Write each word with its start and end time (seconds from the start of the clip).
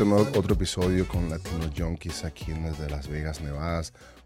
A 0.00 0.14
otro 0.14 0.54
episodio 0.54 1.06
con 1.06 1.28
Latino 1.28 1.70
Junkies 1.76 2.24
aquí 2.24 2.52
desde 2.52 2.88
Las 2.88 3.06
Vegas, 3.06 3.42
Nevada. 3.42 3.82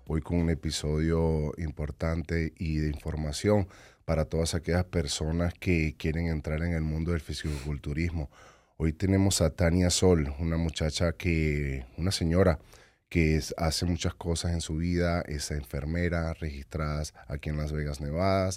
Hoy 0.07 0.21
con 0.21 0.39
un 0.39 0.49
episodio 0.49 1.53
importante 1.59 2.53
y 2.57 2.77
de 2.77 2.91
información 2.91 3.67
para 4.05 4.25
todas 4.25 4.55
aquellas 4.55 4.85
personas 4.85 5.53
que 5.53 5.97
quieren 5.99 6.29
entrar 6.29 6.63
en 6.63 6.75
el 6.75 6.83
mundo 6.83 7.11
del 7.11 7.21
fisicoculturismo. 7.21 8.31
Hoy 8.77 8.93
tenemos 8.93 9.41
a 9.41 9.51
Tania 9.51 9.91
Sol, 9.91 10.33
una 10.39 10.57
muchacha 10.57 11.15
que, 11.15 11.85
una 11.99 12.13
señora 12.13 12.61
que 13.09 13.43
hace 13.57 13.85
muchas 13.85 14.15
cosas 14.15 14.53
en 14.53 14.61
su 14.61 14.77
vida, 14.77 15.23
es 15.23 15.51
enfermera 15.51 16.35
registrada 16.35 17.03
aquí 17.27 17.51
en 17.51 17.57
Las 17.57 17.73
Vegas, 17.73 18.01
Nevada, 18.01 18.51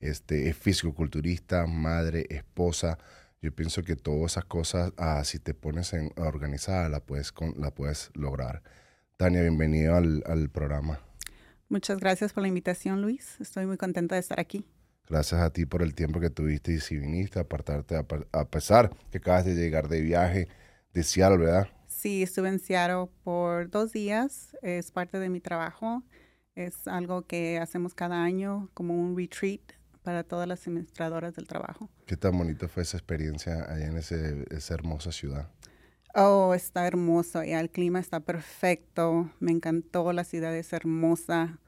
este, 0.00 0.48
es 0.48 0.56
fisicoculturista, 0.56 1.66
madre, 1.66 2.24
esposa, 2.30 2.96
yo 3.42 3.52
pienso 3.52 3.82
que 3.82 3.96
todas 3.96 4.32
esas 4.32 4.44
cosas, 4.44 4.92
ah, 4.96 5.22
si 5.24 5.40
te 5.40 5.52
pones 5.52 5.92
en 5.92 6.12
organizada, 6.16 6.88
la 6.88 7.00
puedes, 7.00 7.34
la 7.56 7.74
puedes 7.74 8.10
lograr. 8.14 8.62
Tania, 9.16 9.42
bienvenido 9.42 9.96
al, 9.96 10.22
al, 10.26 10.48
programa. 10.48 11.00
Muchas 11.68 11.98
gracias 11.98 12.32
por 12.32 12.42
la 12.42 12.48
invitación, 12.48 13.02
Luis. 13.02 13.36
Estoy 13.40 13.66
muy 13.66 13.76
contenta 13.76 14.14
de 14.14 14.20
estar 14.20 14.38
aquí. 14.38 14.64
Gracias 15.08 15.40
a 15.40 15.50
ti 15.50 15.66
por 15.66 15.82
el 15.82 15.92
tiempo 15.94 16.20
que 16.20 16.30
tuviste 16.30 16.72
y 16.72 16.78
si 16.78 16.96
viniste, 16.96 17.40
apartarte, 17.40 17.96
a, 17.96 18.44
pesar 18.44 18.94
que 19.10 19.18
acabas 19.18 19.44
de 19.44 19.54
llegar 19.56 19.88
de 19.88 20.00
viaje 20.00 20.48
de 20.94 21.02
Seattle, 21.02 21.38
¿verdad? 21.38 21.68
Sí, 21.88 22.22
estuve 22.22 22.48
en 22.48 22.60
Seattle 22.60 23.08
por 23.24 23.68
dos 23.68 23.92
días. 23.92 24.56
Es 24.62 24.92
parte 24.92 25.18
de 25.18 25.28
mi 25.28 25.40
trabajo. 25.40 26.04
Es 26.54 26.86
algo 26.86 27.26
que 27.26 27.58
hacemos 27.58 27.92
cada 27.94 28.22
año 28.22 28.70
como 28.72 28.94
un 28.94 29.16
retreat 29.16 29.62
para 30.02 30.24
todas 30.24 30.48
las 30.48 30.66
administradoras 30.66 31.34
del 31.34 31.46
trabajo. 31.46 31.88
¿Qué 32.06 32.16
tan 32.16 32.36
bonita 32.36 32.68
fue 32.68 32.82
esa 32.82 32.96
experiencia 32.96 33.64
allá 33.68 33.86
en 33.86 33.96
ese, 33.96 34.44
esa 34.50 34.74
hermosa 34.74 35.12
ciudad? 35.12 35.48
Oh, 36.14 36.52
está 36.52 36.86
hermoso, 36.86 37.42
y 37.42 37.52
el 37.52 37.70
clima 37.70 37.98
está 37.98 38.20
perfecto, 38.20 39.30
me 39.40 39.50
encantó, 39.50 40.12
la 40.12 40.24
ciudad 40.24 40.54
es 40.54 40.72
hermosa. 40.74 41.58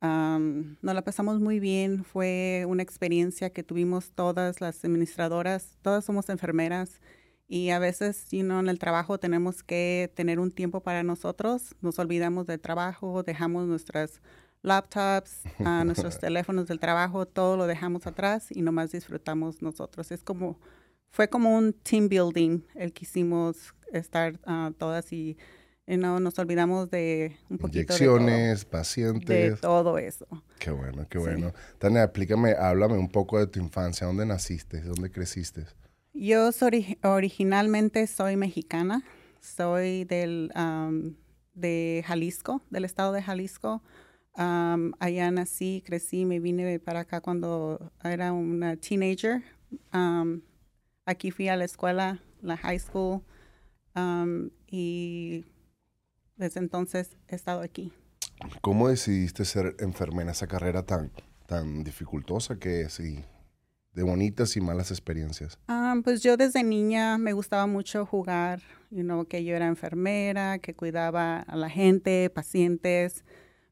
nos 0.00 0.94
la 0.94 1.02
pasamos 1.02 1.40
muy 1.40 1.58
bien, 1.58 2.04
fue 2.04 2.64
una 2.68 2.84
experiencia 2.84 3.50
que 3.50 3.64
tuvimos 3.64 4.12
todas 4.12 4.60
las 4.60 4.84
administradoras, 4.84 5.76
todas 5.82 6.04
somos 6.04 6.28
enfermeras 6.28 7.00
y 7.48 7.70
a 7.70 7.80
veces, 7.80 8.28
you 8.30 8.44
know, 8.44 8.60
en 8.60 8.68
el 8.68 8.78
trabajo 8.78 9.18
tenemos 9.18 9.64
que 9.64 10.12
tener 10.14 10.38
un 10.38 10.52
tiempo 10.52 10.82
para 10.84 11.02
nosotros, 11.02 11.74
nos 11.80 11.98
olvidamos 11.98 12.46
del 12.46 12.60
trabajo, 12.60 13.24
dejamos 13.24 13.66
nuestras 13.66 14.22
laptops, 14.62 15.42
a 15.64 15.84
nuestros 15.84 16.18
teléfonos 16.18 16.68
del 16.68 16.78
trabajo, 16.78 17.26
todo 17.26 17.56
lo 17.56 17.66
dejamos 17.66 18.06
atrás 18.06 18.48
y 18.50 18.62
nomás 18.62 18.92
disfrutamos 18.92 19.62
nosotros. 19.62 20.10
Es 20.12 20.22
como, 20.22 20.58
fue 21.10 21.28
como 21.28 21.56
un 21.56 21.72
team 21.72 22.08
building 22.08 22.62
el 22.74 22.92
que 22.92 23.04
hicimos 23.04 23.74
estar 23.92 24.38
uh, 24.46 24.72
todas 24.72 25.12
y, 25.12 25.36
no 25.86 26.20
nos 26.20 26.38
olvidamos 26.38 26.88
de 26.88 27.36
un 27.48 27.58
poquito 27.58 27.92
Inyecciones, 27.92 28.64
pacientes. 28.64 29.26
De 29.26 29.56
todo 29.56 29.98
eso. 29.98 30.24
Qué 30.60 30.70
bueno, 30.70 31.04
qué 31.08 31.18
bueno. 31.18 31.52
Tania, 31.78 32.04
explícame, 32.04 32.52
háblame 32.52 32.96
un 32.96 33.08
poco 33.08 33.40
de 33.40 33.48
tu 33.48 33.58
infancia. 33.58 34.06
¿Dónde 34.06 34.24
naciste? 34.24 34.82
¿Dónde 34.82 35.10
creciste? 35.10 35.66
Yo 36.14 36.52
soy, 36.52 36.96
originalmente 37.02 38.06
soy 38.06 38.36
mexicana. 38.36 39.02
Soy 39.40 40.04
del, 40.04 40.52
de 41.54 42.04
Jalisco, 42.06 42.62
del 42.70 42.84
estado 42.84 43.12
de 43.12 43.22
Jalisco 43.22 43.82
allá 44.34 45.30
nací, 45.30 45.82
crecí, 45.84 46.24
me 46.24 46.40
vine 46.40 46.78
para 46.78 47.00
acá 47.00 47.20
cuando 47.20 47.92
era 48.02 48.32
una 48.32 48.76
teenager. 48.76 49.42
aquí 51.04 51.30
fui 51.30 51.48
a 51.48 51.56
la 51.56 51.64
escuela, 51.64 52.20
la 52.42 52.56
high 52.56 52.78
school, 52.78 53.22
y 54.66 55.44
desde 56.36 56.60
entonces 56.60 57.16
he 57.28 57.34
estado 57.34 57.60
aquí. 57.60 57.92
¿Cómo 58.62 58.88
decidiste 58.88 59.44
ser 59.44 59.76
enfermera, 59.80 60.32
esa 60.32 60.46
carrera 60.46 60.84
tan, 60.84 61.10
tan 61.46 61.84
dificultosa 61.84 62.58
que 62.58 62.82
es 62.82 63.00
y 63.00 63.22
de 63.92 64.02
bonitas 64.02 64.56
y 64.56 64.60
malas 64.60 64.90
experiencias? 64.90 65.58
pues 66.04 66.22
yo 66.22 66.36
desde 66.36 66.62
niña 66.62 67.18
me 67.18 67.32
gustaba 67.32 67.66
mucho 67.66 68.06
jugar, 68.06 68.62
you 68.90 69.02
know, 69.02 69.26
que 69.26 69.44
yo 69.44 69.54
era 69.54 69.66
enfermera, 69.66 70.58
que 70.58 70.74
cuidaba 70.74 71.40
a 71.40 71.56
la 71.56 71.68
gente, 71.68 72.30
pacientes 72.30 73.24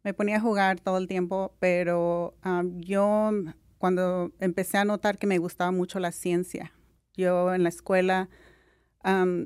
me 0.08 0.14
ponía 0.14 0.36
a 0.36 0.40
jugar 0.40 0.80
todo 0.80 0.96
el 0.96 1.06
tiempo, 1.06 1.54
pero 1.60 2.34
yo 2.76 3.30
cuando 3.76 4.32
empecé 4.40 4.78
a 4.78 4.86
notar 4.86 5.18
que 5.18 5.26
me 5.26 5.36
gustaba 5.36 5.70
mucho 5.70 6.00
la 6.00 6.12
ciencia, 6.12 6.72
yo 7.14 7.52
en 7.52 7.62
la 7.62 7.68
escuela, 7.68 8.30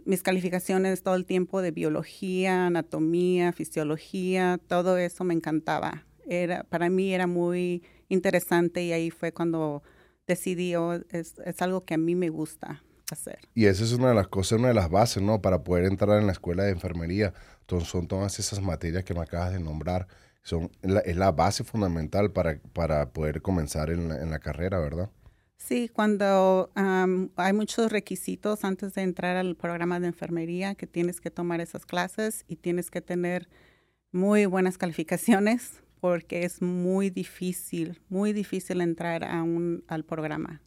mis 0.04 0.22
calificaciones 0.22 1.02
todo 1.02 1.16
el 1.16 1.26
tiempo 1.26 1.62
de 1.62 1.72
biología, 1.72 2.66
anatomía, 2.68 3.52
fisiología, 3.52 4.60
todo 4.68 4.98
eso 4.98 5.24
me 5.24 5.34
encantaba. 5.34 6.06
Era, 6.28 6.62
para 6.62 6.88
mí 6.90 7.12
era 7.12 7.26
muy 7.26 7.82
interesante 8.08 8.84
y 8.84 8.92
ahí 8.92 9.10
fue 9.10 9.32
cuando 9.32 9.82
decidí, 10.28 10.76
oh, 10.76 10.92
es, 10.92 11.40
es 11.44 11.60
algo 11.60 11.84
que 11.84 11.94
a 11.94 11.98
mí 11.98 12.14
me 12.14 12.28
gusta 12.28 12.84
hacer. 13.10 13.40
Y 13.52 13.64
esa 13.64 13.82
es 13.82 13.92
una 13.94 14.10
de 14.10 14.14
las 14.14 14.28
cosas, 14.28 14.60
una 14.60 14.68
de 14.68 14.74
las 14.74 14.90
bases, 14.90 15.24
¿no? 15.24 15.42
Para 15.42 15.64
poder 15.64 15.86
entrar 15.86 16.20
en 16.20 16.26
la 16.26 16.32
escuela 16.32 16.62
de 16.62 16.70
enfermería. 16.70 17.34
Son 17.66 18.06
todas 18.06 18.38
esas 18.38 18.62
materias 18.62 19.02
que 19.02 19.12
me 19.12 19.22
acabas 19.22 19.52
de 19.52 19.58
nombrar 19.58 20.06
son, 20.42 20.70
es 20.82 21.16
la 21.16 21.32
base 21.32 21.64
fundamental 21.64 22.32
para, 22.32 22.58
para 22.72 23.10
poder 23.10 23.42
comenzar 23.42 23.90
en 23.90 24.08
la, 24.08 24.22
en 24.22 24.30
la 24.30 24.38
carrera, 24.38 24.78
¿verdad? 24.78 25.10
Sí, 25.56 25.88
cuando 25.88 26.72
hay 26.74 27.52
muchos 27.52 27.92
requisitos 27.92 28.64
antes 28.64 28.94
de 28.94 29.02
entrar 29.02 29.36
al 29.36 29.54
programa 29.54 30.00
de 30.00 30.08
enfermería 30.08 30.74
que 30.74 30.88
tienes 30.88 31.20
que 31.20 31.30
tomar 31.30 31.60
esas 31.60 31.86
clases 31.86 32.44
y 32.48 32.56
tienes 32.56 32.90
que 32.90 33.00
tener 33.00 33.48
muy 34.10 34.46
buenas 34.46 34.76
calificaciones 34.76 35.80
porque 36.00 36.42
es 36.42 36.60
muy 36.60 37.10
difícil, 37.10 38.02
muy 38.08 38.32
difícil 38.32 38.80
entrar 38.80 39.22
a 39.22 39.44
un, 39.44 39.84
al 39.86 40.04
programa. 40.04 40.60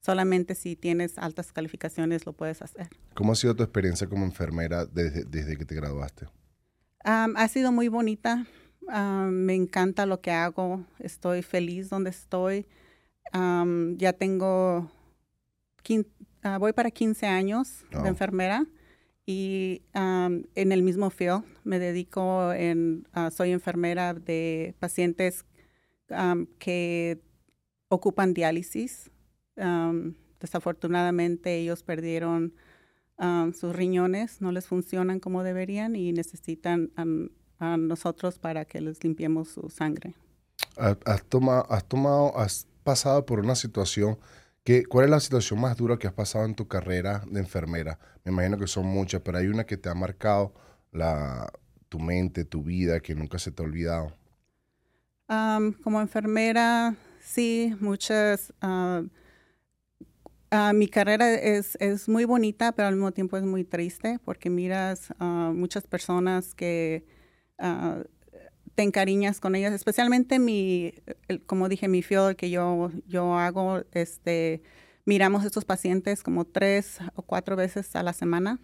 Solamente 0.00 0.56
si 0.56 0.74
tienes 0.74 1.16
altas 1.16 1.52
calificaciones 1.52 2.26
lo 2.26 2.32
puedes 2.32 2.60
hacer. 2.60 2.88
¿Cómo 3.14 3.32
ha 3.32 3.36
sido 3.36 3.54
tu 3.54 3.62
experiencia 3.62 4.08
como 4.08 4.24
enfermera 4.24 4.84
desde, 4.84 5.24
desde 5.24 5.56
que 5.56 5.64
te 5.64 5.76
graduaste? 5.76 6.26
ha 7.04 7.48
sido 7.48 7.72
muy 7.72 7.88
bonita. 7.88 8.46
Ah, 8.88 9.28
me 9.30 9.54
encanta 9.54 10.06
lo 10.06 10.20
que 10.20 10.30
hago, 10.30 10.84
estoy 10.98 11.42
feliz 11.42 11.90
donde 11.90 12.10
estoy. 12.10 12.66
ya 13.32 14.12
tengo, 14.14 14.90
ah, 16.42 16.58
voy 16.58 16.72
para 16.72 16.90
15 16.90 17.26
años 17.26 17.84
de 17.90 17.98
oh. 17.98 18.06
enfermera 18.06 18.66
y 19.26 19.82
en 19.92 20.72
el 20.72 20.82
mismo 20.82 21.10
field 21.10 21.44
me 21.62 21.78
dedico 21.78 22.52
en, 22.52 23.06
ah, 23.12 23.30
soy 23.30 23.52
enfermera 23.52 24.14
de 24.14 24.74
pacientes 24.80 25.44
que 26.58 27.20
ocupan 27.88 28.34
diálisis. 28.34 29.10
desafortunadamente 30.40 31.58
ellos 31.58 31.82
perdieron 31.82 32.54
sus 33.52 33.76
riñones, 33.76 34.40
no 34.40 34.50
les 34.50 34.66
funcionan 34.66 35.20
como 35.20 35.44
deberían 35.44 35.94
y 35.94 36.12
necesitan 36.12 36.90
a 37.60 37.76
nosotros 37.76 38.38
para 38.38 38.64
que 38.64 38.80
les 38.80 39.02
limpiemos 39.04 39.48
su 39.48 39.68
sangre. 39.68 40.14
Has 40.76 41.24
tomado, 41.24 41.66
has 41.70 41.84
tomado, 41.84 42.36
has 42.38 42.66
pasado 42.82 43.24
por 43.26 43.38
una 43.38 43.54
situación 43.54 44.18
que, 44.64 44.84
¿cuál 44.84 45.04
es 45.04 45.10
la 45.10 45.20
situación 45.20 45.60
más 45.60 45.76
dura 45.76 45.98
que 45.98 46.06
has 46.06 46.12
pasado 46.12 46.44
en 46.44 46.54
tu 46.54 46.66
carrera 46.66 47.22
de 47.30 47.40
enfermera? 47.40 47.98
Me 48.24 48.32
imagino 48.32 48.58
que 48.58 48.66
son 48.66 48.86
muchas, 48.86 49.20
pero 49.22 49.38
hay 49.38 49.46
una 49.46 49.64
que 49.64 49.76
te 49.76 49.88
ha 49.88 49.94
marcado 49.94 50.54
la, 50.92 51.50
tu 51.88 51.98
mente, 51.98 52.44
tu 52.44 52.62
vida, 52.62 53.00
que 53.00 53.14
nunca 53.14 53.38
se 53.38 53.52
te 53.52 53.62
ha 53.62 53.66
olvidado. 53.66 54.16
como 55.82 56.00
enfermera, 56.00 56.94
sí, 57.20 57.76
muchas. 57.80 58.52
Uh, 58.62 59.06
mi 60.74 60.88
carrera 60.88 61.32
es, 61.32 61.76
es, 61.80 62.08
muy 62.08 62.24
bonita, 62.24 62.72
pero 62.72 62.88
al 62.88 62.94
mismo 62.94 63.12
tiempo 63.12 63.36
es 63.36 63.44
muy 63.44 63.62
triste 63.64 64.18
porque 64.24 64.50
miras 64.50 65.12
a 65.20 65.52
muchas 65.54 65.86
personas 65.86 66.54
que 66.54 67.04
uh, 67.60 68.02
te 68.74 68.82
encariñas 68.82 69.40
con 69.40 69.54
ellas, 69.54 69.72
especialmente 69.72 70.38
mi, 70.38 70.94
como 71.46 71.68
dije, 71.68 71.88
mi 71.88 72.02
field 72.02 72.36
que 72.36 72.50
yo, 72.50 72.90
yo 73.06 73.34
hago, 73.34 73.82
este, 73.92 74.62
miramos 75.04 75.42
a 75.42 75.46
estos 75.46 75.64
pacientes 75.64 76.22
como 76.22 76.44
tres 76.44 76.98
o 77.14 77.22
cuatro 77.22 77.56
veces 77.56 77.94
a 77.96 78.02
la 78.02 78.12
semana. 78.12 78.58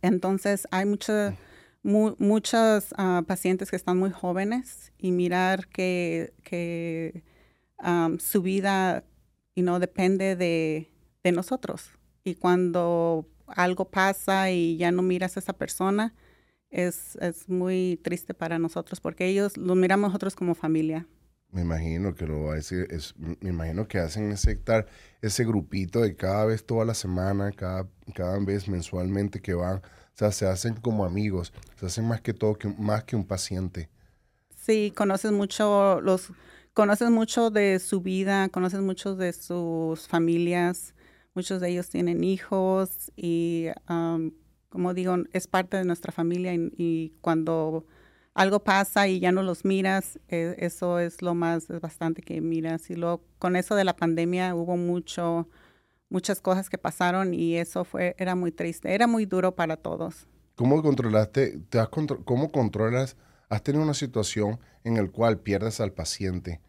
Entonces 0.00 0.66
hay 0.70 0.86
muchos 0.86 1.34
muchos 1.82 2.94
ah, 2.96 3.22
pacientes 3.26 3.70
que 3.70 3.76
están 3.76 3.98
muy 3.98 4.10
jóvenes 4.10 4.92
y 4.98 5.10
mirar 5.10 5.66
que, 5.68 6.32
que 6.44 7.24
su 8.20 8.42
vida 8.42 9.04
y 9.54 9.62
no 9.62 9.80
depende 9.80 10.36
de, 10.36 10.92
de, 11.24 11.32
nosotros. 11.32 11.90
Y 12.22 12.36
cuando 12.36 13.26
algo 13.48 13.90
pasa 13.90 14.52
y 14.52 14.76
ya 14.76 14.92
no 14.92 15.02
miras 15.02 15.36
a 15.36 15.40
esa 15.40 15.52
persona, 15.52 16.14
es, 16.72 17.16
es 17.20 17.48
muy 17.48 18.00
triste 18.02 18.34
para 18.34 18.58
nosotros 18.58 19.00
porque 19.00 19.26
ellos 19.26 19.56
los 19.56 19.76
miramos 19.76 20.08
nosotros 20.08 20.34
como 20.34 20.54
familia. 20.54 21.06
Me 21.52 21.60
imagino 21.60 22.14
que 22.14 22.26
lo 22.26 22.54
ese, 22.54 22.86
es, 22.88 23.14
me 23.18 23.50
imagino 23.50 23.86
que 23.86 23.98
hacen 23.98 24.32
ese 24.32 24.58
ese 25.20 25.44
grupito 25.44 26.00
de 26.00 26.16
cada 26.16 26.46
vez 26.46 26.64
toda 26.64 26.86
la 26.86 26.94
semana, 26.94 27.52
cada, 27.52 27.86
cada 28.14 28.38
vez 28.38 28.68
mensualmente 28.68 29.40
que 29.40 29.52
van. 29.52 29.76
O 29.76 30.14
sea, 30.14 30.32
se 30.32 30.46
hacen 30.46 30.74
como 30.74 31.04
amigos, 31.04 31.52
se 31.78 31.86
hacen 31.86 32.08
más 32.08 32.22
que 32.22 32.32
todo, 32.32 32.54
que, 32.54 32.68
más 32.68 33.04
que 33.04 33.16
un 33.16 33.24
paciente. 33.24 33.90
Sí, 34.56 34.94
conoces 34.96 35.30
mucho 35.30 36.00
los, 36.00 36.32
conoces 36.72 37.10
mucho 37.10 37.50
de 37.50 37.78
su 37.80 38.00
vida, 38.00 38.48
conoces 38.48 38.80
mucho 38.80 39.14
de 39.14 39.34
sus 39.34 40.08
familias. 40.08 40.94
Muchos 41.34 41.60
de 41.60 41.70
ellos 41.70 41.88
tienen 41.88 42.24
hijos 42.24 43.10
y, 43.16 43.68
como 44.72 44.94
digo, 44.94 45.16
es 45.34 45.46
parte 45.46 45.76
de 45.76 45.84
nuestra 45.84 46.12
familia 46.12 46.54
y 46.54 47.12
cuando 47.20 47.84
algo 48.32 48.64
pasa 48.64 49.06
y 49.06 49.20
ya 49.20 49.30
no 49.30 49.42
los 49.42 49.66
miras, 49.66 50.18
eh, 50.28 50.56
eso 50.58 50.98
es 50.98 51.20
lo 51.20 51.34
más, 51.34 51.68
bastante 51.82 52.22
que 52.22 52.40
miras. 52.40 52.88
Y 52.88 52.94
luego 52.94 53.22
con 53.38 53.54
eso 53.54 53.74
de 53.74 53.84
la 53.84 53.94
pandemia 53.94 54.54
hubo 54.54 54.78
mucho, 54.78 55.46
muchas 56.08 56.40
cosas 56.40 56.70
que 56.70 56.78
pasaron 56.78 57.34
y 57.34 57.56
eso 57.56 57.84
fue, 57.84 58.16
era 58.18 58.34
muy 58.34 58.50
triste, 58.50 58.94
era 58.94 59.06
muy 59.06 59.26
duro 59.26 59.54
para 59.54 59.76
todos. 59.76 60.26
¿Cómo 60.54 60.82
controlaste, 60.82 61.58
te 61.68 61.78
has 61.78 61.90
cómo 61.90 62.50
controlas, 62.50 63.18
has 63.50 63.62
tenido 63.62 63.84
una 63.84 63.92
situación 63.92 64.58
en 64.84 64.96
la 64.96 65.06
cual 65.06 65.38
pierdes 65.40 65.80
al 65.80 65.92
paciente 65.92 66.62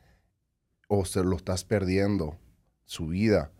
o 0.89 1.05
se 1.05 1.23
lo 1.23 1.37
estás 1.37 1.63
perdiendo, 1.63 2.37
su 2.83 3.07
vida? 3.07 3.52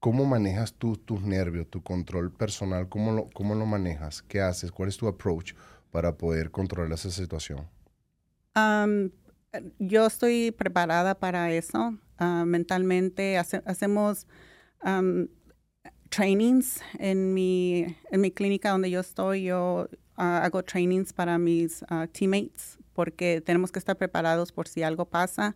¿Cómo 0.00 0.24
manejas 0.24 0.74
tú 0.74 0.96
tus 0.96 1.22
nervios, 1.22 1.68
tu 1.68 1.82
control 1.82 2.32
personal? 2.32 2.88
¿Cómo 2.88 3.12
lo, 3.12 3.30
¿Cómo 3.30 3.54
lo 3.54 3.66
manejas? 3.66 4.22
¿Qué 4.22 4.40
haces? 4.40 4.70
¿Cuál 4.70 4.88
es 4.88 4.96
tu 4.96 5.08
approach? 5.08 5.54
para 5.90 6.16
poder 6.16 6.50
controlar 6.50 6.92
esa 6.92 7.10
situación? 7.10 7.68
yo 9.78 10.06
estoy 10.06 10.50
preparada 10.50 11.14
para 11.14 11.52
eso. 11.52 11.96
Ah, 12.18 12.44
mentalmente 12.44 13.38
hacemos 13.38 14.26
trainings 16.08 16.80
en 16.98 17.34
mi, 17.34 17.96
en 18.10 18.20
mi 18.20 18.32
clínica 18.32 18.70
donde 18.70 18.90
yo 18.90 18.98
estoy. 18.98 19.44
Yo 19.44 19.88
ah, 20.16 20.42
hago 20.42 20.64
trainings 20.64 21.12
para 21.12 21.38
mis 21.38 21.84
ah, 21.88 22.08
teammates 22.10 22.78
porque 22.94 23.40
tenemos 23.40 23.70
que 23.70 23.78
estar 23.78 23.96
preparados 23.96 24.50
por 24.50 24.66
si 24.66 24.82
algo 24.82 25.04
pasa. 25.04 25.54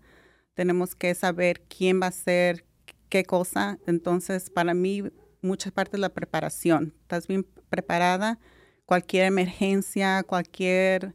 Tenemos 0.54 0.94
que 0.94 1.12
saber 1.16 1.62
quién 1.62 2.00
va 2.00 2.06
a 2.06 2.10
hacer 2.10 2.64
qué 3.12 3.24
cosa. 3.24 3.78
Entonces, 3.86 4.50
para 4.50 4.74
mí, 4.74 5.04
mucha 5.42 5.70
parte 5.70 5.92
de 5.92 5.98
la 5.98 6.08
preparación. 6.08 6.94
¿Estás 7.02 7.28
bien 7.28 7.46
preparada? 7.68 8.40
cualquier 8.92 9.24
emergencia, 9.24 10.22
cualquier 10.22 11.14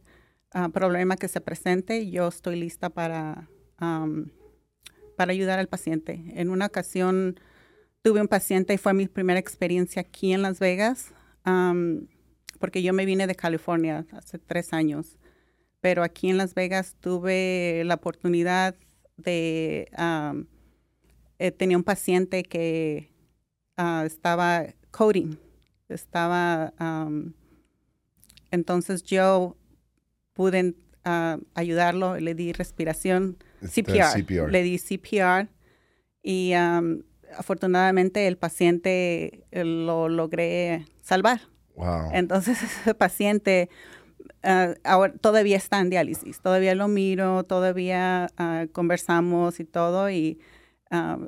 ah, 0.52 0.68
problema 0.70 1.16
que 1.16 1.28
se 1.28 1.40
presente, 1.40 2.10
yo 2.10 2.26
estoy 2.26 2.58
lista 2.58 2.90
para, 2.90 3.48
para 5.16 5.30
ayudar 5.30 5.60
al 5.60 5.68
paciente. 5.68 6.24
En 6.34 6.50
una 6.50 6.66
ocasión 6.66 7.38
tuve 8.02 8.20
un 8.20 8.26
paciente 8.26 8.74
y 8.74 8.78
fue 8.78 8.94
mi 8.94 9.06
primera 9.06 9.38
experiencia 9.38 10.02
aquí 10.02 10.32
en 10.32 10.42
Las 10.42 10.58
Vegas, 10.58 11.12
porque 12.58 12.82
yo 12.82 12.92
me 12.92 13.06
vine 13.06 13.28
de 13.28 13.36
California 13.36 14.04
hace 14.10 14.38
tres 14.38 14.72
años, 14.72 15.16
pero 15.80 16.02
aquí 16.02 16.30
en 16.30 16.36
Las 16.36 16.54
Vegas 16.54 16.96
tuve 17.00 17.82
la 17.84 17.94
oportunidad 17.94 18.74
de... 19.16 19.88
Eh, 21.38 21.52
tenía 21.52 21.76
un 21.76 21.84
paciente 21.84 22.42
que 22.42 23.10
ah, 23.76 24.02
estaba 24.06 24.66
coding, 24.90 25.36
estaba 25.88 26.72
entonces 28.50 29.02
yo 29.02 29.56
pude 30.32 30.74
ah, 31.04 31.38
ayudarlo, 31.54 32.18
le 32.18 32.34
di 32.34 32.52
respiración, 32.52 33.36
CPR, 33.60 34.50
le 34.50 34.62
di 34.62 34.78
CPR 34.78 35.48
y 36.22 36.52
afortunadamente 37.36 38.26
el 38.26 38.36
paciente 38.36 39.44
eh, 39.50 39.64
lo 39.64 40.08
logré 40.08 40.86
salvar. 41.00 41.40
Entonces 42.12 42.60
ese 42.62 42.94
paciente 42.94 43.68
ah, 44.42 44.74
ahora 44.84 45.12
todavía 45.14 45.56
está 45.56 45.80
en 45.80 45.90
diálisis, 45.90 46.40
todavía 46.40 46.74
lo 46.74 46.88
miro, 46.88 47.44
todavía 47.44 48.28
ah, 48.36 48.66
conversamos 48.72 49.60
y 49.60 49.64
todo 49.64 50.10
y 50.10 50.38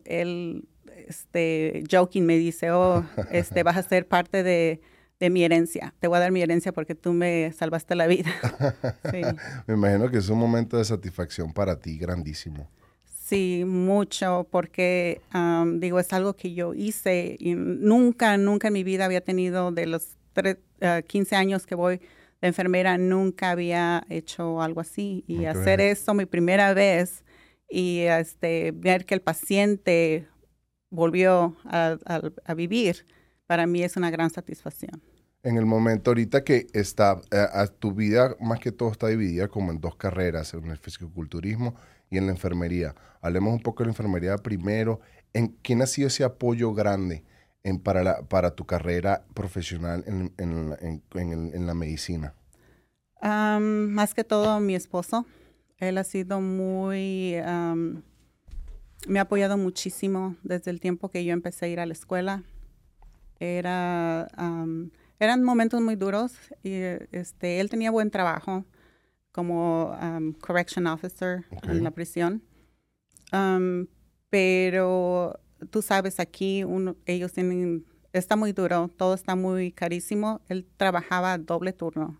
él, 0.04 0.68
este, 1.08 1.82
joking 1.90 2.26
me 2.26 2.36
dice, 2.36 2.70
oh, 2.70 3.04
este, 3.30 3.62
vas 3.62 3.76
a 3.76 3.82
ser 3.82 4.06
parte 4.06 4.42
de 4.42 4.80
de 5.20 5.28
mi 5.28 5.44
herencia. 5.44 5.94
Te 6.00 6.08
voy 6.08 6.16
a 6.16 6.20
dar 6.20 6.32
mi 6.32 6.40
herencia 6.40 6.72
porque 6.72 6.94
tú 6.94 7.12
me 7.12 7.52
salvaste 7.52 7.94
la 7.94 8.06
vida. 8.06 8.30
me 9.66 9.74
imagino 9.74 10.10
que 10.10 10.16
es 10.18 10.28
un 10.30 10.38
momento 10.38 10.78
de 10.78 10.84
satisfacción 10.84 11.52
para 11.52 11.78
ti 11.78 11.98
grandísimo. 11.98 12.68
Sí, 13.04 13.62
mucho, 13.64 14.48
porque 14.50 15.20
digo, 15.74 16.00
es 16.00 16.12
algo 16.12 16.34
que 16.34 16.52
yo 16.52 16.74
hice 16.74 17.36
y 17.38 17.54
nunca, 17.54 18.36
nunca 18.38 18.68
en 18.68 18.74
mi 18.74 18.82
vida 18.82 19.04
había 19.04 19.20
tenido, 19.20 19.70
de 19.70 19.86
los 19.86 20.16
15 21.06 21.36
ah, 21.36 21.38
años 21.38 21.66
que 21.66 21.76
voy 21.76 22.00
de 22.40 22.48
enfermera, 22.48 22.98
nunca 22.98 23.50
había 23.50 24.04
hecho 24.08 24.62
algo 24.62 24.80
así. 24.80 25.22
Y 25.28 25.44
hacer 25.44 25.80
eso 25.80 26.14
mi 26.14 26.24
primera 26.24 26.72
vez 26.72 27.22
y 27.70 28.00
este, 28.00 28.72
ver 28.72 29.06
que 29.06 29.14
el 29.14 29.22
paciente 29.22 30.26
volvió 30.90 31.56
a 31.64 32.54
vivir, 32.54 33.06
para 33.46 33.66
mí 33.66 33.82
es 33.82 33.96
una 33.96 34.10
gran 34.10 34.30
satisfacción 34.30 35.00
en 35.42 35.56
el 35.56 35.66
momento 35.66 36.10
ahorita 36.10 36.44
que 36.44 36.66
está, 36.72 37.20
eh, 37.30 37.46
tu 37.78 37.92
vida 37.92 38.36
más 38.40 38.60
que 38.60 38.72
todo 38.72 38.90
está 38.90 39.08
dividida 39.08 39.48
como 39.48 39.70
en 39.70 39.80
dos 39.80 39.96
carreras, 39.96 40.54
en 40.54 40.70
el 40.70 40.78
fisiculturismo 40.78 41.74
y 42.10 42.18
en 42.18 42.26
la 42.26 42.32
enfermería. 42.32 42.94
Hablemos 43.22 43.54
un 43.54 43.62
poco 43.62 43.82
de 43.82 43.86
la 43.86 43.92
enfermería 43.92 44.36
primero. 44.36 45.00
¿En 45.32 45.48
quién 45.62 45.82
ha 45.82 45.86
sido 45.86 46.08
ese 46.08 46.24
apoyo 46.24 46.74
grande 46.74 47.24
en, 47.62 47.78
para, 47.78 48.02
la, 48.02 48.22
para 48.22 48.54
tu 48.54 48.66
carrera 48.66 49.24
profesional 49.34 50.04
en, 50.06 50.32
en, 50.36 51.66
la 51.66 51.74
medicina? 51.74 52.34
más 53.22 54.14
que 54.14 54.24
todo 54.24 54.60
mi 54.60 54.74
esposo. 54.74 55.26
Él 55.80 55.98
ha 55.98 56.04
sido 56.04 56.40
muy... 56.40 57.34
me 59.08 59.18
ha 59.18 59.22
apoyado 59.22 59.58
muchísimo 59.58 60.36
desde 60.42 60.70
el 60.70 60.80
tiempo 60.80 61.08
que 61.08 61.24
yo 61.24 61.32
empecé 61.32 61.66
a 61.66 61.68
ir 61.68 61.80
a 61.80 61.86
la 61.86 61.92
escuela. 61.92 62.44
Era 63.40 64.28
eran 65.20 65.44
momentos 65.44 65.82
muy 65.82 65.96
duros 65.96 66.32
y 66.62 66.72
este, 67.12 67.60
él 67.60 67.68
tenía 67.68 67.90
buen 67.90 68.10
trabajo 68.10 68.64
como 69.32 69.90
um, 69.90 70.32
correction 70.32 70.86
officer 70.86 71.44
en 71.64 71.84
la 71.84 71.90
prisión. 71.90 72.42
Um, 73.30 73.86
pero 74.30 75.38
tú 75.68 75.82
sabes, 75.82 76.18
aquí 76.20 76.64
uno, 76.64 76.96
ellos 77.04 77.34
tienen, 77.34 77.84
está 78.14 78.34
muy 78.34 78.52
duro, 78.52 78.88
todo 78.96 79.12
está 79.12 79.36
muy 79.36 79.72
carísimo. 79.72 80.40
Él 80.48 80.66
trabajaba 80.78 81.36
doble 81.36 81.74
turno. 81.74 82.18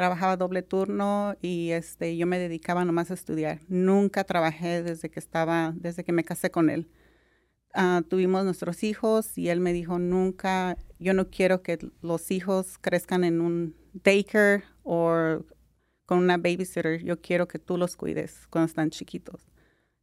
Trabajaba 0.00 0.38
doble 0.38 0.62
turno 0.62 1.36
y 1.42 1.72
este, 1.72 2.16
yo 2.16 2.26
me 2.26 2.38
dedicaba 2.38 2.86
nomás 2.86 3.10
a 3.10 3.14
estudiar. 3.14 3.60
Nunca 3.68 4.24
trabajé 4.24 4.82
desde 4.82 5.10
que 5.10 5.20
estaba, 5.20 5.74
desde 5.76 6.04
que 6.04 6.12
me 6.12 6.24
casé 6.24 6.50
con 6.50 6.70
él. 6.70 6.88
Ah, 7.74 8.00
tuvimos 8.08 8.46
nuestros 8.46 8.82
hijos 8.82 9.36
y 9.36 9.50
él 9.50 9.60
me 9.60 9.74
dijo, 9.74 9.98
nunca, 9.98 10.78
yo 10.98 11.12
no 11.12 11.28
quiero 11.28 11.62
que 11.62 11.78
los 12.00 12.30
hijos 12.30 12.78
crezcan 12.78 13.24
en 13.24 13.42
un 13.42 13.76
daycare 13.92 14.64
o 14.84 15.44
con 16.06 16.16
una 16.16 16.38
babysitter, 16.38 17.04
yo 17.04 17.20
quiero 17.20 17.46
que 17.46 17.58
tú 17.58 17.76
los 17.76 17.94
cuides 17.94 18.46
cuando 18.48 18.68
están 18.68 18.88
chiquitos. 18.88 19.50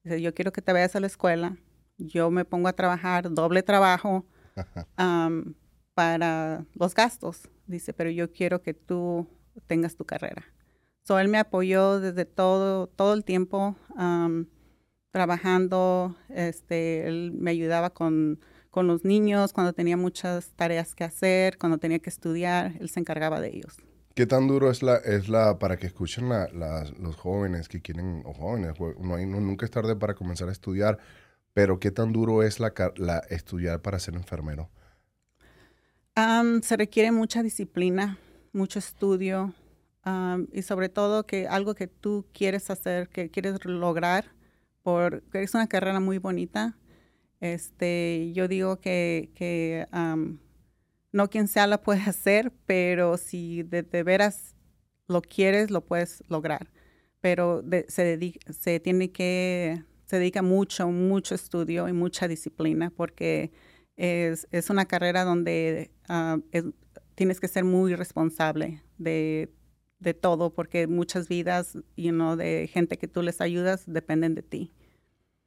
Dice, 0.04 0.22
yo 0.22 0.32
quiero 0.36 0.52
que 0.52 0.62
te 0.62 0.74
vayas 0.74 0.96
a 0.96 1.00
la 1.00 1.08
escuela, 1.08 1.58
yo 1.98 2.30
me 2.30 2.46
pongo 2.46 2.68
a 2.68 2.74
trabajar, 2.74 3.34
doble 3.34 3.64
trabajo 3.64 4.28
para 5.96 6.68
los 6.76 6.94
gastos, 6.94 7.50
dice, 7.66 7.94
pero 7.94 8.12
yo 8.12 8.32
quiero 8.32 8.62
que 8.62 8.76
tú 8.76 9.28
tengas 9.68 9.96
tu 9.96 10.06
carrera. 10.06 10.46
So, 11.04 11.20
él 11.20 11.30
me 11.30 11.38
apoyó 11.38 12.00
desde 12.00 12.26
todo, 12.26 12.88
todo 12.88 13.14
el 13.14 13.24
tiempo 13.24 13.76
trabajando, 15.12 16.16
este, 16.30 17.08
él 17.08 17.32
me 17.34 17.52
ayudaba 17.52 17.90
con, 17.90 18.40
con, 18.70 18.88
los 18.88 19.06
niños 19.06 19.54
cuando 19.54 19.74
tenía 19.74 19.98
muchas 19.98 20.52
tareas 20.56 20.94
que 20.94 21.04
hacer, 21.04 21.58
cuando 21.58 21.78
tenía 21.78 22.00
que 22.00 22.10
estudiar, 22.10 22.74
él 22.80 22.90
se 22.90 23.00
encargaba 23.00 23.40
de 23.42 23.56
ellos. 23.56 23.78
¿Qué 24.14 24.26
tan 24.26 24.48
duro 24.48 24.70
es 24.70 24.84
la, 24.84 24.98
es 24.98 25.30
la 25.30 25.60
para 25.60 25.78
que 25.78 25.88
escuchen 25.88 26.28
la, 26.28 26.50
los 27.00 27.16
jóvenes 27.16 27.70
que 27.70 27.82
quieren, 27.82 28.24
o 28.26 28.34
jóvenes, 28.34 28.74
no 29.00 29.16
hay, 29.16 29.26
nunca 29.26 29.66
es 29.66 29.72
tarde 29.72 29.96
para 29.96 30.14
comenzar 30.14 30.50
a 30.50 30.52
estudiar, 30.52 30.98
pero 31.54 31.80
qué 31.80 31.92
tan 31.92 32.12
duro 32.12 32.44
es 32.44 32.60
la, 32.60 32.74
la 32.98 33.20
estudiar 33.30 33.82
para 33.82 34.00
ser 34.00 34.16
enfermero? 34.16 34.70
se 36.64 36.78
requiere 36.78 37.12
mucha 37.12 37.44
disciplina, 37.44 38.18
mucho 38.58 38.80
estudio 38.80 39.54
y 40.54 40.62
sobre 40.62 40.90
todo 40.90 41.26
que 41.26 41.48
algo 41.48 41.76
que 41.76 41.88
tú 41.88 42.26
quieres 42.34 42.70
hacer, 42.70 43.10
que 43.10 43.30
quieres 43.30 43.64
lograr, 43.66 44.26
porque 44.84 45.44
es 45.44 45.54
una 45.54 45.68
carrera 45.68 46.00
muy 46.00 46.18
bonita. 46.18 46.78
Este, 47.42 48.32
yo 48.34 48.48
digo 48.48 48.80
que, 48.80 49.86
no 51.12 51.30
quien 51.30 51.48
sea 51.48 51.68
la 51.68 51.82
puede 51.82 52.02
hacer, 52.08 52.54
pero 52.66 53.18
si 53.18 53.64
de, 53.64 53.82
veras 54.04 54.56
lo 55.08 55.22
quieres, 55.22 55.72
lo 55.72 55.82
puedes 55.82 56.24
lograr. 56.30 56.72
pero 57.20 57.64
se, 57.90 58.04
dedica, 58.04 58.54
se 58.54 58.80
tiene 58.80 59.12
que, 59.12 59.84
se 60.06 60.20
dedica 60.20 60.42
mucho, 60.42 60.88
mucho 60.90 61.36
estudio 61.36 61.90
y 61.90 61.94
mucha 61.94 62.28
disciplina 62.28 62.92
porque 62.96 63.52
es, 63.98 64.48
es 64.52 64.70
una 64.70 64.86
carrera 64.86 65.26
donde 65.26 65.92
ah, 66.08 66.38
tienes 67.18 67.40
que 67.40 67.48
ser 67.48 67.64
muy 67.64 67.96
responsable 67.96 68.84
de, 69.00 69.52
de, 69.98 70.14
todo 70.14 70.54
porque 70.54 70.86
muchas 70.86 71.28
vidas 71.28 71.74
you 71.96 72.12
know, 72.12 72.36
de 72.36 72.70
gente 72.72 73.00
que 73.00 73.08
tú 73.08 73.24
les 73.24 73.42
ayudas 73.42 73.86
dependen 73.88 74.36
de 74.36 74.44
ti. 74.44 74.72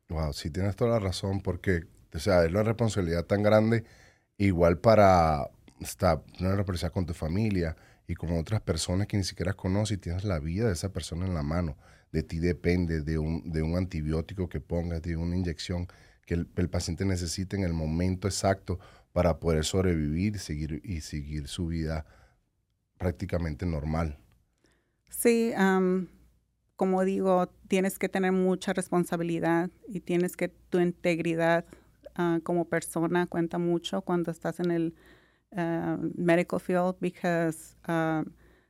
Wow, 0.09 0.33
sí 0.33 0.51
tienes 0.51 0.75
toda 0.75 0.91
la 0.91 0.99
razón 0.99 1.41
porque, 1.41 1.85
o 2.13 2.19
sea, 2.19 2.45
es 2.45 2.51
una 2.51 2.65
responsabilidad 2.65 3.25
tan 3.25 3.45
grande 3.45 3.85
igual 4.37 4.79
para 4.79 5.49
estar 5.79 6.25
una 6.41 6.57
responsabilidad 6.57 6.93
con 6.93 7.07
tu 7.07 7.15
familia 7.15 7.77
y 8.09 8.17
con 8.17 8.37
otras 8.37 8.61
personas 8.63 9.07
que 9.07 9.17
ni 9.17 9.23
siquiera 9.23 9.53
conoces 9.53 9.97
y 9.97 10.01
tienes 10.01 10.25
la 10.25 10.41
vida 10.41 10.67
de 10.67 10.73
esa 10.73 10.93
persona 10.93 11.25
en 11.25 11.35
la 11.35 11.45
mano. 11.45 11.77
De 12.11 12.25
ti 12.25 12.41
depende 12.41 13.03
de 13.03 13.17
un, 13.17 13.53
de 13.53 13.63
un 13.63 13.77
antibiótico 13.77 14.49
que 14.49 14.61
pongas, 14.61 15.03
de 15.03 15.17
una 15.17 15.37
inyección 15.37 15.87
que 16.31 16.35
el, 16.35 16.69
paciente 16.69 17.05
necesite 17.05 17.57
en 17.57 17.65
el 17.65 17.73
momento 17.73 18.29
exacto 18.29 18.79
para 19.13 19.41
poder 19.41 19.65
sobrevivir 19.65 20.39
seguir, 20.39 20.81
y 20.85 21.01
seguir 21.01 21.49
su 21.49 21.67
vida 21.67 22.07
prácticamente 22.99 23.67
normal. 23.67 24.19
Sí, 25.09 25.53
como 26.77 27.05
digo, 27.05 27.47
tienes 27.69 27.99
que 27.99 28.09
tener 28.09 28.33
mucha 28.33 28.73
responsabilidad 28.73 29.71
y 29.89 30.01
tienes 30.01 30.37
que 30.37 30.49
tu 30.49 30.79
integridad 30.79 31.65
ah, 32.15 32.39
como 32.43 32.67
persona 32.67 33.27
cuenta 33.27 33.59
mucho 33.59 34.03
cuando 34.03 34.31
estás 34.31 34.61
en 34.61 34.71
el 34.71 34.95
uh, 35.53 35.99
medical 36.15 36.61
field 36.61 36.97
because 37.01 37.75
uh, 37.89 38.25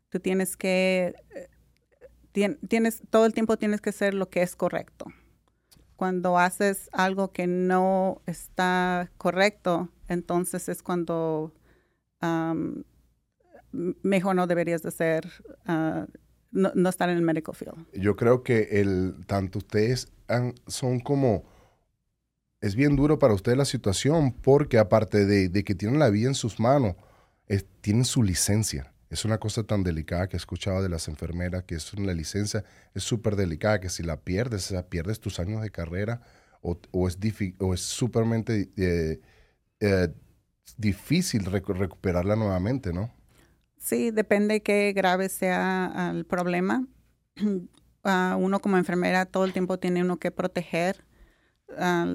tú 0.09 0.19
tienes 0.19 0.57
que, 0.57 1.15
tienes, 2.33 3.03
todo 3.11 3.27
el 3.27 3.35
tiempo 3.35 3.57
tienes 3.57 3.81
que 3.81 3.91
hacer 3.91 4.15
lo 4.15 4.29
que 4.29 4.43
es 4.43 4.57
correcto. 4.57 5.07
Cuando 6.01 6.39
haces 6.39 6.89
algo 6.93 7.31
que 7.31 7.47
no 7.47 8.23
está 8.25 9.11
correcto, 9.19 9.91
entonces 10.09 10.71
es 10.71 10.83
cuando 10.83 11.53
mejor 13.71 14.35
no 14.35 14.47
deberías 14.47 14.83
de 14.83 14.93
ser, 14.93 15.27
uh, 15.69 16.07
no, 16.53 16.89
estar 16.89 17.11
en 17.11 17.19
el 17.19 17.23
medical 17.23 17.55
field. 17.55 17.87
Yo 17.93 18.17
creo 18.17 18.43
que 18.43 18.81
el, 18.81 19.27
tanto 19.27 19.59
ustedes 19.59 20.11
son 20.69 21.01
como 21.01 21.45
es 22.63 22.77
bien 22.77 22.97
duro 22.97 23.19
para 23.19 23.35
usted 23.35 23.55
la 23.55 23.67
situación 23.67 24.33
porque 24.33 24.79
aparte 24.79 25.27
de, 25.27 25.65
que 25.65 25.75
tienen 25.75 25.99
la 25.99 26.09
vida 26.09 26.29
en 26.29 26.35
sus 26.35 26.59
manos, 26.59 26.97
tienen 27.83 28.07
su 28.07 28.23
licencia. 28.23 28.90
Es 29.11 29.25
una 29.25 29.39
cosa 29.39 29.65
tan 29.65 29.83
delicada 29.83 30.29
que 30.29 30.37
he 30.37 30.39
escuchado 30.39 30.83
de 30.83 30.89
las 30.89 31.09
enfermeras, 31.09 31.65
que 31.65 31.75
es 31.75 31.93
una 31.93 32.15
licencia, 32.15 32.65
es 32.95 33.03
súper 33.03 33.35
delicada, 33.37 33.81
que 33.81 33.89
si 33.89 34.05
la 34.05 34.21
pierdes, 34.21 34.71
o 34.71 34.89
pierdes 34.89 35.21
tus 35.21 35.41
años 35.41 35.61
de 35.63 35.71
carrera 35.71 36.23
o, 36.63 37.09
es, 37.09 37.19
o 37.59 37.75
es 37.75 37.81
súpermente 37.81 38.71
eh, 38.77 39.21
eh, 39.81 40.09
difícil 40.77 41.45
recuperarla 41.45 42.37
nuevamente, 42.37 42.93
¿no? 42.93 43.13
Sí, 43.79 44.11
depende 44.11 44.63
qué 44.63 44.93
grave 44.95 45.29
sea 45.29 46.13
el 46.15 46.25
problema. 46.25 46.87
uno 48.39 48.61
como 48.61 48.77
enfermera 48.77 49.27
todo 49.27 49.45
el 49.45 49.53
tiempo 49.53 49.79
tiene 49.79 50.03
uno 50.03 50.19
que 50.19 50.31
proteger 50.31 51.05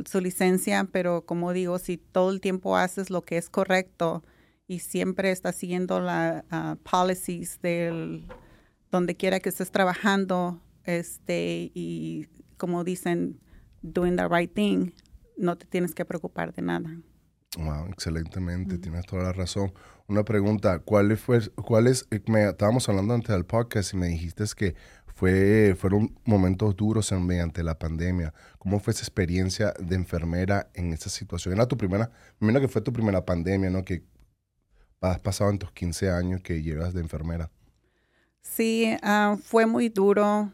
su 0.06 0.20
licencia, 0.20 0.86
pero 0.92 1.26
como 1.26 1.54
digo, 1.54 1.80
si 1.80 1.98
todo 1.98 2.32
el 2.32 2.42
tiempo 2.42 2.76
haces 2.76 3.10
lo 3.10 3.22
que 3.22 3.38
es 3.38 3.50
correcto 3.50 4.22
y 4.68 4.80
siempre 4.80 5.32
estás 5.32 5.56
siguiendo 5.56 6.00
las 6.00 6.44
uh, 6.52 6.76
policies 6.78 7.60
del 7.62 8.28
donde 8.92 9.16
quiera 9.16 9.40
que 9.40 9.50
estés 9.50 9.72
trabajando, 9.72 10.62
este, 10.84 11.72
y 11.74 12.28
como 12.58 12.84
dicen, 12.84 13.40
doing 13.82 14.16
the 14.16 14.28
right 14.28 14.54
thing, 14.54 14.92
no 15.38 15.58
te 15.58 15.66
tienes 15.66 15.94
que 15.94 16.06
preocupar 16.06 16.54
de 16.54 16.62
nada. 16.62 16.90
Wow, 17.58 17.88
excelentemente, 17.90 18.78
tienes 18.78 19.06
toda 19.06 19.24
la 19.24 19.34
razón. 19.34 19.74
Una 20.08 20.24
pregunta, 20.24 20.80
¿cuál 20.80 21.16
fue, 21.18 21.40
cuál 21.56 21.88
es, 21.88 22.08
eh, 22.12 22.22
me, 22.28 22.50
estábamos 22.50 22.88
hablando 22.90 23.14
antes 23.14 23.30
del 23.30 23.46
podcast 23.46 23.94
y 23.94 23.98
me 23.98 24.08
dijiste 24.08 24.44
que 24.56 24.76
fue, 25.16 25.76
fueron 25.78 26.14
momentos 26.26 26.76
duros 26.76 27.12
en, 27.14 27.26
mediante 27.26 27.64
la 27.64 27.80
pandemia. 27.80 28.34
¿Cómo 28.60 28.80
fue 28.82 28.92
esa 28.92 29.04
experiencia 29.04 29.74
de 29.80 29.96
enfermera 29.96 30.70
en 30.74 30.92
esa 30.92 31.10
situación? 31.10 31.54
Era 31.54 31.68
tu 31.68 31.78
primera, 31.78 32.12
me 32.40 32.60
que 32.60 32.68
fue 32.68 32.82
tu 32.82 32.92
primera 32.92 33.24
pandemia, 33.24 33.70
¿no? 33.70 33.86
Que 33.86 34.04
has 35.12 35.20
pasado 35.20 35.50
en 35.50 35.60
tus 35.60 35.72
15 35.72 36.10
años 36.10 36.42
que 36.42 36.62
llevas 36.62 36.94
de 36.94 37.02
enfermera. 37.02 37.52
Sí, 38.42 38.96
ah, 39.02 39.38
fue 39.44 39.66
muy 39.66 39.90
duro. 39.90 40.52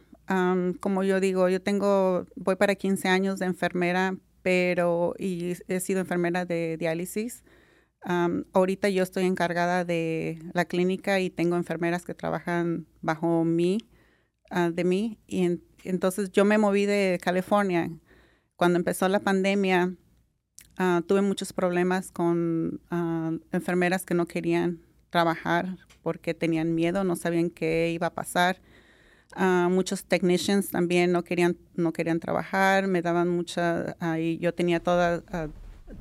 como 0.80 1.04
yo 1.04 1.20
digo, 1.20 1.50
yo 1.50 1.62
tengo, 1.62 2.26
voy 2.36 2.56
para 2.56 2.76
15 2.76 3.08
años 3.10 3.40
de 3.40 3.46
enfermera, 3.48 4.16
pero 4.42 5.14
y 5.20 5.58
he 5.68 5.80
sido 5.80 6.00
enfermera 6.00 6.46
de 6.46 6.78
diálisis. 6.78 7.44
ahorita 8.54 8.90
yo 8.90 9.04
estoy 9.04 9.26
encargada 9.26 9.86
de 9.86 10.40
la 10.54 10.66
clínica 10.66 11.20
y 11.20 11.30
tengo 11.30 11.58
enfermeras 11.58 12.06
que 12.06 12.14
trabajan 12.14 12.88
bajo 13.02 13.44
mí 13.44 13.78
Ah, 14.52 14.70
de 14.70 14.84
mí. 14.84 15.18
Y 15.28 15.60
entonces 15.86 16.32
yo 16.32 16.44
me 16.46 16.58
moví 16.58 16.86
de 16.86 17.20
California. 17.24 17.90
Cuando 18.58 18.78
empezó 18.78 19.08
la 19.08 19.22
pandemia, 19.22 19.96
ah, 20.82 21.02
tuve 21.06 21.22
muchos 21.22 21.54
problemas 21.54 22.12
con 22.12 22.82
ah, 22.90 23.32
enfermeras 23.52 24.06
que 24.06 24.14
no 24.14 24.26
querían 24.26 24.80
trabajar 25.10 25.78
porque 26.02 26.34
tenían 26.34 26.74
miedo, 26.74 27.04
no 27.04 27.16
sabían 27.16 27.50
qué 27.50 27.92
iba 27.92 28.08
a 28.08 28.14
pasar. 28.14 28.60
muchos 29.70 30.04
technicians 30.06 30.72
también 30.72 31.12
no 31.12 31.24
querían, 31.24 31.56
no 31.76 31.94
querían 31.94 32.20
trabajar, 32.20 32.88
me 32.88 33.02
daban 33.02 33.30
mucha, 33.30 33.96
y 34.18 34.40
yo 34.40 34.54
tenía 34.54 34.80
toda, 34.80 35.22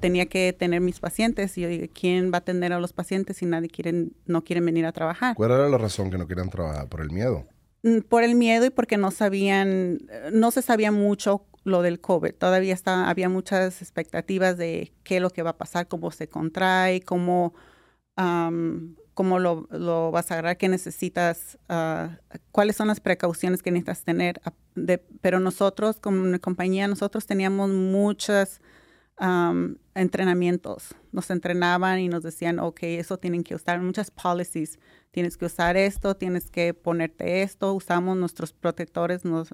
tenía 0.00 0.26
que 0.26 0.52
tener 0.52 0.80
mis 0.80 1.00
pacientes 1.00 1.56
y 1.58 1.62
yo 1.62 1.68
dije, 1.68 1.88
¿quién 1.88 2.32
va 2.32 2.36
a 2.36 2.38
atender 2.38 2.72
a 2.72 2.80
los 2.80 2.92
pacientes 2.92 3.36
si 3.36 3.46
nadie 3.46 3.68
quiere, 3.68 4.08
no 4.26 4.42
quieren 4.42 4.64
venir 4.64 4.86
a 4.86 4.92
trabajar? 4.92 5.36
¿Cuál 5.36 5.52
era 5.52 5.68
la 5.68 5.78
razón 5.78 6.10
que 6.10 6.18
no 6.18 6.26
querían 6.26 6.48
trabajar? 6.48 6.88
¿Por 6.88 7.02
el 7.02 7.10
miedo? 7.10 7.46
Mm, 7.82 8.00
por 8.00 8.22
el 8.22 8.34
miedo 8.34 8.66
y 8.66 8.70
porque 8.70 8.96
no 8.96 9.10
sabían, 9.10 9.98
no 10.32 10.50
se 10.50 10.62
sabía 10.62 10.92
mucho 10.92 11.44
lo 11.64 11.82
del 11.82 12.00
COVID. 12.00 12.34
Todavía 12.34 12.74
está, 12.74 13.08
había 13.08 13.28
muchas 13.28 13.82
expectativas 13.82 14.56
de 14.56 14.92
qué 15.02 15.16
es 15.16 15.22
lo 15.22 15.30
que 15.30 15.42
va 15.42 15.50
a 15.50 15.58
pasar, 15.58 15.88
cómo 15.88 16.10
se 16.10 16.28
contrae, 16.28 17.02
cómo, 17.02 17.54
cómo 19.14 19.38
lo, 19.38 19.66
lo, 19.70 20.10
vas 20.10 20.30
a 20.30 20.34
agarrar, 20.34 20.56
qué 20.56 20.68
necesitas, 20.68 21.58
ah, 21.68 22.18
cuáles 22.52 22.76
son 22.76 22.88
las 22.88 23.00
precauciones 23.00 23.62
que 23.62 23.70
necesitas 23.70 24.04
tener. 24.04 24.40
Pero 25.20 25.40
nosotros, 25.40 26.00
como 26.00 26.38
compañía, 26.40 26.88
nosotros 26.88 27.26
teníamos 27.26 27.70
muchas 27.70 28.60
entrenamientos. 29.94 30.94
Nos 31.12 31.30
entrenaban 31.30 31.98
y 31.98 32.08
nos 32.08 32.22
decían, 32.22 32.58
ok, 32.58 32.78
eso 32.82 33.18
tienen 33.18 33.44
que 33.44 33.54
usar, 33.54 33.80
muchas 33.80 34.10
policies. 34.10 34.78
Tienes 35.10 35.36
que 35.36 35.46
usar 35.46 35.76
esto, 35.76 36.16
tienes 36.16 36.50
que 36.50 36.72
ponerte 36.72 37.42
esto. 37.42 37.74
Usamos 37.74 38.16
nuestros 38.16 38.52
protectores, 38.52 39.24
los, 39.24 39.50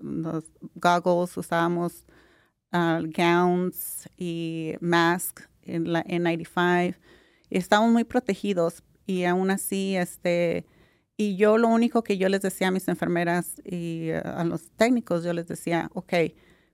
goggles, 0.74 1.36
usamos 1.36 2.04
uh, 2.72 3.02
gowns 3.16 4.08
y 4.16 4.74
masks 4.80 5.48
en 5.62 5.92
la 5.92 6.04
N95. 6.04 6.96
Y 7.48 7.58
estamos 7.58 7.90
muy 7.90 8.04
protegidos 8.04 8.84
y 9.06 9.24
aún 9.24 9.50
así, 9.50 9.96
este, 9.96 10.66
y 11.16 11.36
yo 11.36 11.58
lo 11.58 11.68
único 11.68 12.02
que 12.02 12.18
yo 12.18 12.28
les 12.28 12.42
decía 12.42 12.68
a 12.68 12.72
mis 12.72 12.88
enfermeras 12.88 13.62
y 13.64 14.10
a 14.10 14.44
los 14.44 14.70
técnicos, 14.72 15.24
yo 15.24 15.32
les 15.32 15.46
decía, 15.46 15.90
ok, 15.94 16.12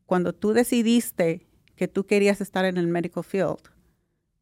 cuando 0.06 0.34
tú 0.34 0.52
decidiste 0.52 1.46
que 1.76 1.88
tú 1.88 2.06
querías 2.06 2.40
estar 2.40 2.64
en 2.64 2.76
el 2.76 2.88
medical 2.88 3.24
field, 3.24 3.58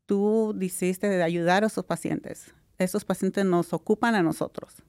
tú 0.07 0.53
decidiste 0.57 1.09
de 1.09 1.23
ayudar 1.23 1.65
a 1.65 1.69
esos 1.69 1.85
pacientes. 1.85 2.53
Esos 2.79 3.05
pacientes 3.05 3.45
nos 3.45 3.73
ocupan 3.73 4.15
a 4.15 4.23
nosotros. 4.23 4.83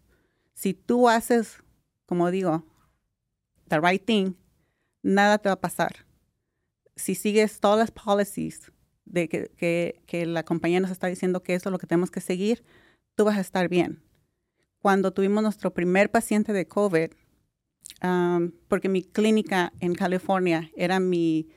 Si 0.53 0.74
tú 0.74 1.10
haces, 1.10 1.57
como 2.05 2.31
digo, 2.31 2.65
the 3.67 3.79
right 3.79 4.03
thing, 4.03 4.33
nada 5.03 5.38
te 5.38 5.50
va 5.50 5.53
a 5.53 5.62
pasar. 5.62 6.05
Si 6.95 7.15
sigues 7.15 7.60
todas 7.60 7.79
las 7.79 7.91
policies 7.91 8.71
de 9.05 9.27
que, 9.27 10.01
que, 10.07 10.25
la 10.25 10.43
compañía 10.43 10.79
nos 10.79 10.91
está 10.91 11.07
diciendo 11.07 11.43
que 11.43 11.55
eso 11.55 11.69
es 11.69 11.71
lo 11.71 11.79
que 11.79 11.88
tenemos 11.88 12.12
que 12.12 12.21
seguir, 12.21 12.63
tú 13.15 13.25
vas 13.25 13.38
a 13.38 13.41
estar 13.41 13.69
bien. 13.69 14.01
Cuando 14.79 15.13
tuvimos 15.13 15.43
nuestro 15.43 15.74
primer 15.74 16.10
paciente 16.10 16.53
de 16.53 16.67
COVID, 16.67 17.12
um, 18.03 18.51
porque 18.67 18.89
mi 18.89 19.03
clínica 19.03 19.74
en 19.79 19.93
California 19.95 20.71
era 20.75 21.00
mi 21.00 21.50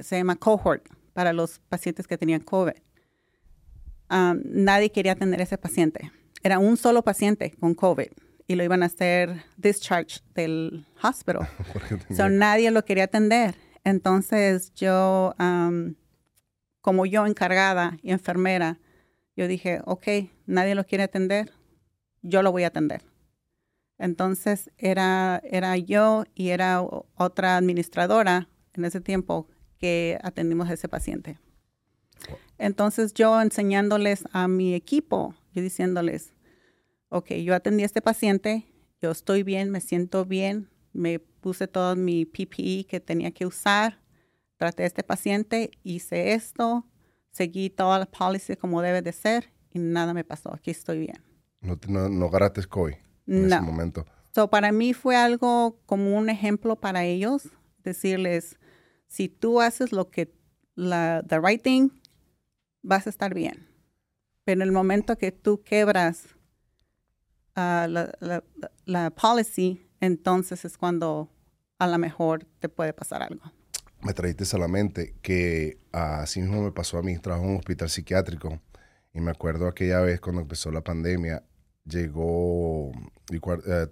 se 0.00 0.16
llama 0.16 0.36
cohort 0.36 0.86
para 1.12 1.32
los 1.32 1.60
pacientes 1.68 2.06
que 2.06 2.18
tenían 2.18 2.40
COVID. 2.40 2.74
Um, 4.10 4.42
nadie 4.44 4.90
quería 4.90 5.12
atender 5.12 5.40
a 5.40 5.44
ese 5.44 5.58
paciente. 5.58 6.10
Era 6.42 6.58
un 6.58 6.76
solo 6.76 7.02
paciente 7.02 7.52
con 7.58 7.74
COVID 7.74 8.08
y 8.46 8.54
lo 8.54 8.64
iban 8.64 8.82
a 8.82 8.86
hacer 8.86 9.44
discharge 9.56 10.20
del 10.34 10.86
hospital. 11.02 11.48
so, 12.14 12.28
nadie 12.28 12.70
lo 12.70 12.84
quería 12.84 13.04
atender. 13.04 13.54
Entonces 13.84 14.72
yo, 14.74 15.34
um, 15.38 15.94
como 16.80 17.06
yo 17.06 17.26
encargada 17.26 17.96
y 18.02 18.12
enfermera, 18.12 18.78
yo 19.36 19.48
dije, 19.48 19.80
ok, 19.84 20.06
nadie 20.46 20.74
lo 20.74 20.84
quiere 20.84 21.04
atender, 21.04 21.52
yo 22.22 22.42
lo 22.42 22.52
voy 22.52 22.64
a 22.64 22.68
atender. 22.68 23.02
Entonces 23.98 24.70
era, 24.76 25.40
era 25.44 25.76
yo 25.76 26.24
y 26.34 26.50
era 26.50 26.82
otra 26.82 27.56
administradora 27.56 28.48
en 28.74 28.84
ese 28.84 29.00
tiempo 29.00 29.48
que 29.84 30.18
atendimos 30.22 30.70
a 30.70 30.72
ese 30.72 30.88
paciente. 30.88 31.38
Entonces 32.56 33.12
yo 33.12 33.38
enseñándoles 33.42 34.24
a 34.32 34.48
mi 34.48 34.74
equipo, 34.74 35.34
yo 35.52 35.60
diciéndoles, 35.60 36.32
ok, 37.10 37.34
yo 37.34 37.54
atendí 37.54 37.82
a 37.82 37.86
este 37.86 38.00
paciente, 38.00 38.64
yo 39.02 39.10
estoy 39.10 39.42
bien, 39.42 39.68
me 39.68 39.82
siento 39.82 40.24
bien, 40.24 40.70
me 40.94 41.18
puse 41.18 41.68
todo 41.68 41.96
mi 41.96 42.24
PPE 42.24 42.86
que 42.88 42.98
tenía 42.98 43.30
que 43.32 43.44
usar, 43.44 44.00
traté 44.56 44.84
a 44.84 44.86
este 44.86 45.02
paciente, 45.02 45.70
hice 45.82 46.32
esto, 46.32 46.86
seguí 47.30 47.68
toda 47.68 47.98
la 47.98 48.06
policy 48.06 48.56
como 48.56 48.80
debe 48.80 49.02
de 49.02 49.12
ser 49.12 49.52
y 49.70 49.80
nada 49.80 50.14
me 50.14 50.24
pasó, 50.24 50.54
aquí 50.54 50.70
estoy 50.70 51.00
bien. 51.00 51.22
No, 51.60 51.78
no, 51.88 52.08
no 52.08 52.24
agarraste 52.24 52.64
COVID 52.64 52.94
en 53.26 53.44
ese 53.44 53.60
momento. 53.60 54.06
So, 54.34 54.48
para 54.48 54.72
mí 54.72 54.94
fue 54.94 55.14
algo 55.14 55.78
como 55.84 56.16
un 56.16 56.30
ejemplo 56.30 56.76
para 56.76 57.04
ellos, 57.04 57.50
decirles, 57.82 58.56
si 59.08 59.28
tú 59.28 59.60
haces 59.60 59.92
lo 59.92 60.10
que, 60.10 60.32
la, 60.74 61.22
the 61.26 61.40
right 61.40 61.62
thing, 61.62 61.90
vas 62.82 63.06
a 63.06 63.10
estar 63.10 63.34
bien. 63.34 63.68
Pero 64.44 64.62
en 64.62 64.68
el 64.68 64.72
momento 64.72 65.16
que 65.16 65.32
tú 65.32 65.62
quebras 65.62 66.26
uh, 67.56 67.88
la, 67.88 68.44
la, 68.84 69.10
policy, 69.10 69.86
entonces 70.00 70.64
es 70.64 70.76
cuando 70.76 71.30
a 71.78 71.86
lo 71.86 71.98
mejor 71.98 72.44
te 72.58 72.68
puede 72.68 72.92
pasar 72.92 73.22
algo. 73.22 73.42
Me 74.02 74.12
trajiste 74.12 74.44
solamente 74.44 75.14
que 75.22 75.78
así 75.92 76.40
mismo 76.42 76.62
me 76.62 76.72
pasó 76.72 76.98
a 76.98 77.02
mí, 77.02 77.18
trabajo 77.18 77.44
en 77.44 77.52
un 77.52 77.56
hospital 77.56 77.88
psiquiátrico 77.88 78.60
y 79.14 79.20
me 79.20 79.30
acuerdo 79.30 79.66
aquella 79.66 80.00
vez 80.00 80.20
cuando 80.20 80.42
empezó 80.42 80.70
la 80.70 80.82
pandemia, 80.82 81.42
llegó, 81.84 82.90
y, 83.30 83.36
eh, 83.36 83.88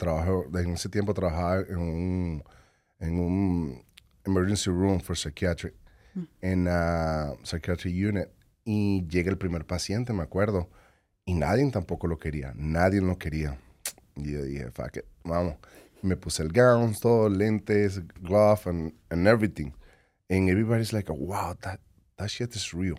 en 0.55 0.71
ese 0.73 0.89
tiempo 0.89 1.15
trabajaba 1.15 1.61
en 1.61 1.79
un, 1.79 2.45
en 2.99 3.19
un 3.21 3.85
emergency 4.27 4.71
room 4.71 5.01
for 5.01 5.17
psychiatric, 5.17 5.75
mm. 6.15 6.27
en 6.41 6.65
la 6.65 7.35
psychiatric 7.43 7.95
unit, 7.95 8.29
y 8.65 9.07
llega 9.09 9.31
el 9.31 9.39
primer 9.39 9.65
paciente, 9.65 10.13
me 10.13 10.23
acuerdo, 10.23 10.69
y 11.25 11.35
nadie 11.35 11.69
tampoco 11.71 12.07
lo 12.07 12.19
quería, 12.19 12.53
nadie 12.57 13.01
lo 13.01 13.17
quería. 13.19 13.59
Y 14.17 14.33
yo 14.33 14.43
dije, 14.45 14.71
fuck 14.71 14.97
it, 14.97 15.05
vamos. 15.25 15.57
Me 16.03 16.17
puse 16.17 16.43
el 16.43 16.49
gown, 16.49 16.95
todo, 16.95 17.29
lentes, 17.29 18.01
glove, 18.21 18.67
and, 18.67 18.93
and 19.11 19.27
everything. 19.29 19.73
And 20.29 20.49
everybody's 20.51 20.93
like, 20.93 21.09
wow, 21.09 21.55
that, 21.63 21.81
that 22.17 22.29
shit 22.29 22.55
is 22.57 22.75
real. 22.75 22.99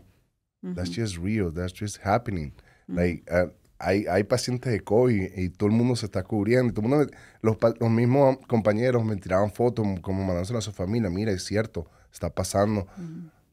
That's 0.63 0.89
just 0.89 1.17
real. 1.17 1.51
That's 1.51 1.73
just 1.73 1.97
happening. 1.97 2.53
Like, 2.87 3.29
uh, 3.29 3.47
hay, 3.83 4.05
hay, 4.07 4.23
pacientes 4.23 4.71
de 4.71 4.81
COVID 4.81 5.37
y, 5.37 5.49
todo 5.49 5.69
el 5.69 5.75
mundo 5.75 5.95
se 5.95 6.05
está 6.05 6.23
cubriendo. 6.23 6.73
Todo 6.73 6.85
el 6.85 6.89
mundo, 6.89 7.11
los, 7.41 7.57
los, 7.79 7.89
mismos 7.89 8.37
compañeros 8.47 9.03
me 9.05 9.15
tiraban 9.17 9.51
fotos 9.51 9.85
como 10.01 10.23
mandándose 10.23 10.55
a 10.55 10.61
su 10.61 10.71
familia. 10.71 11.09
Mira, 11.09 11.31
es 11.31 11.43
cierto, 11.43 11.87
está 12.11 12.29
pasando. 12.29 12.87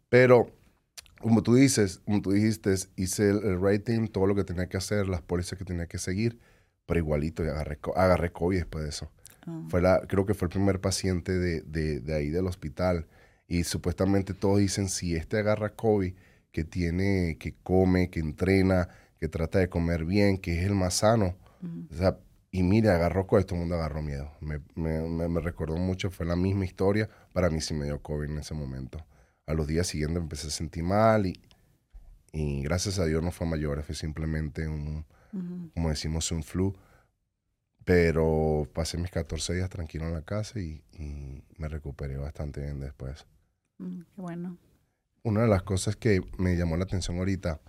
Pero 0.09 0.53
como 1.21 1.43
tú 1.43 1.55
dices, 1.55 2.01
como 2.05 2.23
tú 2.23 2.33
dijiste, 2.33 2.75
hice 2.97 3.31
el, 3.31 3.61
rating, 3.61 4.09
todo 4.09 4.27
lo 4.27 4.35
que 4.35 4.45
tenía 4.45 4.69
que 4.69 4.77
hacer, 4.77 5.09
las 5.09 5.23
pólizas 5.23 5.59
que 5.59 5.65
tenía 5.65 5.87
que 5.87 5.99
seguir, 5.99 6.39
pero 6.87 6.99
igualito 6.99 7.43
agarré, 7.43 7.79
agarré 7.95 8.33
COVID 8.33 8.57
después 8.57 8.85
de 8.85 8.91
eso. 8.91 9.11
Ah. 9.47 9.63
Fue 9.69 9.83
la, 9.83 10.01
creo 10.09 10.27
que 10.27 10.35
fue 10.35 10.47
el 10.47 10.51
primer 10.51 10.81
paciente 10.81 11.39
de, 11.39 11.63
de, 11.63 12.01
de, 12.01 12.15
ahí 12.15 12.31
del 12.31 12.47
hospital. 12.47 13.07
Y 13.49 13.65
supuestamente 13.65 14.33
todos 14.33 14.59
dicen, 14.59 14.89
si 14.89 15.15
este 15.15 15.39
agarra 15.39 15.75
COVID, 15.75 16.15
que 16.53 16.65
tiene, 16.65 17.37
que 17.39 17.55
come, 17.63 18.11
que 18.11 18.21
entrena, 18.21 18.89
que 19.21 19.29
trata 19.29 19.59
de 19.61 19.69
comer 19.69 20.05
bien, 20.05 20.39
que 20.39 20.59
es 20.59 20.67
el 20.67 20.75
más 20.75 20.95
sano. 20.95 21.37
o 21.91 21.95
sea, 21.95 22.19
y 22.51 22.65
mira, 22.65 22.97
agarró 22.97 23.29
COVID, 23.29 23.45
todo 23.45 23.55
el 23.57 23.61
mundo 23.61 23.77
agarró 23.77 24.03
miedo. 24.03 24.33
Me, 24.41 24.61
me, 24.75 25.29
me, 25.29 25.41
recordó 25.41 25.77
mucho, 25.77 26.11
fue 26.11 26.27
la 26.27 26.35
misma 26.35 26.65
historia. 26.65 27.09
Para 27.33 27.51
mí 27.51 27.61
sí 27.61 27.75
me 27.75 27.85
dio 27.85 28.03
COVID 28.03 28.29
en 28.29 28.39
ese 28.39 28.55
momento 28.55 29.05
a 29.51 29.55
los 29.55 29.67
días 29.67 29.87
siguientes 29.87 30.23
empecé 30.23 30.47
a 30.47 30.51
sentir 30.51 30.85
mal 30.85 31.27
y, 31.27 31.41
y 32.33 32.63
gracias 32.63 32.99
a 32.99 33.05
Dios 33.05 33.23
no 33.23 33.33
fue 33.33 33.47
mayor, 33.47 33.83
fue 33.83 33.95
simplemente 33.95 34.69
un, 34.69 35.05
como 35.75 35.89
decimos, 35.89 36.31
un 36.31 36.43
flu. 36.43 36.75
Pero 37.85 38.69
pasé 38.73 38.99
mis 38.99 39.11
14 39.11 39.55
días 39.55 39.71
tranquilo 39.71 40.07
en 40.07 40.13
la 40.13 40.23
casa 40.23 40.61
y, 40.61 40.83
me 41.57 41.69
recuperé 41.69 42.17
bastante 42.17 42.63
bien 42.63 42.81
después. 42.81 43.27
Mm, 43.79 44.01
qué 44.15 44.21
bueno. 44.21 44.57
Una 45.23 45.43
de 45.43 45.49
las 45.49 45.63
cosas 45.63 45.97
que 45.97 46.23
me 46.39 46.57
llamó 46.57 46.77
la 46.77 46.85
atención 46.85 47.19
ahorita, 47.19 47.61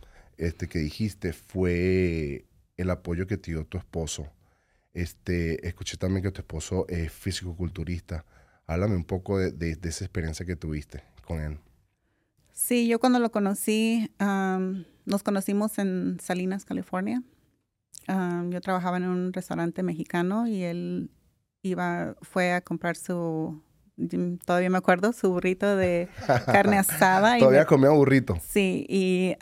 este, 0.41 0.67
que 0.67 0.79
dijiste, 0.79 1.33
fue 1.33 2.45
el 2.75 2.89
apoyo 2.89 3.27
que 3.27 3.37
te 3.37 3.51
dio 3.51 3.63
tu 3.63 3.77
esposo. 3.77 4.27
Este, 4.91 5.67
escuché 5.67 5.97
también 5.97 6.23
que 6.23 6.31
tu 6.31 6.41
esposo 6.41 6.87
es 6.89 7.11
físico-culturista. 7.11 8.25
Háblame 8.65 8.95
un 8.95 9.03
poco 9.03 9.37
de, 9.37 9.77
esa 9.83 10.03
experiencia 10.03 10.43
que 10.43 10.55
tuviste 10.55 11.03
con 11.25 11.41
él. 11.41 11.59
Sí, 12.53 12.87
yo 12.87 12.99
cuando 12.99 13.19
lo 13.19 13.31
conocí, 13.31 14.11
nos 14.19 15.23
conocimos 15.23 15.77
en 15.77 16.17
Salinas, 16.19 16.65
California. 16.65 17.21
yo 18.07 18.61
trabajaba 18.61 18.97
en 18.97 19.03
un 19.03 19.33
restaurante 19.33 19.83
mexicano 19.83 20.47
y 20.47 20.63
él 20.63 21.11
iba, 21.61 22.15
fue 22.23 22.53
a 22.53 22.61
comprar 22.61 22.95
su, 22.95 23.61
todavía 24.45 24.69
me 24.69 24.77
acuerdo, 24.77 25.13
su 25.13 25.31
burrito 25.31 25.75
de 25.75 26.07
carne 26.45 26.77
asada. 26.77 27.37
todavía 27.37 27.65
comía 27.65 27.89
burrito. 27.89 28.37
Sí, 28.47 28.85
y 28.89 29.35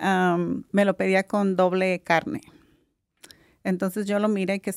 me 0.72 0.86
lo 0.86 0.96
pedía 0.96 1.24
con 1.24 1.56
doble 1.56 2.02
carne. 2.02 2.42
Entonces 3.64 4.06
yo 4.06 4.20
lo 4.20 4.28
miré 4.30 4.60
que, 4.62 4.74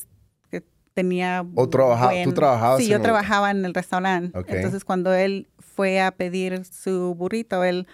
que 0.49 0.63
tenía... 0.93 1.45
¿O 1.55 1.69
trabajaba, 1.69 2.11
tú 2.23 2.33
trabajabas? 2.33 2.81
Sí, 2.81 2.87
yo 2.89 3.01
trabajaba 3.01 3.51
en 3.51 3.65
el 3.65 3.73
restaurante. 3.73 4.37
Entonces 4.47 4.83
cuando 4.85 5.13
él 5.13 5.47
fue 5.59 6.01
a 6.01 6.11
pedir 6.11 6.65
su 6.65 7.15
burrito, 7.15 7.63
él 7.63 7.87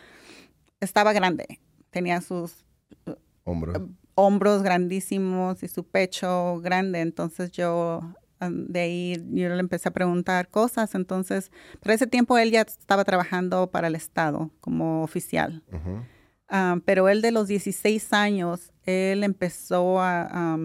estaba 0.79 1.13
grande, 1.13 1.59
tenía 1.89 2.21
sus 2.21 2.65
hombros, 3.43 3.75
eh, 3.75 3.85
hombros 4.15 4.63
grandísimos 4.63 5.63
y 5.63 5.67
su 5.67 5.83
pecho 5.85 6.59
grande, 6.61 6.99
entonces 7.01 7.51
yo 7.51 8.01
de 8.39 8.79
ahí 8.79 9.25
yo 9.31 9.49
le 9.49 9.59
empecé 9.59 9.89
a 9.89 9.93
preguntar 9.93 10.49
cosas, 10.49 10.95
entonces, 10.95 11.51
por 11.79 11.91
ese 11.91 12.07
tiempo 12.07 12.37
él 12.37 12.51
ya 12.51 12.61
estaba 12.61 13.03
trabajando 13.03 13.71
para 13.71 13.87
el 13.87 13.95
Estado 13.95 14.51
como 14.61 15.03
oficial. 15.03 15.63
Ah, 16.47 16.77
pero 16.85 17.09
él 17.09 17.21
de 17.21 17.31
los 17.31 17.47
16 17.47 18.13
años, 18.13 18.71
él 18.83 19.23
empezó 19.23 19.99
a, 19.99 20.57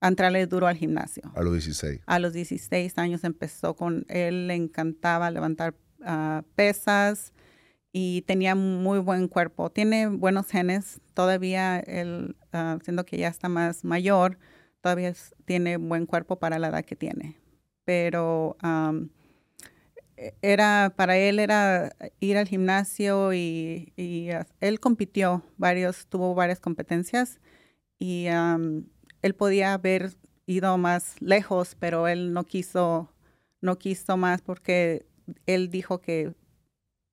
entrarle 0.00 0.46
duro 0.46 0.68
al 0.68 0.76
gimnasio. 0.76 1.24
A 1.34 1.42
los 1.42 1.52
16. 1.52 2.00
A 2.06 2.18
los 2.18 2.32
16 2.32 2.96
años 2.98 3.24
empezó 3.24 3.74
con, 3.74 4.04
él 4.08 4.46
le 4.46 4.54
encantaba 4.54 5.30
levantar 5.30 5.74
ah, 6.02 6.44
pesas, 6.54 7.32
y 7.98 8.20
tenía 8.26 8.54
muy 8.54 8.98
buen 8.98 9.26
cuerpo. 9.26 9.70
Tiene 9.70 10.08
buenos 10.08 10.48
genes, 10.48 11.00
todavía 11.14 11.78
él, 11.78 12.36
uh, 12.52 12.78
siendo 12.84 13.06
que 13.06 13.16
ya 13.16 13.28
está 13.28 13.48
más 13.48 13.84
mayor, 13.84 14.38
todavía 14.86 15.12
tiene 15.46 15.78
buen 15.78 16.06
cuerpo 16.06 16.36
para 16.36 16.60
la 16.60 16.68
edad 16.68 16.84
que 16.84 16.94
tiene. 16.94 17.36
Pero 17.84 18.56
e, 20.16 20.32
era, 20.42 20.94
para 20.94 21.16
él 21.18 21.40
era 21.40 21.90
ir 22.20 22.36
al 22.36 22.46
gimnasio 22.46 23.34
y, 23.34 23.92
él 24.60 24.78
compitió 24.78 25.42
varios, 25.56 26.06
tuvo 26.06 26.36
varias 26.36 26.60
competencias 26.60 27.40
y 27.98 28.26
él 29.22 29.34
podía 29.36 29.74
haber 29.74 30.12
ido 30.46 30.78
más 30.78 31.20
lejos, 31.20 31.74
pero 31.80 32.06
él 32.06 32.32
no 32.32 32.44
quiso, 32.44 33.12
no 33.60 33.78
quiso 33.78 34.16
más 34.16 34.40
porque 34.40 35.04
él 35.46 35.68
dijo 35.68 36.00
que 36.00 36.32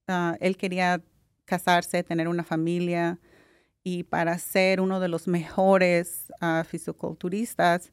Ah, 0.08 0.38
él 0.42 0.58
quería 0.58 1.02
casarse, 1.46 2.04
tener 2.04 2.28
una 2.28 2.44
familia 2.44 3.20
y 3.84 4.04
para 4.04 4.38
ser 4.38 4.82
uno 4.82 5.00
de 5.00 5.08
los 5.08 5.28
mejores 5.28 6.32
uh, 6.42 6.64
fisiculturistas 6.64 7.92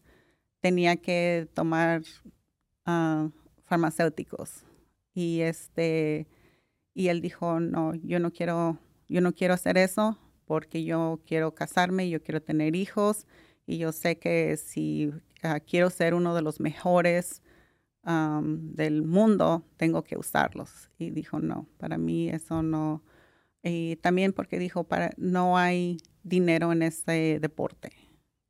tenía 0.61 0.97
que 0.97 1.49
tomar 1.55 2.03
ah, 2.87 3.31
farmacéuticos 3.65 4.65
y 5.15 5.41
este 5.41 6.27
y 6.95 7.09
él 7.09 7.21
dijo 7.21 7.61
no 7.61 7.95
yo 7.95 8.21
no 8.21 8.33
quiero 8.33 8.79
yo 9.09 9.21
no 9.21 9.33
quiero 9.33 9.55
hacer 9.55 9.79
eso 9.79 10.19
porque 10.45 10.85
yo 10.85 11.21
quiero 11.27 11.55
casarme 11.55 12.09
yo 12.09 12.23
quiero 12.23 12.43
tener 12.43 12.77
hijos 12.77 13.27
y 13.67 13.79
yo 13.79 13.93
sé 13.93 14.19
que 14.19 14.57
si 14.57 15.13
quiero 15.67 15.91
ser 15.91 16.15
uno 16.15 16.35
de 16.35 16.43
los 16.43 16.61
mejores 16.61 17.43
del 18.03 19.03
mundo, 19.03 19.65
tengo 19.77 20.03
que 20.03 20.17
usarlos. 20.17 20.91
Y 20.99 21.11
dijo, 21.11 21.39
no, 21.39 21.67
para 21.79 21.99
mí 21.99 22.29
eso 22.29 22.63
no. 22.63 23.03
Y 23.63 23.97
también 23.97 24.33
porque 24.33 24.59
dijo, 24.59 24.85
para, 24.85 25.11
no 25.17 25.59
hay 25.59 25.99
dinero 26.23 26.73
en 26.73 26.83
este 26.83 27.39
deporte. 27.41 27.93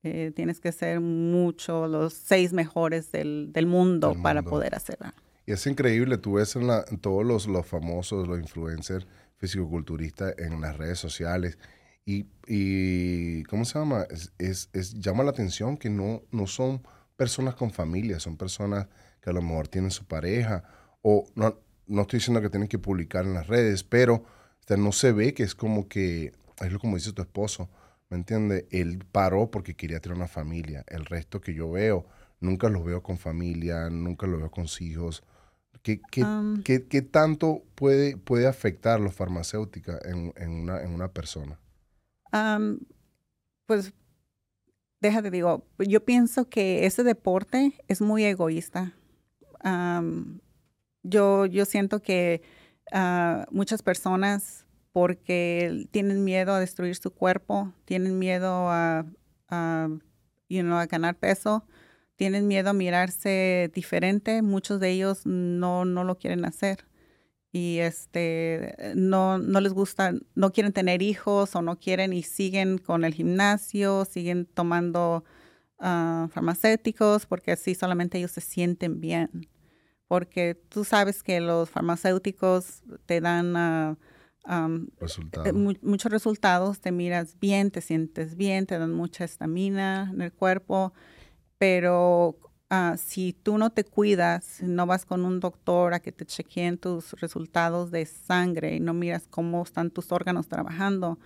Eh, 0.02 0.32
tienes 0.34 0.60
que 0.60 0.72
ser 0.72 1.00
mucho, 1.00 1.86
los 1.86 2.14
seis 2.14 2.52
mejores 2.52 3.12
del, 3.12 3.52
del 3.52 3.66
mundo, 3.66 4.16
para 4.22 4.42
poder 4.42 4.74
hacerlo. 4.74 5.08
Y 5.46 5.52
es 5.52 5.66
increíble, 5.66 6.16
tú 6.16 6.34
ves 6.34 6.56
en, 6.56 6.66
la, 6.66 6.84
todos 7.00 7.24
los, 7.26 7.46
los, 7.46 7.66
famosos, 7.66 8.26
los 8.26 8.38
influencers 8.38 9.06
fisicoculturistas 9.36 10.34
en 10.38 10.60
las 10.60 10.76
redes 10.76 10.98
sociales 10.98 11.58
y, 12.04 12.26
y 12.46 13.42
¿cómo 13.44 13.64
se 13.64 13.78
llama? 13.78 14.06
Es, 14.38 14.70
es, 14.72 14.94
llama 14.94 15.22
la 15.22 15.30
atención 15.30 15.76
que 15.76 15.90
no, 15.90 16.22
no 16.30 16.46
son 16.46 16.82
personas 17.16 17.54
con 17.54 17.70
familia, 17.70 18.20
son 18.20 18.36
personas 18.36 18.88
que 19.20 19.30
a 19.30 19.32
lo 19.32 19.42
mejor 19.42 19.68
tienen 19.68 19.90
su 19.90 20.04
pareja, 20.06 20.64
o 21.02 21.26
no, 21.34 21.58
no 21.86 22.02
estoy 22.02 22.18
diciendo 22.18 22.40
que 22.40 22.50
tienen 22.50 22.68
que 22.68 22.78
publicar 22.78 23.24
en 23.24 23.34
las 23.34 23.46
redes, 23.46 23.84
pero 23.84 24.24
no 24.76 24.92
se 24.92 25.12
ve 25.12 25.34
que 25.34 25.42
es 25.42 25.54
como 25.54 25.88
que, 25.88 26.32
es 26.60 26.72
lo 26.72 26.78
como 26.78 26.96
dice 26.96 27.12
tu 27.12 27.22
esposo, 27.22 27.68
¿me 28.08 28.16
entiende? 28.16 28.66
Él 28.70 29.04
paró 29.10 29.50
porque 29.50 29.74
quería 29.74 30.00
tener 30.00 30.16
una 30.16 30.28
familia. 30.28 30.84
El 30.88 31.06
resto 31.06 31.40
que 31.40 31.54
yo 31.54 31.70
veo, 31.70 32.06
nunca 32.40 32.68
los 32.68 32.84
veo 32.84 33.02
con 33.02 33.18
familia, 33.18 33.88
nunca 33.90 34.26
los 34.26 34.40
veo 34.40 34.50
con 34.50 34.66
hijos. 34.80 35.22
¿Qué, 35.82 36.00
qué, 36.62 37.02
tanto 37.02 37.62
puede, 37.74 38.16
puede 38.16 38.46
afectar 38.46 39.00
la 39.00 39.10
farmacéutica 39.10 39.98
en, 40.04 40.32
en, 40.36 40.50
una, 40.50 40.82
en 40.82 40.92
una 40.92 41.08
persona? 41.08 41.58
pues 43.66 43.92
déjate 45.00 45.30
digo, 45.30 45.66
yo 45.78 46.04
pienso 46.04 46.48
que 46.48 46.86
ese 46.86 47.02
deporte 47.02 47.72
es 47.88 48.00
muy 48.00 48.24
egoísta. 48.24 48.94
yo, 51.02 51.46
yo 51.46 51.64
siento 51.64 52.02
que 52.02 52.42
muchas 53.50 53.82
personas, 53.82 54.66
porque 54.92 55.86
tienen 55.90 56.24
miedo 56.24 56.52
a 56.52 56.60
destruir 56.60 56.96
su 56.96 57.12
cuerpo, 57.12 57.72
tienen 57.84 58.18
miedo 58.18 58.68
a, 58.68 59.06
ganar 60.48 61.16
peso, 61.16 61.64
tienen 62.16 62.48
miedo 62.48 62.70
a 62.70 62.74
mirarse 62.74 63.70
diferente, 63.74 64.42
muchos 64.42 64.80
de 64.80 64.90
ellos 64.90 65.22
no, 65.24 65.84
no 65.84 66.04
lo 66.04 66.18
quieren 66.18 66.44
hacer 66.44 66.86
y 67.52 67.78
este 67.78 68.76
no, 68.94 69.38
no 69.38 69.60
les 69.60 69.72
gusta, 69.72 70.12
no 70.34 70.52
quieren 70.52 70.72
tener 70.72 71.02
hijos 71.02 71.56
o 71.56 71.62
no 71.62 71.78
quieren 71.78 72.12
y 72.12 72.22
siguen 72.22 72.78
con 72.78 73.04
el 73.04 73.14
gimnasio, 73.14 74.04
siguen 74.04 74.46
tomando 74.46 75.24
uh, 75.78 76.28
farmacéuticos 76.28 77.26
porque 77.26 77.52
así 77.52 77.74
solamente 77.74 78.18
ellos 78.18 78.30
se 78.32 78.40
sienten 78.40 79.00
bien. 79.00 79.48
Porque 80.10 80.56
tú 80.68 80.84
sabes 80.84 81.22
que 81.22 81.40
los 81.40 81.70
farmacéuticos 81.70 82.82
te 83.06 83.20
dan 83.20 83.96
uh, 84.44 84.88
muchos 85.82 86.10
resultados, 86.10 86.80
te 86.80 86.90
miras 86.90 87.38
bien, 87.38 87.70
te 87.70 87.80
sientes 87.80 88.34
bien, 88.34 88.66
te 88.66 88.76
dan 88.76 88.92
mucha 88.92 89.22
estamina 89.22 90.10
en 90.12 90.20
el 90.20 90.32
cuerpo, 90.32 90.92
pero 91.58 92.36
Ah, 92.72 92.94
si 92.96 93.32
tú 93.32 93.58
no 93.58 93.70
te 93.70 93.82
cuidas, 93.82 94.62
no 94.62 94.86
vas 94.86 95.04
con 95.04 95.24
un 95.24 95.40
doctor 95.40 95.92
a 95.92 95.98
que 95.98 96.12
te 96.12 96.24
chequeen 96.24 96.78
tus 96.78 97.14
resultados 97.14 97.90
de 97.90 98.06
sangre 98.06 98.76
y 98.76 98.80
no 98.80 98.94
miras 98.94 99.26
cómo 99.28 99.60
están 99.64 99.90
tus 99.90 100.12
órganos 100.12 100.46
trabajando 100.46 101.18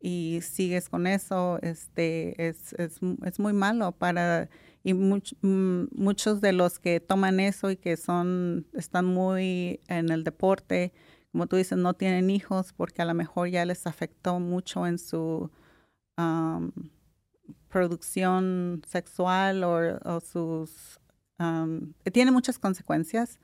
y 0.00 0.40
sigues 0.42 0.88
con 0.88 1.06
eso, 1.06 1.58
este, 1.60 2.48
es, 2.48 2.72
es, 2.78 2.98
es 3.26 3.38
muy 3.38 3.52
malo 3.52 3.92
para, 3.92 4.48
y 4.86 4.94
mm, 4.94 5.88
muchos 5.96 6.40
de 6.40 6.52
los 6.52 6.78
que 6.78 7.00
toman 7.00 7.40
eso 7.40 7.72
y 7.72 7.76
que 7.76 7.96
son, 7.96 8.68
están 8.72 9.04
muy 9.04 9.80
en 9.88 10.12
el 10.12 10.22
deporte, 10.22 10.92
como 11.32 11.48
tú 11.48 11.56
dices, 11.56 11.76
no 11.76 11.94
tienen 11.94 12.30
hijos 12.30 12.72
porque 12.72 13.02
a 13.02 13.04
lo 13.04 13.12
mejor 13.12 13.48
ya 13.48 13.64
les 13.64 13.84
afectó 13.88 14.38
mucho 14.38 14.86
en 14.86 14.98
su 14.98 15.50
producción 17.68 18.80
sexual 18.86 19.64
o, 19.64 20.20
sus... 20.20 21.00
tiene 22.12 22.30
muchas 22.30 22.60
consecuencias 22.60 23.40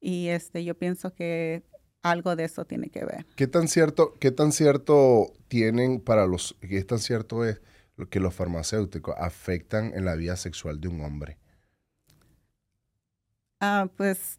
y 0.00 0.28
este, 0.28 0.62
yo 0.62 0.78
pienso 0.78 1.12
que 1.12 1.64
algo 2.02 2.36
de 2.36 2.44
eso 2.44 2.66
tiene 2.66 2.88
que 2.90 3.04
ver. 3.04 3.26
¿Qué 3.34 3.48
tan 3.48 3.66
cierto, 3.66 4.14
qué 4.20 4.30
tan 4.30 4.52
cierto 4.52 5.32
tienen 5.48 6.00
para 6.00 6.28
los, 6.28 6.54
qué 6.60 6.84
tan 6.84 7.00
cierto 7.00 7.44
es 7.44 7.60
que 8.10 8.20
los 8.20 8.34
farmacéuticos 8.34 9.14
afectan 9.18 9.92
en 9.94 10.04
la 10.04 10.14
vida 10.14 10.36
sexual 10.36 10.80
de 10.80 10.88
un 10.88 11.00
hombre? 11.00 11.38
Ah, 13.60 13.88
pues 13.96 14.38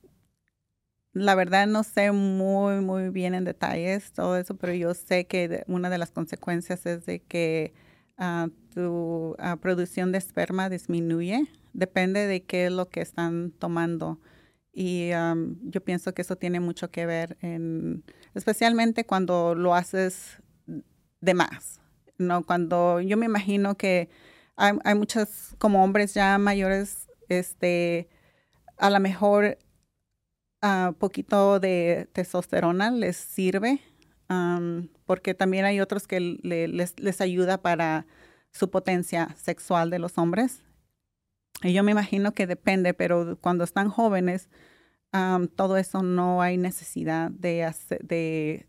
la 1.14 1.34
verdad 1.36 1.66
no 1.66 1.84
sé 1.84 2.12
muy, 2.12 2.82
muy 2.82 3.10
bien 3.10 3.34
en 3.34 3.46
detalles 3.46 4.12
todo 4.12 4.38
eso, 4.38 4.56
pero 4.56 4.74
yo 4.74 4.94
sé 4.94 5.26
que 5.28 5.64
una 5.68 5.90
de 5.90 5.98
las 5.98 6.12
consecuencias 6.12 6.86
es 6.86 7.06
de 7.06 7.22
que 7.22 7.74
tu 8.74 9.36
producción 9.62 10.12
de 10.12 10.18
esperma 10.18 10.70
disminuye. 10.70 11.48
Depende 11.74 12.28
de 12.28 12.44
qué 12.44 12.66
es 12.66 12.72
lo 12.72 12.90
que 12.90 13.02
están 13.02 13.52
tomando. 13.52 14.20
Y 14.74 15.12
yo 15.64 15.82
pienso 15.86 16.14
que 16.14 16.22
eso 16.22 16.36
tiene 16.36 16.60
mucho 16.60 16.92
que 16.92 17.06
ver, 17.06 17.38
en, 17.42 18.04
especialmente 18.34 19.06
cuando 19.06 19.56
lo 19.56 19.74
haces 19.74 20.42
de 21.22 21.34
más. 21.34 21.80
¿No? 22.18 22.44
Cuando 22.44 23.02
yo 23.02 23.18
me 23.18 23.26
imagino 23.26 23.76
que 23.76 24.10
hay, 24.56 24.74
hay 24.84 24.96
muchos, 24.96 25.56
como 25.58 25.84
hombres 25.84 26.14
ya 26.14 26.38
mayores, 26.38 27.08
este, 27.30 28.10
a 28.78 28.90
lo 28.90 29.00
mejor 29.00 29.58
un 30.62 30.96
poquito 30.96 31.60
de 31.60 32.10
testosterona 32.14 32.90
les 32.90 33.18
sirve 33.18 33.82
porque 35.06 35.34
también 35.34 35.66
hay 35.66 35.80
otros 35.80 36.08
que 36.08 36.20
les, 36.20 37.00
les, 37.00 37.22
ayuda 37.22 37.62
para 37.62 38.08
su 38.52 38.70
potencia 38.70 39.36
sexual 39.38 39.90
de 39.90 40.00
los 40.00 40.18
hombres. 40.18 40.64
Y 41.62 41.74
yo 41.74 41.84
me 41.84 41.92
imagino 41.92 42.34
que 42.34 42.48
depende, 42.48 42.94
pero 42.94 43.38
cuando 43.40 43.64
están 43.64 43.90
jóvenes, 43.90 44.50
todo 45.56 45.78
eso 45.78 46.02
no 46.04 46.42
hay 46.42 46.58
necesidad 46.58 47.32
de, 47.32 47.72
de, 48.02 48.68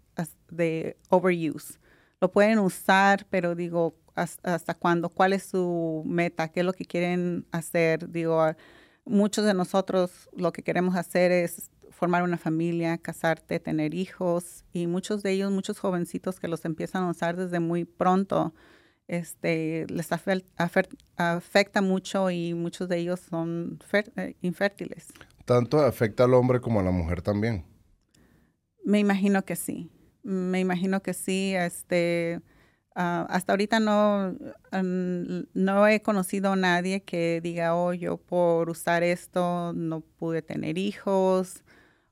de 0.50 0.96
overuse. 1.08 1.78
Lo 2.20 2.32
pueden 2.32 2.58
usar, 2.58 3.26
pero 3.30 3.54
digo, 3.54 3.94
hasta, 4.16 4.74
cuándo, 4.74 5.10
cuál 5.10 5.32
es 5.32 5.44
su 5.44 6.02
meta, 6.06 6.48
qué 6.48 6.60
es 6.60 6.66
lo 6.66 6.72
que 6.72 6.86
quieren 6.86 7.46
hacer. 7.52 8.10
Digo, 8.10 8.42
muchos 9.04 9.44
de 9.44 9.54
nosotros 9.54 10.28
lo 10.32 10.52
que 10.52 10.62
queremos 10.62 10.96
hacer 10.96 11.30
es 11.30 11.70
formar 11.90 12.22
una 12.22 12.38
familia, 12.38 12.98
casarte, 12.98 13.60
tener 13.60 13.94
hijos 13.94 14.64
y 14.72 14.86
muchos 14.86 15.22
de 15.22 15.32
ellos, 15.32 15.50
muchos 15.52 15.78
jovencitos 15.78 16.40
que 16.40 16.48
los 16.48 16.64
empiezan 16.64 17.04
a 17.04 17.10
usar 17.10 17.36
desde 17.36 17.60
muy 17.60 17.84
pronto, 17.84 18.54
este, 19.08 19.86
les 19.88 20.10
afecta 20.12 21.80
mucho 21.80 22.30
y 22.30 22.54
muchos 22.54 22.88
de 22.88 22.98
ellos 22.98 23.20
son 23.20 23.78
eh, 24.16 24.36
infértiles. 24.42 25.06
¿Tanto 25.44 25.80
afecta 25.80 26.24
al 26.24 26.34
hombre 26.34 26.60
como 26.60 26.80
a 26.80 26.82
la 26.82 26.90
mujer 26.90 27.22
también? 27.22 27.64
Me 28.84 28.98
imagino 28.98 29.44
que 29.44 29.56
sí. 29.56 29.90
Me 30.26 30.58
imagino 30.58 31.02
que 31.02 31.14
sí. 31.14 31.54
Este, 31.54 32.40
ah, 32.96 33.26
hasta 33.30 33.52
ahorita 33.52 33.78
no, 33.78 34.36
no 35.54 35.86
he 35.86 36.02
conocido 36.02 36.52
a 36.52 36.56
nadie 36.56 37.02
que 37.02 37.40
diga, 37.40 37.76
oh, 37.76 37.92
yo 37.92 38.16
por 38.16 38.68
usar 38.68 39.04
esto 39.04 39.72
no 39.72 40.00
pude 40.00 40.42
tener 40.42 40.78
hijos 40.78 41.62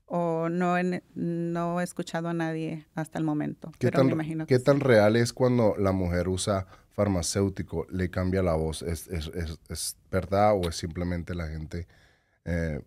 o 0.05 0.47
no 0.49 0.77
he, 0.77 1.03
no 1.15 1.81
he 1.81 1.83
escuchado 1.83 2.29
a 2.29 2.33
nadie 2.33 2.87
hasta 2.95 3.19
el 3.19 3.25
momento. 3.25 3.73
¿Qué, 3.79 3.91
tan, 3.91 4.45
¿qué 4.45 4.59
tan 4.59 4.79
real 4.79 5.17
es 5.17 5.33
cuando 5.33 5.75
la 5.77 5.91
mujer 5.91 6.29
usa 6.29 6.67
farmacéutico, 6.91 7.85
le 7.89 8.09
cambia 8.09 8.41
la 8.41 8.53
voz? 8.53 8.81
¿Es, 8.81 9.07
es, 9.07 9.29
es, 9.69 9.97
verdad 10.09 10.53
o 10.55 10.69
es 10.69 10.77
simplemente 10.77 11.35
la 11.35 11.47
gente 11.47 11.87
eh, 12.45 12.79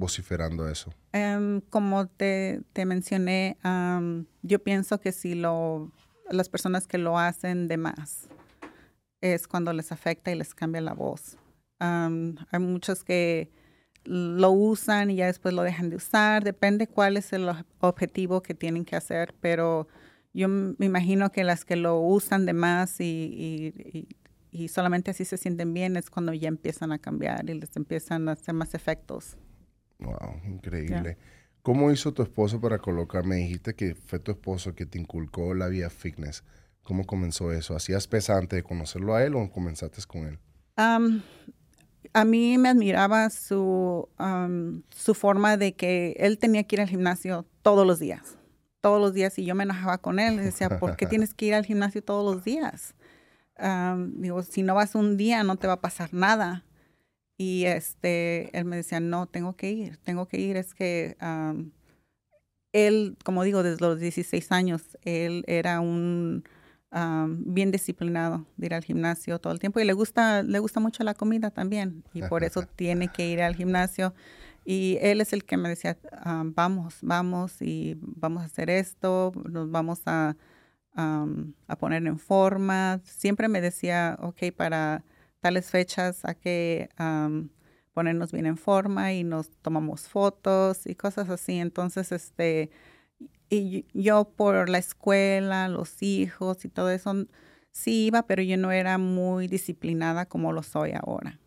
vociferando 0.00 0.68
eso? 0.68 0.92
Em, 1.12 1.60
como 1.60 2.08
te, 2.08 2.62
te 2.72 2.84
mencioné, 2.84 3.56
yo 4.42 4.58
pienso 4.58 4.98
que 4.98 5.12
si 5.12 5.34
lo, 5.34 5.92
las 6.30 6.48
personas 6.48 6.88
que 6.88 6.98
lo 6.98 7.18
hacen 7.18 7.68
de 7.68 7.76
más 7.76 8.28
es 9.20 9.46
cuando 9.46 9.72
les 9.72 9.92
afecta 9.92 10.32
y 10.32 10.34
les 10.34 10.54
cambia 10.54 10.80
la 10.80 10.94
voz. 10.94 11.36
hay 11.78 12.58
muchos 12.58 13.04
que 13.04 13.52
lo 14.04 14.50
usan 14.50 15.10
y 15.10 15.16
ya 15.16 15.26
después 15.26 15.54
lo 15.54 15.62
dejan 15.62 15.90
de 15.90 15.96
usar. 15.96 16.42
Depende 16.42 16.86
cuál 16.86 17.16
es 17.16 17.32
el 17.32 17.48
objetivo 17.80 18.42
que 18.42 18.54
tienen 18.54 18.84
que 18.84 18.96
hacer, 18.96 19.34
pero 19.40 19.86
yo 20.32 20.48
me 20.48 20.86
imagino 20.86 21.30
que 21.30 21.44
las 21.44 21.64
que 21.64 21.76
lo 21.76 22.00
usan 22.00 22.46
de 22.46 22.54
más 22.54 23.00
y, 23.00 24.06
y, 24.52 24.68
solamente 24.68 25.10
así 25.10 25.24
se 25.24 25.36
sienten 25.36 25.74
bien 25.74 25.96
es 25.96 26.10
cuando 26.10 26.32
ya 26.32 26.48
empiezan 26.48 26.92
a 26.92 26.98
cambiar 26.98 27.48
y 27.50 27.54
les 27.54 27.76
empiezan 27.76 28.28
a 28.28 28.32
hacer 28.32 28.54
más 28.54 28.74
efectos. 28.74 29.36
Wow, 30.00 30.40
increíble. 30.46 31.16
¿Cómo 31.62 31.90
hizo 31.90 32.12
tu 32.14 32.22
esposo 32.22 32.60
para 32.60 32.78
colocar? 32.78 33.24
Me 33.24 33.36
dijiste 33.36 33.74
que 33.74 33.94
fue 33.94 34.18
tu 34.18 34.32
esposo 34.32 34.74
que 34.74 34.86
te 34.86 34.98
inculcó 34.98 35.54
la 35.54 35.68
vía 35.68 35.90
fitness. 35.90 36.42
¿Cómo 36.82 37.04
comenzó 37.04 37.52
eso? 37.52 37.76
¿Hacías 37.76 38.08
pesante 38.08 38.56
de 38.56 38.62
conocerlo 38.62 39.14
a 39.14 39.24
él 39.24 39.34
o 39.34 39.50
comenzaste 39.50 40.00
con 40.06 40.26
él? 40.26 40.38
a 42.12 42.24
mí 42.24 42.56
me 42.56 42.70
admiraba 42.70 43.28
su, 43.28 44.08
su 44.90 45.14
forma 45.14 45.58
de 45.58 45.74
que 45.74 46.16
él 46.18 46.38
tenía 46.38 46.64
que 46.64 46.76
ir 46.76 46.80
al 46.80 46.88
gimnasio 46.88 47.44
todos 47.62 47.86
los 47.86 47.98
días, 47.98 48.38
todos 48.80 48.98
los 48.98 49.12
días, 49.12 49.38
y 49.38 49.44
yo 49.44 49.54
me 49.54 49.64
enojaba 49.64 49.98
con 49.98 50.18
él, 50.18 50.36
le 50.36 50.42
decía, 50.42 50.78
¿por 50.78 50.96
qué 50.96 51.06
tienes 51.06 51.34
que 51.34 51.46
ir 51.46 51.54
al 51.54 51.66
gimnasio 51.66 52.02
todos 52.02 52.34
los 52.34 52.44
días? 52.44 52.94
digo, 54.14 54.42
si 54.42 54.62
no 54.62 54.74
vas 54.74 54.94
un 54.94 55.18
día 55.18 55.44
no 55.44 55.56
te 55.56 55.66
va 55.66 55.74
a 55.74 55.80
pasar 55.82 56.14
nada. 56.14 56.64
Y 57.40 57.64
este, 57.64 58.54
él 58.54 58.66
me 58.66 58.76
decía, 58.76 59.00
no, 59.00 59.26
tengo 59.26 59.56
que 59.56 59.70
ir, 59.70 59.96
tengo 59.96 60.28
que 60.28 60.38
ir, 60.38 60.58
es 60.58 60.74
que 60.74 61.16
él, 62.70 63.16
como 63.24 63.44
digo, 63.44 63.62
desde 63.62 63.80
los 63.80 63.98
16 63.98 64.52
años, 64.52 64.98
él 65.06 65.44
era 65.46 65.80
un 65.80 66.44
bien 67.38 67.70
disciplinado 67.70 68.44
de 68.58 68.66
ir 68.66 68.74
al 68.74 68.84
gimnasio 68.84 69.38
todo 69.38 69.54
el 69.54 69.58
tiempo 69.58 69.80
y 69.80 69.84
le 69.84 69.94
gusta, 69.94 70.42
le 70.42 70.58
gusta 70.58 70.80
mucho 70.80 71.02
la 71.02 71.14
comida 71.14 71.50
también 71.50 72.04
y 72.12 72.20
por 72.20 72.44
eso 72.44 72.60
tiene 72.76 73.08
que 73.08 73.26
ir 73.26 73.40
al 73.40 73.56
gimnasio. 73.56 74.12
Y 74.66 74.98
él 75.00 75.22
es 75.22 75.32
el 75.32 75.44
que 75.44 75.56
me 75.56 75.70
decía, 75.70 75.96
vamos, 76.44 76.98
vamos 77.00 77.62
y 77.62 77.96
vamos 78.02 78.42
a 78.42 78.46
hacer 78.46 78.68
esto, 78.68 79.32
nos 79.48 79.70
vamos 79.70 80.02
a, 80.04 80.36
a 80.92 81.76
poner 81.78 82.06
en 82.06 82.18
forma. 82.18 83.00
Siempre 83.02 83.48
me 83.48 83.62
decía, 83.62 84.18
ok, 84.20 84.52
para 84.54 85.04
tales 85.40 85.70
fechas 85.70 86.24
hay 86.24 86.34
que 86.36 86.88
ponernos 87.92 88.32
bien 88.32 88.46
en 88.46 88.56
forma 88.56 89.12
y 89.12 89.24
nos 89.24 89.50
tomamos 89.62 90.08
fotos 90.08 90.86
y 90.86 90.94
cosas 90.94 91.28
así. 91.30 91.58
Entonces, 91.58 92.12
este, 92.12 92.70
y 93.48 93.86
yo 93.92 94.24
por 94.36 94.68
la 94.68 94.78
escuela, 94.78 95.68
los 95.68 96.02
hijos 96.02 96.64
y 96.64 96.68
todo 96.68 96.90
eso, 96.90 97.26
sí 97.72 98.06
iba, 98.06 98.22
pero 98.26 98.42
yo 98.42 98.56
no 98.56 98.72
era 98.72 98.98
muy 98.98 99.48
disciplinada 99.48 100.26
como 100.26 100.52
lo 100.52 100.62
soy 100.62 100.92
ahora. 100.92 101.40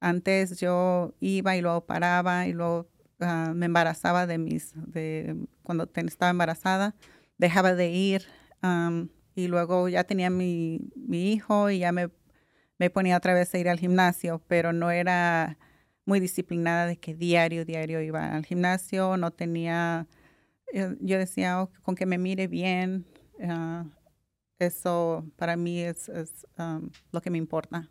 Antes 0.00 0.58
yo 0.58 1.14
iba 1.20 1.56
y 1.56 1.60
luego 1.60 1.84
paraba 1.84 2.46
y 2.46 2.52
luego 2.52 2.88
ah, 3.20 3.52
me 3.54 3.66
embarazaba 3.66 4.26
de 4.26 4.38
mis, 4.38 4.72
de 4.74 5.36
cuando 5.62 5.90
estaba 5.94 6.30
embarazada, 6.30 6.94
dejaba 7.36 7.74
de 7.74 7.90
ir 7.90 8.22
y 9.34 9.48
luego 9.48 9.88
ya 9.88 10.04
tenía 10.04 10.30
mi, 10.30 10.80
mi 10.96 11.32
hijo 11.32 11.70
y 11.70 11.80
ya 11.80 11.92
me, 11.92 12.10
me 12.80 12.90
ponía 12.90 13.16
otra 13.16 13.32
vez 13.34 13.54
a 13.54 13.58
ir 13.58 13.68
al 13.68 13.78
gimnasio, 13.78 14.42
pero 14.48 14.72
no 14.72 14.90
era 14.90 15.56
muy 16.04 16.18
disciplinada 16.18 16.86
de 16.86 16.96
que 16.96 17.14
diario, 17.14 17.64
diario 17.64 18.00
iba 18.00 18.34
al 18.34 18.44
gimnasio, 18.44 19.16
no 19.16 19.30
tenía 19.30 20.08
eh, 20.72 20.96
yo 21.00 21.18
decía, 21.18 21.62
oh, 21.62 21.70
con 21.82 21.94
que 21.94 22.06
me 22.06 22.18
mire 22.18 22.46
bien, 22.46 23.06
ah, 23.42 23.84
eso 24.58 25.26
para 25.36 25.56
mí 25.56 25.80
es, 25.80 26.10
lo 27.12 27.20
que 27.20 27.30
me 27.30 27.38
importa. 27.38 27.88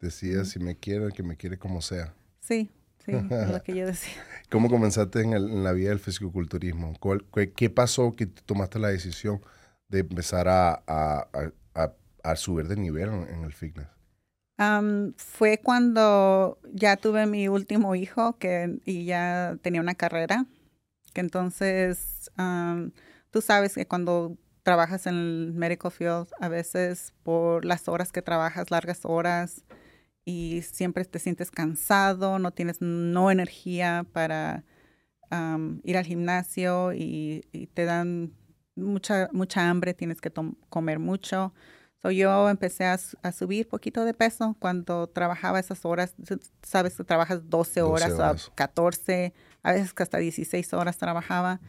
Decía, 0.00 0.44
si 0.44 0.58
me 0.58 0.76
quiere, 0.76 1.08
que 1.12 1.22
me 1.22 1.36
quiere 1.36 1.58
como 1.58 1.80
sea. 1.80 2.14
Sí, 2.40 2.70
sí, 3.04 3.12
es 3.12 3.50
lo 3.50 3.62
que 3.62 3.74
yo 3.74 3.86
decía. 3.86 4.22
¿Cómo 4.50 4.68
comenzaste 4.68 5.22
en, 5.22 5.64
la 5.64 5.72
vida 5.72 5.90
del 5.90 5.98
fisicoculturismo? 5.98 6.94
¿Qué, 7.54 7.70
pasó 7.70 8.14
que 8.14 8.26
tomaste 8.26 8.78
la 8.78 8.88
decisión 8.88 9.40
de 9.88 10.00
empezar 10.00 10.46
a, 10.48 11.28
subir 12.34 12.66
de 12.68 12.76
nivel 12.76 13.08
en, 13.08 13.44
el 13.44 13.52
fitness? 13.52 13.95
Fue 15.16 15.58
cuando 15.62 16.58
ya 16.72 16.96
tuve 16.96 17.26
mi 17.26 17.48
último 17.48 17.94
hijo 17.94 18.38
que, 18.38 18.78
y 18.84 19.04
ya 19.04 19.58
tenía 19.62 19.80
una 19.80 19.94
carrera 19.94 20.46
entonces 21.20 22.30
tú 23.30 23.40
sabes 23.40 23.74
que 23.74 23.86
cuando 23.86 24.36
trabajas 24.62 25.06
en 25.06 25.14
el 25.14 25.52
medical 25.54 25.90
field, 25.90 26.28
a 26.40 26.48
veces 26.48 27.14
por 27.22 27.64
las 27.64 27.88
horas 27.88 28.12
que 28.12 28.22
trabajas, 28.22 28.70
largas 28.70 29.00
horas, 29.04 29.64
y 30.24 30.62
siempre 30.62 31.04
te 31.04 31.20
sientes 31.20 31.52
cansado, 31.52 32.38
no 32.38 32.50
tienes 32.50 32.80
no 32.80 33.30
energía 33.30 34.04
para 34.12 34.64
ir 35.84 35.96
al 35.96 36.04
gimnasio 36.04 36.92
y, 36.92 37.42
te 37.74 37.84
dan 37.84 38.32
mucha, 38.74 39.28
mucha 39.32 39.68
hambre, 39.68 39.94
tienes 39.94 40.20
que 40.20 40.32
comer 40.68 40.98
mucho. 40.98 41.52
So 42.02 42.10
yo 42.10 42.48
empecé 42.48 42.84
a, 42.84 42.98
subir 43.32 43.68
poquito 43.68 44.04
de 44.04 44.14
peso 44.14 44.56
cuando 44.58 45.08
trabajaba 45.08 45.58
esas 45.58 45.84
horas. 45.84 46.14
Sabes 46.62 46.96
que 46.96 47.04
trabajas 47.04 47.48
12 47.48 47.82
horas, 47.82 48.10
12 48.10 48.22
horas. 48.22 48.48
o 48.48 48.54
14 48.54 49.34
a 49.66 49.72
veces 49.72 49.92
que 49.92 50.02
hasta 50.02 50.18
16 50.18 50.72
horas 50.74 50.96
trabajaba. 50.96 51.60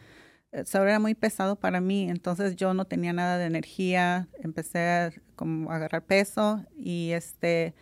Eso 0.51 0.79
eh, 0.79 0.89
era 0.89 0.99
muy 0.99 1.15
pesado 1.15 1.55
para 1.55 1.81
mí, 1.81 2.09
entonces 2.09 2.55
yo 2.55 2.73
no 2.73 2.85
tenía 2.85 3.11
nada 3.11 3.37
de 3.37 3.45
energía, 3.45 4.27
empecé 4.39 4.79
a 4.79 5.11
como, 5.35 5.71
agarrar 5.71 6.03
peso 6.03 6.63
y 6.77 7.11
este, 7.11 7.73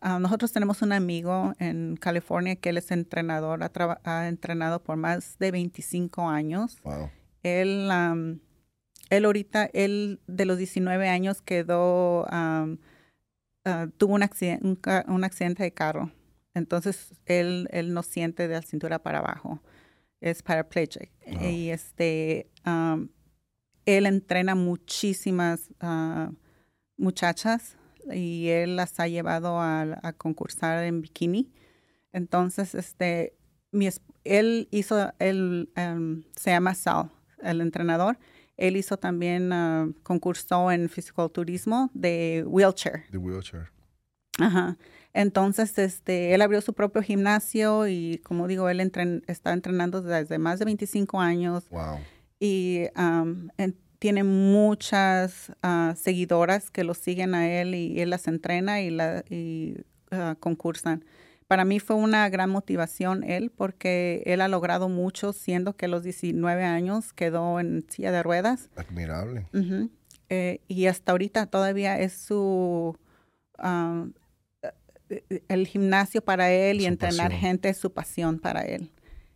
ah, 0.00 0.18
nosotros 0.18 0.52
tenemos 0.52 0.82
un 0.82 0.92
amigo 0.92 1.54
en 1.58 1.96
California 1.96 2.56
que 2.56 2.68
él 2.68 2.76
es 2.76 2.90
entrenador, 2.90 3.60
ha, 4.04 4.28
entrenado 4.28 4.82
por 4.82 4.96
más 4.96 5.38
de 5.38 5.50
25 5.50 6.28
años. 6.28 6.78
Wow. 6.84 7.10
Él, 7.42 7.90
él 9.16 9.24
ahorita, 9.24 9.70
él 9.72 10.20
de 10.26 10.44
los 10.44 10.58
19 10.58 11.08
años 11.08 11.42
quedó, 11.42 12.26
ah, 12.30 12.66
tuvo 13.98 14.14
un 14.14 14.22
accidente, 14.22 14.80
un 15.06 15.24
accidente 15.24 15.62
de 15.62 15.72
carro 15.72 16.10
entonces, 16.54 17.12
él, 17.26 17.68
él 17.72 17.92
no 17.92 18.02
siente 18.02 18.46
de 18.48 18.54
la 18.54 18.62
cintura 18.62 19.00
para 19.00 19.18
abajo. 19.18 19.60
Es 20.20 20.42
paraplegic. 20.42 21.10
Y 21.42 21.70
este, 21.70 22.48
él 23.84 24.06
entrena 24.06 24.54
muchísimas 24.54 25.70
ah, 25.80 26.30
muchachas 26.96 27.76
y 28.12 28.48
él 28.48 28.76
las 28.76 28.98
ha 29.00 29.08
llevado 29.08 29.60
a, 29.60 30.14
concursar 30.16 30.84
en 30.84 31.02
bikini. 31.02 31.52
Entonces, 32.12 32.74
este, 32.76 33.34
mi, 33.72 33.88
él 34.22 34.68
hizo, 34.70 35.12
él 35.18 35.70
se 36.36 36.50
llama 36.50 36.74
Sal, 36.74 37.10
el 37.42 37.60
entrenador. 37.60 38.18
Él 38.56 38.76
hizo 38.76 38.96
también, 38.96 39.52
uh, 39.52 39.92
concursó 40.02 40.70
en 40.70 40.88
fisiculturismo 40.88 41.90
de 41.94 42.44
wheelchair. 42.46 43.04
De 43.10 43.18
wheelchair. 43.18 43.70
Ajá. 44.38 44.76
Entonces, 45.12 45.78
este, 45.78 46.34
él 46.34 46.42
abrió 46.42 46.60
su 46.60 46.72
propio 46.72 47.02
gimnasio 47.02 47.86
y, 47.86 48.20
como 48.24 48.48
digo, 48.48 48.68
él 48.68 48.80
está 49.28 49.52
entrenando 49.52 50.02
desde 50.02 50.38
más 50.38 50.58
de 50.58 50.64
25 50.64 51.20
años. 51.20 51.68
Wow. 51.70 51.98
Y 52.40 52.86
tiene 54.00 54.24
muchas 54.24 55.52
ah, 55.62 55.94
seguidoras 55.96 56.70
que 56.70 56.84
lo 56.84 56.94
siguen 56.94 57.34
a 57.34 57.48
él 57.48 57.74
y, 57.74 58.00
él 58.00 58.10
las 58.10 58.26
entrena 58.26 58.82
y, 58.82 58.90
la, 58.90 59.24
ah, 60.10 60.36
concursan. 60.40 61.04
Para 61.46 61.64
mí 61.64 61.78
fue 61.78 61.96
una 61.96 62.28
gran 62.28 62.50
motivación 62.50 63.22
él 63.22 63.50
porque 63.50 64.22
él 64.26 64.40
ha 64.40 64.48
logrado 64.48 64.88
mucho 64.88 65.32
siendo 65.32 65.76
que 65.76 65.86
a 65.86 65.88
los 65.88 66.02
19 66.02 66.64
años 66.64 67.12
quedó 67.12 67.60
en 67.60 67.84
silla 67.88 68.12
de 68.12 68.22
ruedas. 68.22 68.70
Admirable. 68.76 69.46
Eh, 70.30 70.60
y 70.68 70.86
hasta 70.86 71.12
ahorita 71.12 71.46
todavía 71.46 71.98
es 71.98 72.14
su... 72.14 72.96
Ah, 73.58 74.06
el 75.48 75.66
gimnasio 75.66 76.24
para 76.24 76.50
él 76.50 76.80
y 76.80 76.86
entrenar 76.86 77.32
gente 77.32 77.68
es 77.68 77.76
su 77.76 77.92
pasión 77.92 78.38
para 78.38 78.62
él. 78.62 78.90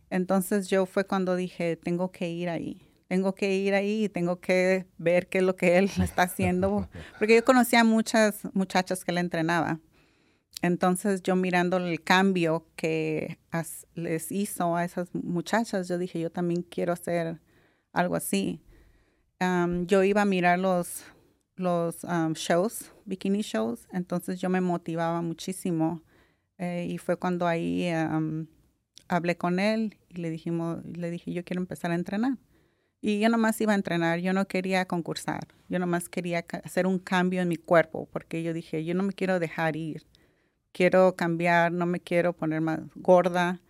Entonces 0.09 0.67
yo 0.67 0.85
fue 0.85 1.05
cuando 1.05 1.35
dije, 1.35 1.75
tengo 1.75 2.11
que 2.11 2.29
ir 2.29 2.49
ahí, 2.49 2.81
tengo 3.07 3.35
que 3.35 3.55
ir 3.55 3.73
ahí 3.73 4.05
y 4.05 4.09
tengo 4.09 4.39
que 4.39 4.87
ver 4.97 5.27
qué 5.27 5.39
es 5.39 5.43
lo 5.43 5.55
que 5.55 5.77
él 5.77 5.89
está 6.01 6.23
haciendo, 6.23 6.89
porque 7.19 7.35
yo 7.35 7.45
conocía 7.45 7.81
a 7.81 7.83
muchas 7.83 8.41
muchachas 8.53 9.05
que 9.05 9.11
le 9.11 9.21
entrenaba. 9.21 9.79
Entonces 10.61 11.23
yo 11.23 11.35
mirando 11.35 11.77
el 11.77 12.01
cambio 12.03 12.65
que 12.75 13.39
les 13.95 14.31
hizo 14.31 14.75
a 14.75 14.83
esas 14.83 15.09
muchachas, 15.13 15.87
yo 15.87 15.97
dije, 15.97 16.19
yo 16.19 16.31
también 16.31 16.63
quiero 16.63 16.93
hacer 16.93 17.39
algo 17.93 18.15
así. 18.15 18.61
yo 19.85 20.03
iba 20.03 20.21
a 20.21 20.25
mirar 20.25 20.59
los 20.59 21.05
shows, 22.35 22.91
bikini 23.05 23.41
shows, 23.41 23.87
entonces 23.91 24.39
yo 24.39 24.49
me 24.49 24.61
motivaba 24.61 25.21
muchísimo 25.21 26.01
eh, 26.57 26.87
y 26.89 26.97
fue 26.97 27.17
cuando 27.17 27.47
ahí 27.47 27.89
um, 27.93 28.47
hablé 29.07 29.37
con 29.37 29.59
él 29.59 29.97
y 30.09 30.15
le 30.15 30.29
dijimos, 30.29 30.83
le 30.85 31.09
dije 31.11 31.31
yo 31.31 31.43
quiero 31.43 31.61
empezar 31.61 31.91
a 31.91 31.95
entrenar 31.95 32.37
y 33.01 33.19
yo 33.19 33.29
nomás 33.29 33.59
iba 33.61 33.71
a 33.71 33.75
entrenar, 33.75 34.19
yo 34.19 34.33
no 34.33 34.45
quería 34.47 34.85
concursar, 34.85 35.47
yo 35.69 35.79
nomás 35.79 36.09
quería 36.09 36.45
hacer 36.63 36.85
un 36.85 36.99
cambio 36.99 37.41
en 37.41 37.47
mi 37.47 37.55
cuerpo 37.55 38.09
porque 38.11 38.43
yo 38.43 38.53
dije 38.53 38.83
yo 38.83 38.93
no 38.93 39.03
me 39.03 39.13
quiero 39.13 39.39
dejar 39.39 39.75
ir, 39.75 40.05
quiero 40.71 41.15
cambiar, 41.15 41.71
no 41.71 41.85
me 41.85 41.99
quiero 41.99 42.33
poner 42.33 42.61
más 42.61 42.79
gorda, 42.95 43.61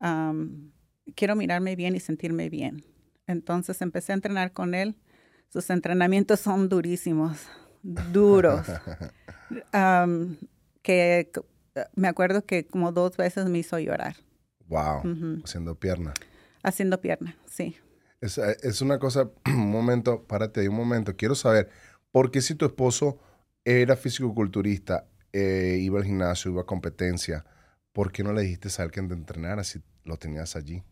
um, 0.00 0.70
quiero 1.14 1.36
mirarme 1.36 1.76
bien 1.76 1.96
y 1.96 2.00
sentirme 2.00 2.48
bien. 2.48 2.84
Entonces 3.26 3.80
empecé 3.82 4.12
a 4.12 4.16
entrenar 4.16 4.52
con 4.52 4.74
él 4.74 4.96
sus 5.50 5.68
entrenamientos 5.68 6.38
son 6.38 6.68
durísimos, 6.68 7.48
duros. 7.82 8.68
que 10.82 11.30
me 11.96 12.08
acuerdo 12.08 12.46
que 12.46 12.66
como 12.66 12.92
dos 12.92 13.16
veces 13.16 13.46
me 13.46 13.58
hizo 13.58 13.78
llorar. 13.80 14.14
Wow, 14.68 15.02
haciendo 15.44 15.74
pierna. 15.74 16.14
Haciendo 16.62 17.00
pierna, 17.00 17.36
sí. 17.46 17.76
Es, 18.20 18.38
es, 18.38 18.80
una 18.80 19.00
cosa, 19.00 19.28
un 19.46 19.70
momento, 19.70 20.24
párate 20.24 20.60
ahí 20.60 20.68
un 20.68 20.76
momento. 20.76 21.16
Quiero 21.16 21.34
saber, 21.34 21.68
¿por 22.12 22.30
qué 22.30 22.42
si 22.42 22.54
tu 22.54 22.66
esposo 22.66 23.18
era 23.64 23.96
físico-culturista, 23.96 25.08
eh, 25.32 25.78
iba 25.80 25.98
al 25.98 26.04
gimnasio, 26.04 26.50
iba 26.50 26.62
a 26.62 26.66
competencia, 26.66 27.44
¿por 27.92 28.12
qué 28.12 28.22
no 28.22 28.32
le 28.32 28.42
dijiste 28.42 28.68
a 28.78 28.84
alguien 28.84 29.08
de 29.08 29.14
entrenar 29.14 29.64
si 29.64 29.80
lo 30.04 30.16
tenías 30.16 30.56
allí? 30.56 30.82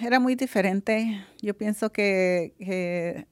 era 0.00 0.18
muy 0.18 0.34
diferente. 0.34 1.22
Yo 1.42 1.54
pienso 1.54 1.92
que, 1.92 3.26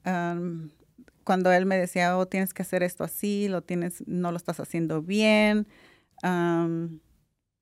cuando 1.24 1.50
él 1.50 1.64
me 1.64 1.78
decía, 1.78 2.18
oh, 2.18 2.26
tienes 2.26 2.52
que 2.52 2.60
hacer 2.60 2.82
esto 2.82 3.04
así, 3.04 3.48
lo 3.48 3.62
tienes, 3.62 4.06
no 4.06 4.30
lo 4.30 4.36
estás 4.36 4.60
haciendo 4.60 5.00
bien, 5.00 5.66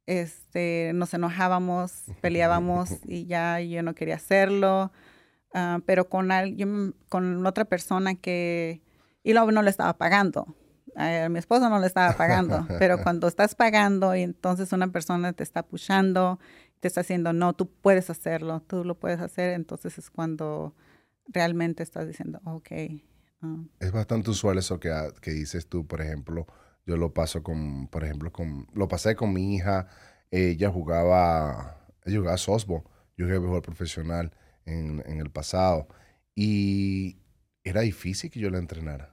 este, 0.07 0.93
nos 0.95 1.15
enojábamos, 1.15 2.05
peleábamos 2.21 2.91
y 3.07 3.27
ya 3.27 3.61
yo 3.61 3.83
no 3.83 3.95
quería 3.95 4.17
hacerlo. 4.17 4.93
Ah, 5.55 5.81
pero 5.85 6.09
con 6.09 6.33
alguien, 6.33 6.95
con 7.09 7.45
otra 7.47 7.67
persona 7.67 8.15
que, 8.15 8.81
y 9.23 9.33
luego 9.35 9.53
no 9.53 9.63
le 9.63 9.71
estaba 9.71 9.99
pagando. 9.99 10.57
A 10.95 11.29
mi 11.29 11.39
esposo 11.39 11.69
no 11.69 11.79
le 11.79 11.87
estaba 11.87 12.13
pagando, 12.17 12.67
pero 12.79 13.03
cuando 13.03 13.29
estás 13.29 13.55
pagando 13.55 14.15
y 14.15 14.23
entonces 14.23 14.73
una 14.73 14.91
persona 14.93 15.33
te 15.33 15.43
está 15.43 15.63
pushando, 15.63 16.39
te 16.81 16.89
está 16.89 17.03
diciendo, 17.03 17.33
no, 17.33 17.55
tú 17.55 17.71
puedes 17.71 18.11
hacerlo, 18.11 18.63
tú 18.67 18.85
lo 18.85 18.99
puedes 18.99 19.21
hacer, 19.21 19.55
entonces 19.55 19.99
es 19.99 20.11
cuando 20.11 20.75
realmente 21.29 21.83
estás 21.83 22.07
diciendo, 22.07 22.41
ok. 22.45 22.71
Ah". 23.43 23.57
Es 23.81 23.93
bastante 23.93 24.31
usual 24.31 24.59
eso 24.59 24.79
que, 24.81 24.93
que 25.21 25.31
dices 25.31 25.67
tú, 25.67 25.87
por 25.87 26.01
ejemplo, 26.01 26.47
yo 26.87 26.97
lo 26.97 27.15
paso 27.15 27.43
con, 27.43 27.89
por 27.89 28.05
ejemplo, 28.05 28.33
con, 28.33 28.67
lo 28.75 28.89
pasé 28.89 29.15
con 29.15 29.33
mi 29.33 29.55
hija, 29.55 29.89
ella 30.31 30.71
jugaba, 30.71 31.87
ella 32.05 32.19
jugaba 32.19 32.39
softball, 32.39 32.83
yo 33.17 33.27
jugué 33.27 33.41
mejor 33.41 33.63
profesional 33.63 34.33
en, 34.65 35.03
en 35.07 35.21
el 35.21 35.31
pasado 35.31 35.89
y 36.35 37.19
era 37.65 37.83
difícil 37.83 38.31
que 38.31 38.41
yo 38.41 38.51
la 38.51 38.59
entrenara. 38.59 39.12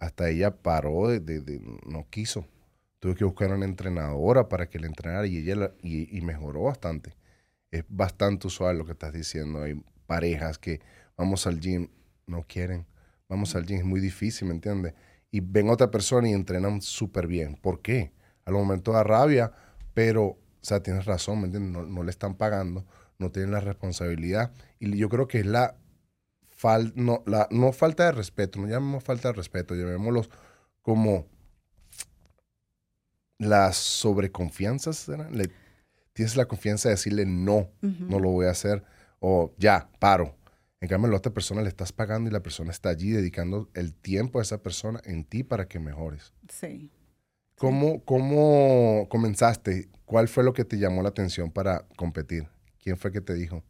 Hasta 0.00 0.30
ella 0.30 0.62
paró, 0.62 1.08
de, 1.08 1.60
no 1.86 2.08
quiso. 2.08 2.46
Tuve 3.00 3.14
que 3.14 3.24
buscar 3.24 3.52
una 3.52 3.66
entrenadora 3.66 4.48
para 4.48 4.68
que 4.68 4.78
la 4.80 4.86
entrenara 4.86 5.26
y 5.26 5.36
ella 5.36 5.74
y, 5.82 6.20
mejoró 6.22 6.64
bastante. 6.64 7.14
Es 7.70 7.84
bastante 7.88 8.46
usual 8.46 8.78
lo 8.78 8.86
que 8.86 8.92
estás 8.92 9.12
diciendo. 9.12 9.62
Hay 9.62 9.80
parejas 10.06 10.58
que 10.58 10.80
vamos 11.16 11.46
al 11.46 11.60
gym, 11.60 11.88
no 12.26 12.42
quieren. 12.42 12.86
Vamos 13.28 13.54
al 13.54 13.66
gym, 13.66 13.78
es 13.78 13.84
muy 13.84 14.00
difícil, 14.00 14.48
¿me 14.48 14.54
entiendes? 14.54 14.94
Y 15.30 15.40
ven 15.40 15.68
a 15.68 15.72
otra 15.72 15.90
persona 15.90 16.30
y 16.30 16.32
entrenan 16.32 16.80
súper 16.80 17.26
bien. 17.26 17.56
¿Por 17.56 17.82
qué? 17.82 18.12
Al 18.46 18.54
momento 18.54 18.92
da 18.92 19.04
rabia, 19.04 19.52
pero, 19.92 20.24
o 20.24 20.38
sea, 20.62 20.82
tienes 20.82 21.04
razón, 21.04 21.40
¿me 21.40 21.46
entiendes? 21.46 21.72
No, 21.72 21.82
no 21.84 22.02
le 22.02 22.10
están 22.10 22.34
pagando, 22.36 22.86
no 23.18 23.30
tienen 23.30 23.52
la 23.52 23.60
responsabilidad. 23.60 24.52
Y 24.78 24.96
yo 24.96 25.10
creo 25.10 25.28
que 25.28 25.40
es 25.40 25.46
la 25.46 25.76
no, 26.94 27.22
la, 27.26 27.48
no 27.50 27.72
falta 27.72 28.06
de 28.06 28.12
respeto, 28.12 28.60
no 28.60 28.68
llamemos 28.68 29.04
falta 29.04 29.28
de 29.28 29.34
respeto, 29.34 29.74
llamémoslos 29.74 30.30
como 30.82 31.26
las 33.38 33.76
sobreconfianzas. 33.76 35.08
Le, 35.08 35.50
tienes 36.12 36.36
la 36.36 36.46
confianza 36.46 36.88
de 36.88 36.96
decirle 36.96 37.24
no, 37.26 37.70
no 37.80 38.18
lo 38.18 38.30
voy 38.30 38.46
a 38.46 38.50
hacer, 38.50 38.84
o 39.20 39.54
ya, 39.58 39.88
paro. 39.98 40.36
En 40.80 40.88
cambio, 40.88 41.08
a 41.08 41.10
la 41.10 41.18
otra 41.18 41.32
persona 41.32 41.62
le 41.62 41.68
estás 41.68 41.92
pagando 41.92 42.30
y 42.30 42.32
la 42.32 42.42
persona 42.42 42.70
está 42.70 42.88
allí 42.88 43.10
dedicando 43.10 43.68
el 43.74 43.92
tiempo 43.94 44.38
a 44.38 44.42
esa 44.42 44.62
persona 44.62 45.00
en 45.04 45.24
ti 45.24 45.42
para 45.44 45.68
que 45.68 45.78
mejores. 45.78 46.32
Sí. 46.48 46.90
¿Cómo, 47.56 48.02
¿Cómo 48.04 49.06
comenzaste? 49.10 49.90
¿Cuál 50.06 50.28
fue 50.28 50.42
lo 50.42 50.54
que 50.54 50.64
te 50.64 50.78
llamó 50.78 51.02
la 51.02 51.10
atención 51.10 51.50
para 51.50 51.86
competir? 51.96 52.48
¿Quién 52.82 52.96
fue 52.96 53.12
que 53.12 53.20
te 53.20 53.34
dijo? 53.34 53.62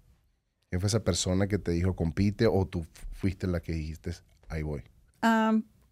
¿Quién 0.71 0.81
fue 0.81 0.87
esa 0.87 1.03
persona 1.03 1.49
que 1.49 1.59
te 1.59 1.73
dijo 1.73 1.97
compite 1.97 2.47
o 2.47 2.65
tú 2.65 2.87
fuiste 3.13 3.49
la 3.49 3.59
que 3.61 3.73
dijiste 3.73 4.13
ahí 4.49 4.63
voy? 4.63 4.85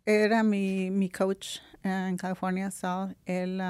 era 0.06 0.42
mi, 0.44 0.90
mi 0.92 1.10
coach 1.10 1.58
en 1.82 2.16
California 2.16 2.70
South. 2.70 3.10
Él, 3.26 3.60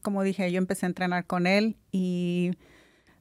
como 0.00 0.22
dije, 0.22 0.50
yo 0.50 0.56
empecé 0.56 0.86
a 0.86 0.88
entrenar 0.88 1.26
con 1.26 1.46
él 1.46 1.76
y 1.92 2.52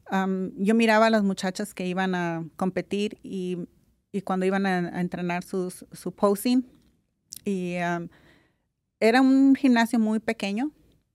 yo 0.10 0.76
miraba 0.76 1.08
a 1.08 1.10
las 1.10 1.24
muchachas 1.24 1.74
que 1.74 1.86
iban 1.86 2.16
a 2.16 2.48
competir 2.56 3.20
y, 3.22 3.68
y 4.14 4.22
cuando 4.22 4.46
iban 4.46 4.66
a, 4.66 5.02
entrenar 5.02 5.44
su, 5.44 5.70
su 5.92 6.14
posing. 6.14 6.64
Y 7.44 7.74
era 9.02 9.22
un 9.22 9.56
gimnasio 9.56 10.00
muy 10.00 10.20
pequeño, 10.20 10.72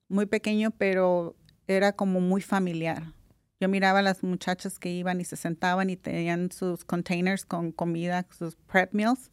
muy 0.08 0.26
pequeño, 0.26 0.70
pero 0.70 1.34
era 1.66 1.92
como 1.92 2.20
muy 2.20 2.42
familiar. 2.42 3.14
Yo 3.62 3.68
miraba 3.68 4.00
a 4.00 4.02
las 4.02 4.24
muchachas 4.24 4.80
que 4.80 4.90
iban 4.90 5.20
y 5.20 5.24
se 5.24 5.36
sentaban 5.36 5.88
y 5.88 5.96
tenían 5.96 6.50
sus 6.50 6.84
containers 6.84 7.46
con 7.46 7.70
comida, 7.70 8.26
sus 8.36 8.56
prep 8.56 8.92
meals, 8.92 9.30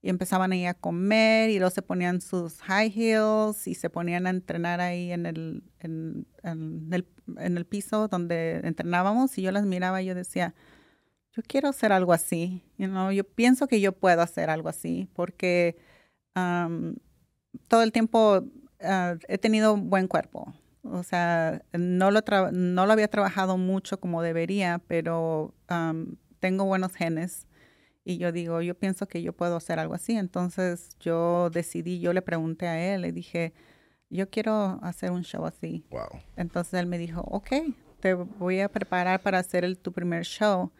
y 0.00 0.08
empezaban 0.08 0.52
ahí 0.52 0.64
a 0.64 0.72
comer 0.72 1.50
y 1.50 1.58
luego 1.58 1.68
se 1.68 1.82
ponían 1.82 2.22
sus 2.22 2.62
high 2.62 2.90
heels 2.90 3.66
y 3.66 3.74
se 3.74 3.90
ponían 3.90 4.26
a 4.26 4.30
entrenar 4.30 4.80
ahí 4.80 5.12
en 5.12 5.26
el, 5.26 5.62
en, 5.80 6.26
el, 6.42 7.06
en 7.36 7.58
el 7.58 7.66
piso 7.66 8.08
donde 8.08 8.62
entrenábamos 8.64 9.36
y 9.36 9.42
yo 9.42 9.52
las 9.52 9.66
miraba 9.66 10.00
y 10.00 10.06
yo 10.06 10.14
decía, 10.14 10.54
yo 11.32 11.42
quiero 11.46 11.68
hacer 11.68 11.92
algo 11.92 12.14
así, 12.14 12.64
you 12.78 12.86
know? 12.86 13.10
yo 13.10 13.24
pienso 13.24 13.66
que 13.66 13.82
yo 13.82 13.92
puedo 13.92 14.22
hacer 14.22 14.48
algo 14.48 14.70
así 14.70 15.06
porque 15.12 15.76
todo 17.68 17.82
el 17.82 17.92
tiempo 17.92 18.42
ah, 18.80 19.16
he 19.28 19.36
tenido 19.36 19.76
buen 19.76 20.08
cuerpo, 20.08 20.54
o 20.92 21.02
sea, 21.02 21.62
no 21.72 22.10
lo, 22.10 22.22
no 22.52 22.86
lo 22.86 22.92
había 22.92 23.08
trabajado 23.08 23.56
mucho 23.56 23.98
como 24.00 24.22
debería, 24.22 24.80
pero 24.86 25.54
tengo 26.40 26.64
buenos 26.64 26.94
genes. 26.94 27.46
Y 28.04 28.18
yo 28.18 28.30
digo, 28.30 28.62
yo 28.62 28.74
pienso 28.76 29.08
que 29.08 29.22
yo 29.22 29.32
puedo 29.32 29.56
hacer 29.56 29.78
algo 29.78 29.94
así. 29.94 30.16
Entonces 30.16 30.96
yo 31.00 31.50
decidí, 31.50 31.98
yo 31.98 32.12
le 32.12 32.22
pregunté 32.22 32.68
a 32.68 32.94
él, 32.94 33.02
le 33.02 33.12
dije, 33.12 33.52
yo 34.10 34.30
quiero 34.30 34.78
hacer 34.82 35.10
un 35.10 35.22
show 35.22 35.44
así. 35.44 35.84
Wow. 35.90 36.20
Entonces 36.36 36.74
él 36.74 36.86
me 36.86 36.98
dijo, 36.98 37.22
ok, 37.22 37.48
te 38.00 38.14
voy 38.14 38.60
a 38.60 38.68
preparar 38.68 39.22
para 39.22 39.38
hacer 39.38 39.64
el, 39.64 39.78
tu 39.78 39.92
primer 39.92 40.24
show. 40.24 40.70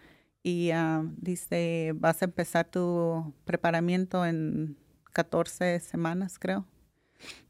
Y 0.42 0.70
dice, 1.16 1.92
vas 1.96 2.22
a 2.22 2.26
empezar 2.26 2.70
tu 2.70 3.34
preparamiento 3.44 4.24
en 4.24 4.76
14 5.12 5.80
semanas, 5.80 6.38
creo. 6.38 6.64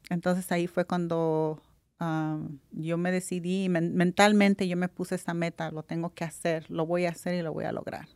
Entonces 0.09 0.51
ahí 0.53 0.67
fue 0.67 0.87
cuando 0.87 1.61
yo 1.99 2.99
me 2.99 3.11
decidí, 3.11 3.69
mentalmente 3.69 4.69
yo 4.69 4.77
me 4.77 4.89
puse 4.89 5.15
esa 5.15 5.35
meta, 5.35 5.71
lo 5.71 5.83
tengo 5.83 6.13
que 6.13 6.25
hacer, 6.25 6.71
lo 6.71 6.87
voy 6.87 7.07
a 7.07 7.11
hacer 7.11 7.35
y 7.35 7.43
lo 7.43 7.53
voy 7.53 7.65
a 7.65 7.73
lograr. 7.73 8.09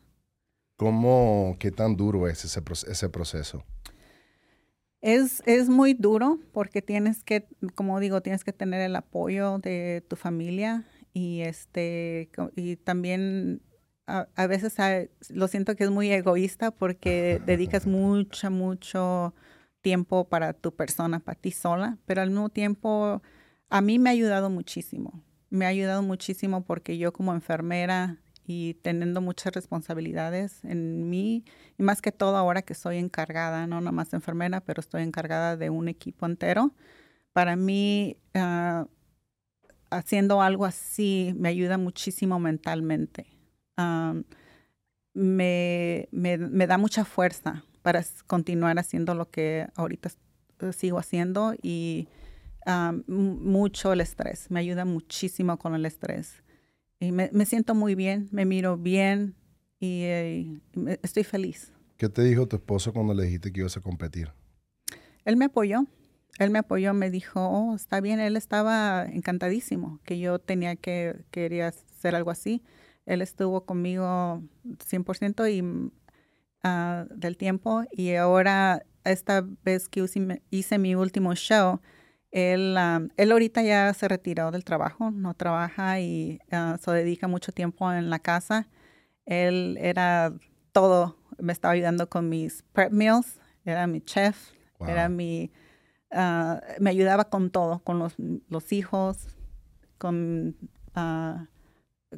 ¿Cómo, 0.76 1.56
qué 1.58 1.70
tan 1.70 1.96
duro 1.96 2.28
es 2.28 2.44
ese, 2.44 2.62
ese 2.88 3.08
proceso? 3.08 3.64
Es, 5.02 5.42
es 5.46 5.68
muy 5.68 5.94
duro 5.94 6.38
porque 6.52 6.82
tienes 6.82 7.22
que, 7.22 7.46
como 7.74 8.00
digo, 8.00 8.20
tienes 8.20 8.44
que 8.44 8.52
tener 8.52 8.82
el 8.82 8.96
apoyo 8.96 9.58
de 9.58 10.04
tu 10.08 10.16
familia 10.16 10.84
y, 11.14 11.40
este, 11.40 12.30
y 12.56 12.76
también 12.76 13.62
a, 14.06 14.28
a 14.36 14.46
veces 14.46 14.76
lo 15.30 15.48
siento 15.48 15.74
que 15.74 15.84
es 15.84 15.90
muy 15.90 16.10
egoísta 16.12 16.70
porque 16.70 17.40
dedicas 17.46 17.86
mucho, 17.86 18.50
mucho 18.50 19.34
tiempo 19.80 20.28
para 20.28 20.52
tu 20.52 20.74
persona, 20.74 21.20
para 21.20 21.40
ti 21.40 21.50
sola, 21.50 21.96
pero 22.04 22.20
al 22.20 22.30
mismo 22.30 22.50
tiempo 22.50 23.22
a 23.70 23.80
mí 23.80 23.98
me 23.98 24.10
ha 24.10 24.12
ayudado 24.12 24.50
muchísimo. 24.50 25.22
Me 25.48 25.64
ha 25.64 25.68
ayudado 25.68 26.02
muchísimo 26.02 26.64
porque 26.64 26.98
yo 26.98 27.12
como 27.12 27.32
enfermera 27.32 28.18
y 28.46 28.74
teniendo 28.74 29.20
muchas 29.20 29.54
responsabilidades 29.54 30.64
en 30.64 31.08
mí, 31.08 31.44
y 31.78 31.82
más 31.84 32.02
que 32.02 32.10
todo 32.10 32.36
ahora 32.36 32.62
que 32.62 32.74
soy 32.74 32.98
encargada, 32.98 33.68
no 33.68 33.80
nomás 33.80 34.12
enfermera, 34.12 34.60
pero 34.60 34.80
estoy 34.80 35.02
encargada 35.02 35.56
de 35.56 35.70
un 35.70 35.88
equipo 35.88 36.26
entero, 36.26 36.74
para 37.32 37.54
mí 37.54 38.16
ah, 38.34 38.86
haciendo 39.90 40.42
algo 40.42 40.64
así 40.64 41.32
me 41.36 41.48
ayuda 41.48 41.78
muchísimo 41.78 42.40
mentalmente. 42.40 43.26
me, 45.14 46.08
me, 46.10 46.66
da 46.66 46.78
mucha 46.78 47.04
fuerza 47.04 47.64
para 47.82 48.04
continuar 48.26 48.78
haciendo 48.78 49.14
lo 49.14 49.30
que 49.30 49.66
ahorita 49.74 50.10
sigo 50.72 50.98
haciendo 50.98 51.54
y 51.62 52.08
mucho 53.06 53.92
el 53.92 54.00
estrés, 54.00 54.50
me 54.50 54.60
ayuda 54.60 54.84
muchísimo 54.84 55.58
con 55.58 55.74
el 55.74 55.86
estrés. 55.86 56.42
Y 56.98 57.12
me, 57.12 57.30
siento 57.46 57.74
muy 57.74 57.94
bien, 57.94 58.28
me 58.30 58.44
miro 58.44 58.76
bien 58.76 59.34
y, 59.78 60.02
eh, 60.02 60.60
estoy 61.02 61.24
feliz. 61.24 61.72
¿Qué 61.96 62.08
te 62.08 62.22
dijo 62.22 62.46
tu 62.46 62.56
esposo 62.56 62.92
cuando 62.92 63.14
le 63.14 63.24
dijiste 63.24 63.52
que 63.52 63.60
ibas 63.60 63.76
a 63.76 63.80
competir? 63.80 64.30
Él 65.24 65.36
me 65.36 65.46
apoyó, 65.46 65.86
él 66.38 66.50
me 66.50 66.58
apoyó, 66.58 66.92
me 66.92 67.10
dijo, 67.10 67.40
oh, 67.40 67.74
está 67.74 68.00
bien, 68.00 68.20
él 68.20 68.36
estaba 68.36 69.06
encantadísimo 69.06 70.00
que 70.04 70.18
yo 70.18 70.38
tenía 70.38 70.76
que, 70.76 71.24
quería 71.30 71.68
hacer 71.68 72.14
algo 72.14 72.30
así. 72.30 72.62
Él 73.06 73.22
estuvo 73.22 73.64
conmigo 73.64 74.42
100% 74.64 75.50
y, 75.50 75.90
ah, 76.62 77.06
del 77.14 77.36
tiempo 77.38 77.84
y 77.92 78.14
ahora 78.14 78.84
esta 79.04 79.46
vez 79.64 79.88
que 79.88 80.06
hice 80.50 80.78
mi 80.78 80.94
último 80.94 81.34
show, 81.34 81.80
él, 82.30 82.76
él 83.16 83.32
ahorita 83.32 83.62
ya 83.62 83.92
se 83.92 84.06
retiró 84.06 84.50
del 84.50 84.64
trabajo, 84.64 85.10
no 85.10 85.34
trabaja 85.34 86.00
y 86.00 86.40
ah, 86.52 86.78
se 86.80 86.90
dedica 86.92 87.26
mucho 87.26 87.52
tiempo 87.52 87.92
en 87.92 88.08
la 88.08 88.20
casa. 88.20 88.68
Él 89.26 89.76
era 89.80 90.32
todo, 90.72 91.16
me 91.38 91.52
estaba 91.52 91.74
ayudando 91.74 92.08
con 92.08 92.28
mis 92.28 92.62
prep 92.72 92.92
meals, 92.92 93.40
era 93.64 93.86
mi 93.86 94.00
chef, 94.00 94.52
era 94.86 95.08
mi, 95.08 95.50
ah, 96.12 96.60
me 96.78 96.90
ayudaba 96.90 97.24
con 97.24 97.50
todo, 97.50 97.80
con 97.80 97.98
los, 97.98 98.14
los 98.48 98.72
hijos, 98.72 99.36
con, 99.98 100.56
uh, 100.96 101.46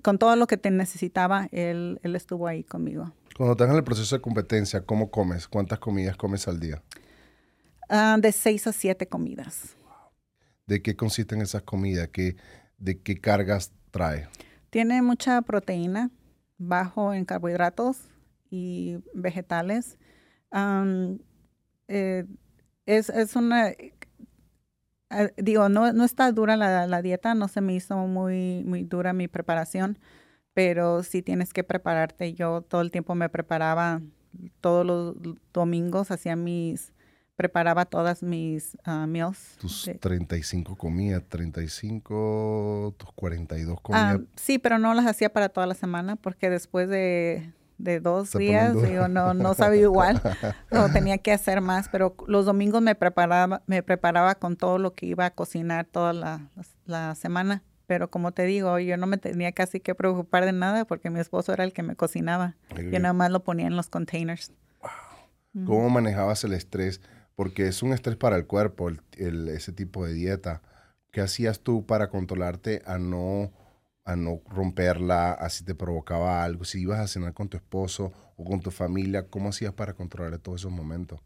con 0.03 0.19
todo 0.19 0.37
lo 0.37 0.47
que 0.47 0.59
te 0.59 0.71
necesitaba, 0.71 1.49
él, 1.53 1.99
él 2.03 2.15
estuvo 2.17 2.47
ahí 2.47 2.65
conmigo. 2.65 3.13
Cuando 3.37 3.53
estás 3.53 3.71
en 3.71 3.77
el 3.77 3.85
proceso 3.85 4.15
de 4.15 4.21
competencia, 4.21 4.85
¿cómo 4.85 5.11
comes? 5.11 5.49
¿Cuántas 5.49 5.79
comidas 5.79 6.17
comes 6.17 6.47
al 6.49 6.61
día? 6.61 6.83
de 8.19 8.33
seis 8.33 8.67
a 8.67 8.73
siete 8.73 9.07
comidas 9.07 9.77
de 10.67 10.83
qué 10.83 10.97
consisten 10.97 11.43
esas 11.43 11.63
comidas, 11.63 12.09
¿Qué, 12.09 12.37
de 12.79 13.01
qué 13.01 13.21
cargas 13.21 13.73
trae. 13.91 14.29
Tiene 14.71 15.03
mucha 15.03 15.43
proteína, 15.43 16.11
bajo 16.59 17.15
en 17.15 17.25
carbohidratos 17.25 18.09
y 18.51 18.99
vegetales. 19.15 19.99
Eh, 21.89 22.25
es, 22.87 23.09
es, 23.11 23.37
una, 23.37 23.71
eh, 23.71 23.93
digo, 25.37 25.69
no, 25.69 25.93
no 25.93 26.05
está 26.05 26.33
dura 26.33 26.57
la, 26.57 26.87
la, 26.87 27.03
dieta, 27.03 27.35
no 27.35 27.49
se 27.49 27.61
me 27.61 27.75
hizo 27.75 27.97
muy, 27.97 28.65
muy 28.65 28.85
dura 28.85 29.13
mi 29.13 29.29
preparación, 29.29 29.99
pero 30.55 31.03
sí 31.03 31.23
tienes 31.23 31.53
que 31.53 31.65
prepararte. 31.65 32.35
Yo 32.35 32.63
todo 32.63 32.81
el 32.81 32.91
tiempo 32.91 33.15
me 33.15 33.29
preparaba, 33.29 34.03
todos 34.61 34.87
los 34.87 35.17
domingos 35.53 36.11
hacía 36.11 36.37
mis, 36.37 36.93
preparaba 37.43 37.87
todas 37.87 38.23
mis 38.23 38.79
uh, 38.87 39.05
meals. 39.09 39.57
Tus 39.59 39.91
35 39.99 40.77
comidas, 40.77 41.25
35, 41.29 42.95
tus 42.97 43.13
42 43.15 43.81
comidas. 43.81 44.21
sí, 44.37 44.59
pero 44.59 44.79
no 44.79 44.95
las 44.95 45.07
hacía 45.07 45.33
para 45.33 45.49
toda 45.49 45.67
la 45.67 45.75
semana 45.75 46.15
porque 46.15 46.51
después 46.51 46.89
de 46.89 47.53
de 47.79 47.99
dos 47.99 48.31
días, 48.33 48.81
digo, 48.81 49.09
no, 49.09 49.35
no 49.35 49.55
sabía 49.55 49.83
igual, 49.83 50.23
no, 50.71 50.89
tenía 50.93 51.19
que 51.19 51.33
hacer 51.33 51.61
más, 51.61 51.89
pero 51.89 52.15
los 52.29 52.47
domingos 52.47 52.81
me 52.81 52.95
preparaba, 52.95 53.63
me 53.67 53.83
preparaba 53.83 54.37
con 54.37 54.57
todo 54.57 54.79
lo 54.79 54.95
que 54.95 55.07
iba 55.07 55.27
a 55.27 55.31
cocinar 55.31 55.87
toda 55.87 56.13
la, 56.13 56.49
la 56.87 57.17
semana, 57.17 57.65
pero 57.89 58.09
como 58.09 58.31
te 58.31 58.45
digo, 58.45 58.79
yo 58.79 58.97
no 58.99 59.09
me 59.09 59.19
tenía 59.19 59.51
casi 59.51 59.81
que 59.81 59.97
preocupar 59.97 60.45
de 60.45 60.53
nada 60.53 60.85
porque 60.85 61.11
mi 61.11 61.19
esposo 61.19 61.53
era 61.53 61.65
el 61.65 61.73
que 61.73 61.83
me 61.83 61.97
cocinaba, 61.97 62.55
yo 62.77 63.01
nada 63.01 63.15
más 63.15 63.33
lo 63.33 63.43
ponía 63.43 63.67
en 63.67 63.75
los 63.75 63.89
containers. 63.89 64.53
¿Cómo 65.67 65.91
manejabas 65.91 66.45
el 66.45 66.55
estrés? 66.55 67.01
Porque 67.35 67.67
es 67.67 67.83
un 67.83 67.93
estrés 67.93 68.17
para 68.17 68.37
el 68.37 68.47
cuerpo, 68.47 68.89
el, 68.89 69.49
ese 69.49 69.73
tipo 69.73 70.05
de 70.05 70.15
dieta. 70.15 70.63
¿Qué 71.11 71.21
hacías 71.21 71.61
tú 71.61 71.87
para 71.87 72.09
controlarte 72.09 72.83
a 72.87 72.99
no 72.99 73.53
a 74.05 74.17
no 74.17 74.41
romperla, 74.49 75.33
así 75.33 75.65
te 75.65 75.75
provocaba 75.75 76.43
algo, 76.43 76.65
si 76.65 76.81
ibas 76.81 77.01
a 77.01 77.07
cenar 77.07 77.35
con 77.35 77.49
tu 77.49 77.57
esposo 77.57 78.13
o 78.37 78.45
con 78.45 78.61
tu 78.61 78.71
familia, 78.71 79.29
¿cómo 79.29 79.51
hacías 79.51 79.73
para 79.73 79.95
controlar 79.95 80.39
todos 80.39 80.63
esos 80.63 80.73
momentos? 80.73 81.21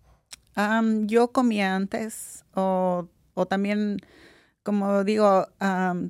yo 1.03 1.33
comía 1.33 1.77
antes 1.77 2.47
o, 2.55 3.09
también, 3.47 3.99
como 4.63 5.05
digo, 5.05 5.47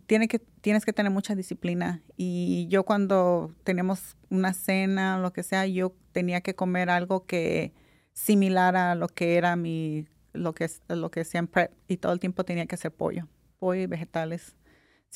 tiene 0.06 0.28
que, 0.28 0.38
tienes 0.38 0.84
que 0.84 0.92
tener 0.92 1.10
mucha 1.10 1.34
disciplina 1.34 2.00
y 2.16 2.68
yo 2.68 2.84
cuando 2.84 3.52
teníamos 3.64 4.16
una 4.30 4.52
cena, 4.52 5.18
lo 5.18 5.32
que 5.32 5.42
sea, 5.42 5.66
yo 5.66 5.94
tenía 6.12 6.42
que 6.42 6.54
comer 6.54 6.90
algo 6.90 7.26
que 7.26 7.72
similar 8.16 8.76
a 8.76 8.94
lo 8.94 9.08
que 9.08 9.36
era 9.36 9.54
mi, 9.54 10.08
lo 10.32 10.54
que, 10.54 10.68
lo 10.88 11.10
que 11.10 11.24
siempre, 11.24 11.70
y 11.86 11.98
todo 11.98 12.12
el 12.12 12.18
tiempo 12.18 12.44
tenía 12.44 12.66
que 12.66 12.74
hacer 12.74 12.90
pollo, 12.90 13.28
pollo 13.58 13.82
y 13.82 13.86
vegetales 13.86 14.56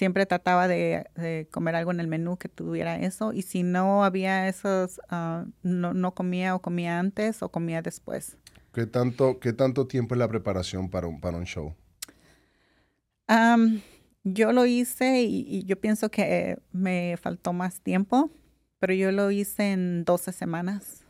siempre 0.00 0.24
trataba 0.24 0.68
de, 0.68 1.46
comer 1.50 1.74
algo 1.74 1.90
en 1.90 2.00
el 2.00 2.06
menú 2.06 2.38
que 2.38 2.48
tuviera 2.48 2.96
eso 2.96 3.34
y 3.34 3.42
si 3.42 3.62
no 3.62 4.02
había 4.02 4.48
esos, 4.48 4.98
ah, 5.10 5.44
no, 5.62 6.14
comía 6.14 6.54
o 6.54 6.62
comía 6.62 6.98
antes 6.98 7.42
o 7.42 7.50
comía 7.50 7.82
después. 7.82 8.38
¿Qué 8.72 8.86
tanto, 8.86 9.40
qué 9.40 9.52
tanto 9.52 9.86
tiempo 9.86 10.14
es 10.14 10.18
la 10.18 10.28
preparación 10.28 10.88
para 10.88 11.06
un, 11.06 11.20
para 11.20 11.36
un 11.36 11.44
show? 11.44 11.74
yo 14.24 14.52
lo 14.52 14.66
hice 14.66 15.22
y, 15.22 15.64
yo 15.64 15.78
pienso 15.78 16.10
que 16.10 16.58
me 16.72 17.16
faltó 17.20 17.52
más 17.52 17.80
tiempo, 17.80 18.30
pero 18.78 18.92
yo 18.92 19.12
lo 19.12 19.30
hice 19.30 19.72
en 19.72 20.04
12 20.04 20.32
semanas. 20.32 21.04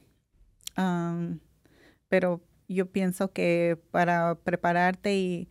Pero 2.10 2.42
yo 2.68 2.92
pienso 2.92 3.32
que 3.32 3.78
para 3.90 4.34
prepararte 4.34 5.16
y, 5.16 5.48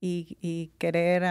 y, 0.00 0.72
querer 0.78 1.22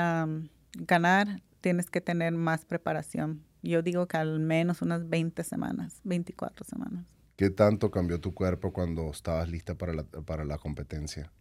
ganar, 0.73 1.43
tienes 1.61 1.89
que 1.91 2.01
tener 2.01 2.33
más 2.33 2.65
preparación. 2.65 3.43
Yo 3.61 3.81
digo 3.83 4.07
que 4.07 4.17
al 4.17 4.39
menos 4.39 4.81
unas 4.81 5.07
20 5.07 5.43
semanas, 5.43 6.01
24 6.05 6.65
semanas. 6.65 7.05
¿Qué 7.35 7.49
tanto 7.49 7.91
cambió 7.91 8.19
tu 8.19 8.33
cuerpo 8.33 8.73
cuando 8.73 9.11
estabas 9.11 9.49
lista 9.49 9.75
para 9.75 9.93
la, 9.93 10.03
para 10.03 10.45
la 10.45 10.57
competencia? 10.57 11.31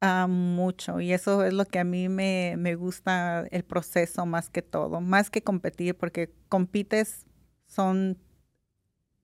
Ah, 0.00 0.26
mucho. 0.28 1.00
Y 1.00 1.12
eso 1.12 1.44
es 1.44 1.52
lo 1.52 1.64
que 1.64 1.78
a 1.78 1.84
mí 1.84 2.08
me, 2.08 2.54
me 2.56 2.74
gusta, 2.74 3.46
el 3.50 3.64
proceso 3.64 4.26
más 4.26 4.48
que 4.48 4.62
todo. 4.62 5.00
Más 5.00 5.30
que 5.30 5.42
competir, 5.42 5.96
porque 5.96 6.32
compites 6.48 7.26
son 7.66 8.18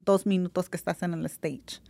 dos 0.00 0.26
minutos 0.26 0.68
que 0.68 0.76
estás 0.76 1.02
en 1.02 1.14
el 1.14 1.26
stage. 1.26 1.80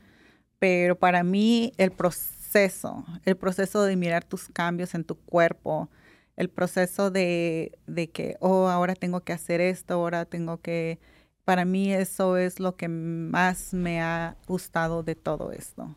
Pero 0.64 0.98
para 0.98 1.22
mí 1.24 1.74
el 1.76 1.90
proceso, 1.90 3.04
el 3.26 3.36
proceso 3.36 3.82
de 3.82 3.96
mirar 3.96 4.24
tus 4.24 4.48
cambios 4.48 4.94
en 4.94 5.04
tu 5.04 5.14
cuerpo, 5.14 5.90
el 6.36 6.48
proceso 6.48 7.10
de, 7.10 7.72
de, 7.86 8.08
que, 8.08 8.38
oh, 8.40 8.68
ahora 8.68 8.94
tengo 8.94 9.20
que 9.20 9.34
hacer 9.34 9.60
esto, 9.60 9.92
ahora 9.92 10.24
tengo 10.24 10.62
que... 10.62 10.98
Para 11.44 11.66
mí 11.66 11.92
eso 11.92 12.38
es 12.38 12.60
lo 12.60 12.76
que 12.76 12.88
más 12.88 13.74
me 13.74 14.00
ha 14.00 14.38
gustado 14.48 15.02
de 15.02 15.14
todo 15.14 15.52
esto. 15.52 15.94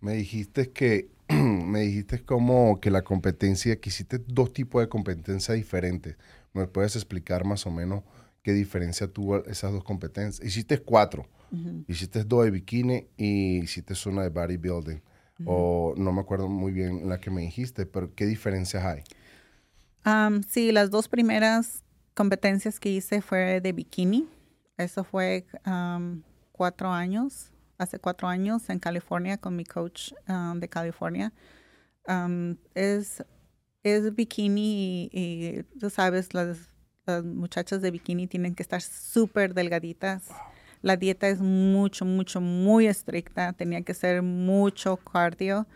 Me 0.00 0.14
dijiste 0.14 0.72
que, 0.72 1.10
me 1.28 1.82
dijiste 1.82 2.24
como 2.24 2.80
que 2.80 2.90
la 2.90 3.02
competencia, 3.02 3.80
que 3.80 3.88
hiciste 3.88 4.18
dos 4.18 4.52
tipos 4.52 4.82
de 4.82 4.88
competencias 4.88 5.56
diferentes. 5.56 6.16
¿Me 6.54 6.66
puedes 6.66 6.96
explicar 6.96 7.44
más 7.44 7.68
o 7.68 7.70
menos 7.70 8.02
qué 8.42 8.52
diferencia 8.52 9.06
tuvo 9.06 9.44
esas 9.44 9.70
dos 9.70 9.84
competencias? 9.84 10.44
Hiciste 10.44 10.78
cuatro. 10.78 11.28
Hiciste 11.86 12.24
dos 12.24 12.44
de 12.44 12.50
bikini 12.50 13.06
y 13.16 13.58
hiciste 13.58 13.94
una 14.08 14.22
de 14.22 14.28
bodybuilding. 14.28 15.02
O 15.44 15.94
no 15.96 16.12
me 16.12 16.20
acuerdo 16.20 16.48
muy 16.48 16.72
bien 16.72 17.08
la 17.08 17.20
que 17.20 17.30
me 17.30 17.42
dijiste, 17.42 17.86
pero 17.86 18.12
¿qué 18.14 18.26
diferencias 18.26 18.84
hay? 18.84 19.02
sí, 20.48 20.72
las 20.72 20.90
dos 20.90 21.06
primeras 21.08 21.84
competencias 22.14 22.80
que 22.80 22.88
hice 22.90 23.20
fue 23.20 23.60
de 23.60 23.72
bikini. 23.72 24.26
Eso 24.76 25.04
fue 25.04 25.46
cuatro 26.52 26.90
años, 26.90 27.52
hace 27.78 27.98
cuatro 27.98 28.28
años 28.28 28.68
en 28.70 28.78
California 28.78 29.38
con 29.38 29.54
mi 29.54 29.64
coach 29.64 30.12
de 30.54 30.68
California. 30.68 31.32
es, 32.74 33.24
es 33.82 34.14
bikini 34.14 35.10
y, 35.12 35.62
tú 35.78 35.90
sabes, 35.90 36.34
las, 36.34 36.70
muchachas 37.24 37.80
de 37.80 37.90
bikini 37.90 38.26
tienen 38.26 38.54
que 38.54 38.62
estar 38.62 38.82
súper 38.82 39.54
delgaditas. 39.54 40.28
La 40.82 40.96
dieta 40.96 41.28
es 41.28 41.40
mucho, 41.40 42.04
mucho, 42.04 42.40
muy 42.40 42.86
estricta. 42.86 43.52
Tenía 43.52 43.82
que 43.82 43.94
ser 43.94 44.22
mucho 44.22 44.96
cardio. 44.96 45.66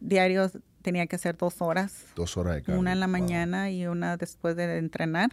diarios 0.00 0.58
tenía 0.82 1.06
que 1.06 1.16
hacer 1.16 1.36
dos 1.36 1.60
horas. 1.60 2.06
Dos 2.14 2.36
horas 2.36 2.56
de 2.56 2.62
cardio. 2.62 2.80
Una 2.80 2.92
en 2.92 3.00
la 3.00 3.06
mañana 3.06 3.70
y 3.70 3.86
una 3.86 4.16
después 4.16 4.56
de 4.56 4.78
entrenar. 4.78 5.30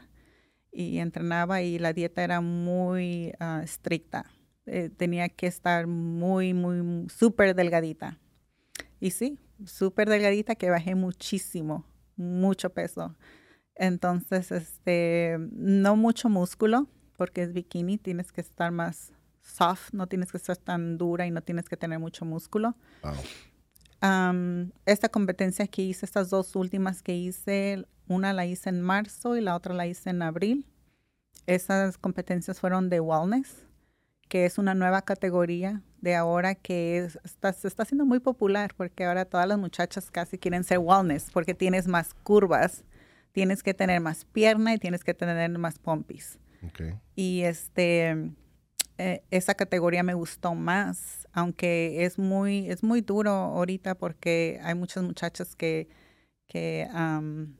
Y 0.72 1.00
entrenaba 1.00 1.62
y 1.62 1.80
la 1.80 1.94
dieta 1.94 2.24
era 2.24 2.42
muy 2.42 3.34
ah, 3.40 3.62
estricta. 3.64 4.26
Eh, 4.66 4.90
tenía 4.90 5.30
que 5.30 5.48
estar 5.48 5.88
muy, 5.88 6.54
muy, 6.54 7.08
súper 7.10 7.56
delgadita. 7.56 8.20
Y 9.00 9.12
sí, 9.12 9.40
súper 9.66 10.10
delgadita 10.10 10.56
que 10.56 10.70
bajé 10.70 10.96
muchísimo, 10.96 11.86
mucho 12.16 12.72
peso. 12.72 13.16
Entonces, 13.76 14.52
este, 14.52 15.38
no 15.52 15.96
mucho 15.96 16.30
músculo, 16.30 16.88
porque 17.16 17.44
es 17.44 17.54
bikini, 17.54 17.98
tienes 17.98 18.32
que 18.32 18.42
estar 18.42 18.72
más 18.72 19.12
soft, 19.42 19.94
no 19.94 20.08
tienes 20.08 20.32
que 20.32 20.38
estar 20.38 20.58
tan 20.58 20.98
dura 20.98 21.28
y 21.28 21.32
no 21.32 21.42
tienes 21.42 21.70
que 21.70 21.78
tener 21.78 22.00
mucho 22.00 22.26
músculo 22.26 22.76
esta 24.86 25.10
competencia 25.10 25.68
que 25.68 25.82
hice, 25.82 26.06
estas 26.06 26.30
dos 26.30 26.56
últimas 26.56 27.02
que 27.02 27.16
hice, 27.16 27.86
una 28.08 28.34
la 28.34 28.46
hice 28.46 28.70
en 28.70 28.82
marzo 28.82 29.36
y 29.36 29.42
la 29.42 29.56
otra 29.56 29.74
la 29.74 29.88
hice 29.88 30.10
en 30.10 30.22
abril. 30.22 30.66
Esas 31.48 31.98
competencias 31.98 32.60
fueron 32.60 32.90
de 32.90 33.00
wellness, 33.00 33.66
que 34.28 34.46
es 34.46 34.58
una 34.58 34.74
nueva 34.74 35.04
categoría 35.04 35.82
de 36.02 36.16
ahora 36.16 36.56
que 36.56 37.08
está, 37.24 37.54
se 37.54 37.68
está 37.68 37.84
haciendo 37.84 38.06
muy 38.06 38.20
popular 38.20 38.74
porque 38.76 39.06
ahora 39.06 39.26
todas 39.26 39.48
las 39.48 39.58
muchachas 39.58 40.12
casi 40.12 40.38
quieren 40.38 40.64
ser 40.64 40.80
wellness 40.80 41.30
porque 41.32 41.54
tienes 41.54 41.88
más 41.88 42.14
curvas, 42.14 42.84
tienes 43.32 43.64
que 43.64 43.74
tener 43.74 44.02
más 44.02 44.26
pierna 44.26 44.74
y 44.74 44.78
tienes 44.78 45.04
que 45.04 45.14
tener 45.14 45.50
más 45.58 45.80
pompis. 45.80 46.40
Y 47.16 47.42
este, 47.42 48.32
eh, 48.98 49.24
esa 49.32 49.56
categoría 49.56 50.04
me 50.04 50.14
gustó 50.14 50.56
más 50.56 51.26
aunque 51.36 52.06
es 52.06 52.18
muy, 52.18 52.72
es 52.72 52.82
muy 52.82 53.02
duro 53.02 53.30
ahorita 53.30 53.96
porque 53.96 54.60
hay 54.64 54.74
muchas 54.74 55.04
muchachas 55.04 55.56
que, 55.56 55.90
que 56.48 56.88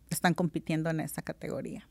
están 0.10 0.34
compitiendo 0.34 0.90
en 0.90 1.02
esa 1.02 1.22
categoría. 1.22 1.88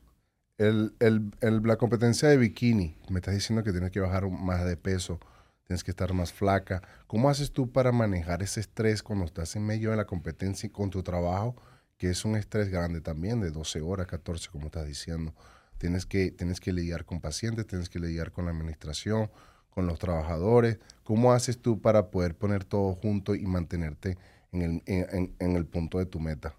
El, 0.57 0.95
el, 0.99 1.31
el, 1.41 1.61
la 1.61 1.77
competencia 1.77 2.27
de 2.27 2.37
bikini, 2.37 2.97
me 3.09 3.19
estás 3.19 3.35
diciendo 3.35 3.63
que 3.63 3.71
tienes 3.71 3.91
que 3.91 3.99
bajar 3.99 4.27
más 4.31 4.65
de 4.65 4.77
peso, 4.77 5.19
tienes 5.67 5.83
que 5.83 5.91
estar 5.91 6.11
más 6.13 6.33
flaca. 6.33 6.81
¿Cómo 7.05 7.29
haces 7.29 7.51
tú 7.51 7.71
para 7.71 7.91
manejar 7.91 8.41
ese 8.41 8.61
estrés 8.61 9.03
cuando 9.03 9.25
estás 9.25 9.55
en 9.55 9.63
medio 9.63 9.91
de 9.91 9.97
la 9.97 10.05
competencia 10.05 10.65
y 10.65 10.71
con 10.71 10.89
tu 10.89 11.03
trabajo, 11.03 11.55
que 11.97 12.09
es 12.09 12.25
un 12.25 12.35
estrés 12.35 12.69
grande 12.69 12.99
también, 12.99 13.41
de 13.41 13.51
12 13.51 13.81
horas, 13.81 14.07
14, 14.07 14.49
como 14.49 14.67
estás 14.67 14.87
diciendo? 14.87 15.35
Tienes 15.77 16.05
que, 16.05 16.31
tienes 16.31 16.59
que 16.59 16.73
lidiar 16.73 17.05
con 17.05 17.21
pacientes, 17.21 17.67
tienes 17.67 17.89
que 17.89 17.99
lidiar 17.99 18.31
con 18.31 18.45
la 18.45 18.51
administración, 18.51 19.29
con 19.69 19.87
los 19.87 19.99
trabajadores? 19.99 20.79
¿Cómo 21.03 21.33
haces 21.33 21.59
tú 21.59 21.81
para 21.81 22.09
poder 22.09 22.35
poner 22.35 22.63
todo 22.63 22.93
junto 22.93 23.35
y 23.35 23.45
mantenerte 23.45 24.17
en 24.51 24.61
el, 24.61 24.83
en, 24.87 25.55
el 25.55 25.65
punto 25.65 25.99
de 25.99 26.05
tu 26.05 26.19
meta? 26.19 26.55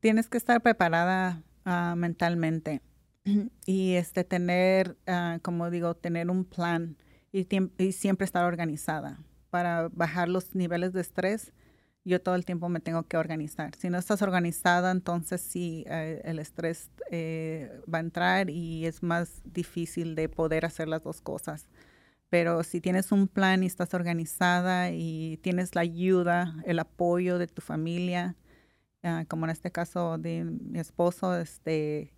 Tienes 0.00 0.28
que 0.28 0.38
estar 0.38 0.62
preparada 0.62 1.42
ah, 1.64 1.94
mentalmente 1.96 2.80
y 3.66 3.94
este 3.94 4.22
tener, 4.22 4.96
ah, 5.06 5.40
como 5.42 5.70
digo, 5.70 5.94
tener 5.94 6.30
un 6.30 6.44
plan 6.44 6.96
y, 7.32 7.46
y 7.78 7.92
siempre 7.92 8.24
estar 8.24 8.44
organizada. 8.44 9.18
Para 9.50 9.88
bajar 9.88 10.28
los 10.28 10.54
niveles 10.54 10.92
de 10.92 11.00
estrés, 11.00 11.52
yo 12.06 12.20
todo 12.20 12.36
el 12.36 12.44
tiempo 12.44 12.68
me 12.68 12.78
tengo 12.78 13.02
que 13.02 13.16
organizar. 13.16 13.74
Si 13.74 13.90
no 13.90 13.98
estás 13.98 14.22
organizada, 14.22 14.92
entonces 14.92 15.40
sí, 15.40 15.84
eh, 15.88 16.22
el 16.24 16.38
estrés 16.38 16.88
eh, 17.10 17.80
va 17.92 17.98
a 17.98 18.00
entrar 18.00 18.48
y 18.48 18.86
es 18.86 19.02
más 19.02 19.42
difícil 19.44 20.14
de 20.14 20.28
poder 20.28 20.64
hacer 20.64 20.86
las 20.86 21.02
dos 21.02 21.20
cosas. 21.20 21.66
Pero 22.30 22.62
si 22.62 22.80
tienes 22.80 23.10
un 23.10 23.26
plan 23.26 23.64
y 23.64 23.66
estás 23.66 23.92
organizada 23.92 24.90
y 24.92 25.38
tienes 25.42 25.74
la 25.74 25.80
ayuda, 25.80 26.54
el 26.64 26.78
apoyo 26.78 27.38
de 27.38 27.48
tu 27.48 27.60
familia, 27.60 28.36
ah, 29.02 29.24
como 29.26 29.46
en 29.46 29.50
este 29.50 29.72
caso 29.72 30.16
de 30.16 30.44
mi 30.44 30.78
esposo, 30.78 31.36
este, 31.36 32.12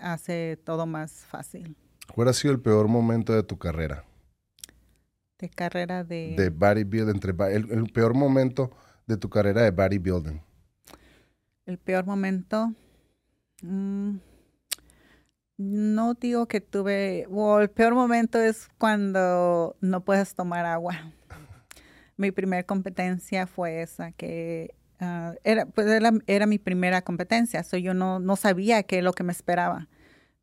hace 0.00 0.58
todo 0.64 0.84
más 0.84 1.12
fácil. 1.12 1.76
¿Cuál 2.14 2.28
ha 2.28 2.34
sido 2.34 2.52
el 2.52 2.60
peor 2.60 2.88
momento 2.88 3.32
de 3.32 3.42
tu 3.42 3.56
carrera? 3.56 4.04
De 5.38 5.48
carrera 5.48 6.04
de... 6.04 6.34
De 6.36 6.50
bodybuilding, 6.50 7.14
entre, 7.14 7.32
el, 7.54 7.70
el 7.70 7.84
peor 7.92 8.12
momento 8.12 8.70
de 9.08 9.16
tu 9.16 9.28
carrera 9.28 9.62
de 9.62 9.70
bodybuilding? 9.70 10.40
El 11.66 11.78
peor 11.78 12.06
momento. 12.06 12.72
Mm, 13.62 14.18
no 15.56 16.14
digo 16.14 16.46
que 16.46 16.60
tuve. 16.60 17.26
el 17.60 17.70
peor 17.70 17.94
momento 17.94 18.40
es 18.40 18.68
cuando 18.78 19.76
no 19.80 20.04
puedes 20.04 20.34
tomar 20.34 20.66
agua. 20.66 21.12
mi 22.16 22.30
primera 22.30 22.62
competencia 22.62 23.46
fue 23.46 23.82
esa, 23.82 24.12
que 24.12 24.74
ah, 25.00 25.34
era, 25.42 25.66
pues 25.66 25.88
era, 26.26 26.46
mi 26.46 26.58
primera 26.58 27.02
competencia. 27.02 27.64
So 27.64 27.76
yo 27.76 27.94
no, 27.94 28.20
no 28.20 28.36
sabía 28.36 28.82
qué 28.84 28.98
es 28.98 29.04
lo 29.04 29.12
que 29.12 29.24
me 29.24 29.32
esperaba 29.32 29.88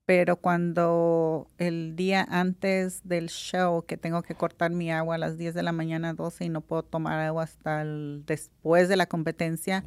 pero 0.05 0.35
cuando 0.35 1.49
el 1.57 1.95
día 1.95 2.25
antes 2.29 3.01
del 3.03 3.29
show, 3.29 3.83
que 3.85 3.97
tengo 3.97 4.21
que 4.21 4.35
cortar 4.35 4.71
mi 4.71 4.91
agua 4.91 5.15
a 5.15 5.17
las 5.17 5.37
10 5.37 5.55
de 5.55 5.63
la 5.63 5.71
mañana, 5.71 6.13
12, 6.13 6.45
y 6.45 6.49
no 6.49 6.61
puedo 6.61 6.83
tomar 6.83 7.19
agua 7.19 7.43
hasta 7.43 7.83
después 7.83 8.87
de 8.87 8.97
la 8.97 9.07
competencia, 9.07 9.83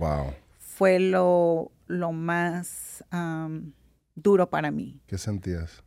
fue 0.59 0.99
lo, 0.99 1.71
lo 1.87 2.13
más 2.13 3.05
duro 4.15 4.51
para 4.51 4.71
mí. 4.71 5.01
¿Qué 5.07 5.19
sentías? 5.19 5.83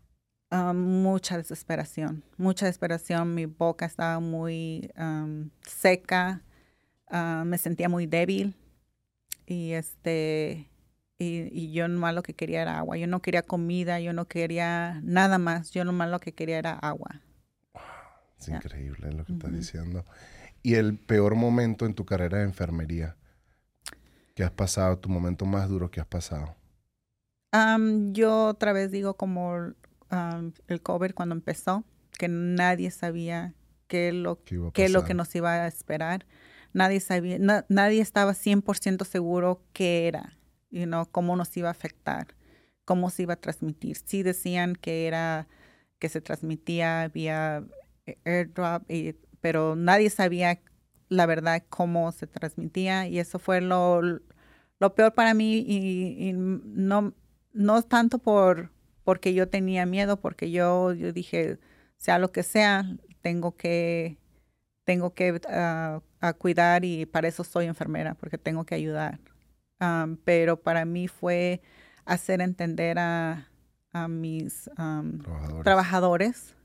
mucha 0.74 1.38
desesperación, 1.38 2.26
mucha 2.38 2.66
desesperación. 2.66 3.34
Mi 3.34 3.46
boca 3.46 3.86
estaba 3.86 4.20
muy 4.20 4.92
seca, 5.62 6.42
ah, 7.08 7.44
me 7.46 7.58
sentía 7.58 7.88
muy 7.88 8.06
débil 8.06 8.54
y 9.46 9.72
este 9.72 10.71
y, 11.22 11.72
yo 11.72 11.88
nomás 11.88 12.16
lo 12.16 12.24
que 12.24 12.34
quería 12.34 12.62
era 12.62 12.80
agua. 12.80 12.98
Yo 12.98 13.08
no 13.08 13.22
quería 13.22 13.44
comida, 13.44 14.00
yo 14.00 14.14
no 14.14 14.28
quería 14.28 15.00
nada 15.04 15.38
más. 15.38 15.72
Yo 15.72 15.86
nomás 15.86 16.10
lo 16.10 16.20
que 16.20 16.34
quería 16.34 16.58
era 16.58 16.74
agua. 16.74 17.22
es 18.40 18.48
increíble 18.48 19.12
lo 19.12 19.26
que 19.26 19.34
estás 19.34 19.52
diciendo. 19.52 20.06
¿Y 20.64 20.76
el 20.76 20.98
peor 20.98 21.36
momento 21.36 21.86
en 21.86 21.94
tu 21.94 22.06
carrera 22.06 22.40
de 22.40 22.46
enfermería 22.46 23.16
que 24.36 24.44
has 24.44 24.52
pasado, 24.52 24.98
tu 24.98 25.10
momento 25.10 25.46
más 25.46 25.70
duro 25.70 25.92
que 25.92 26.00
has 26.02 26.08
pasado? 26.08 26.56
yo 28.14 28.46
otra 28.46 28.72
vez 28.72 28.92
digo 28.92 29.16
como 29.16 29.74
el 30.68 30.82
COVID 30.82 31.12
cuando 31.12 31.36
empezó, 31.36 31.84
que 32.18 32.30
nadie 32.30 32.92
sabía 32.92 33.54
qué 33.88 34.14
lo, 34.14 34.42
qué 34.74 34.88
lo 34.88 35.04
que 35.04 35.14
nos 35.14 35.36
iba 35.36 35.52
a 35.52 35.68
esperar. 35.68 36.26
Nadie 36.72 37.02
sabía, 37.02 37.38
nadie 37.68 38.00
estaba 38.00 38.32
100% 38.32 39.04
seguro 39.04 39.62
qué 39.74 40.08
era 40.08 40.38
you 40.72 40.86
know, 40.86 41.06
cómo 41.12 41.36
nos 41.36 41.56
iba 41.58 41.70
a 41.70 41.72
afectar, 41.72 42.28
cómo 42.86 43.10
se 43.10 43.24
iba 43.24 43.34
a 43.36 43.38
transmitir. 43.38 43.98
Sí 43.98 44.24
decían 44.24 44.76
que 44.76 45.08
era 45.08 45.48
que 46.00 46.10
se 46.10 46.22
transmitía 46.22 47.10
vía 47.14 47.64
airdrop, 48.26 48.84
pero 49.42 49.76
nadie 49.76 50.10
sabía 50.10 50.60
la 51.10 51.26
verdad 51.26 51.64
cómo 51.70 52.12
se 52.12 52.28
transmitía 52.28 53.08
y 53.08 53.20
eso 53.20 53.38
fue 53.40 53.62
lo, 53.62 54.02
lo 54.80 54.96
peor 54.96 55.14
para 55.14 55.34
mí 55.34 55.64
y, 55.68 56.34
no, 56.34 57.14
no 57.54 57.82
tanto 57.84 58.18
por 58.20 58.72
porque 59.04 59.34
yo 59.34 59.50
tenía 59.50 59.86
miedo, 59.86 60.20
porque 60.22 60.52
yo, 60.52 60.94
yo 60.94 61.12
dije, 61.12 61.60
sea 61.98 62.20
lo 62.20 62.32
que 62.32 62.44
sea, 62.44 62.86
tengo 63.22 63.56
que, 63.58 64.18
tengo 64.86 65.14
que 65.14 65.42
ah, 65.50 66.02
cuidar 66.38 66.86
y 66.86 67.06
para 67.08 67.28
eso 67.28 67.44
soy 67.44 67.66
enfermera, 67.66 68.16
porque 68.16 68.38
tengo 68.38 68.66
que 68.66 68.76
ayudar 68.76 69.20
pero 70.24 70.62
para 70.62 70.86
mí 70.86 71.08
fue 71.08 71.62
hacer 72.06 72.42
entender 72.42 73.00
a, 73.00 73.48
mis 74.08 74.70
trabajadores. 75.64 76.56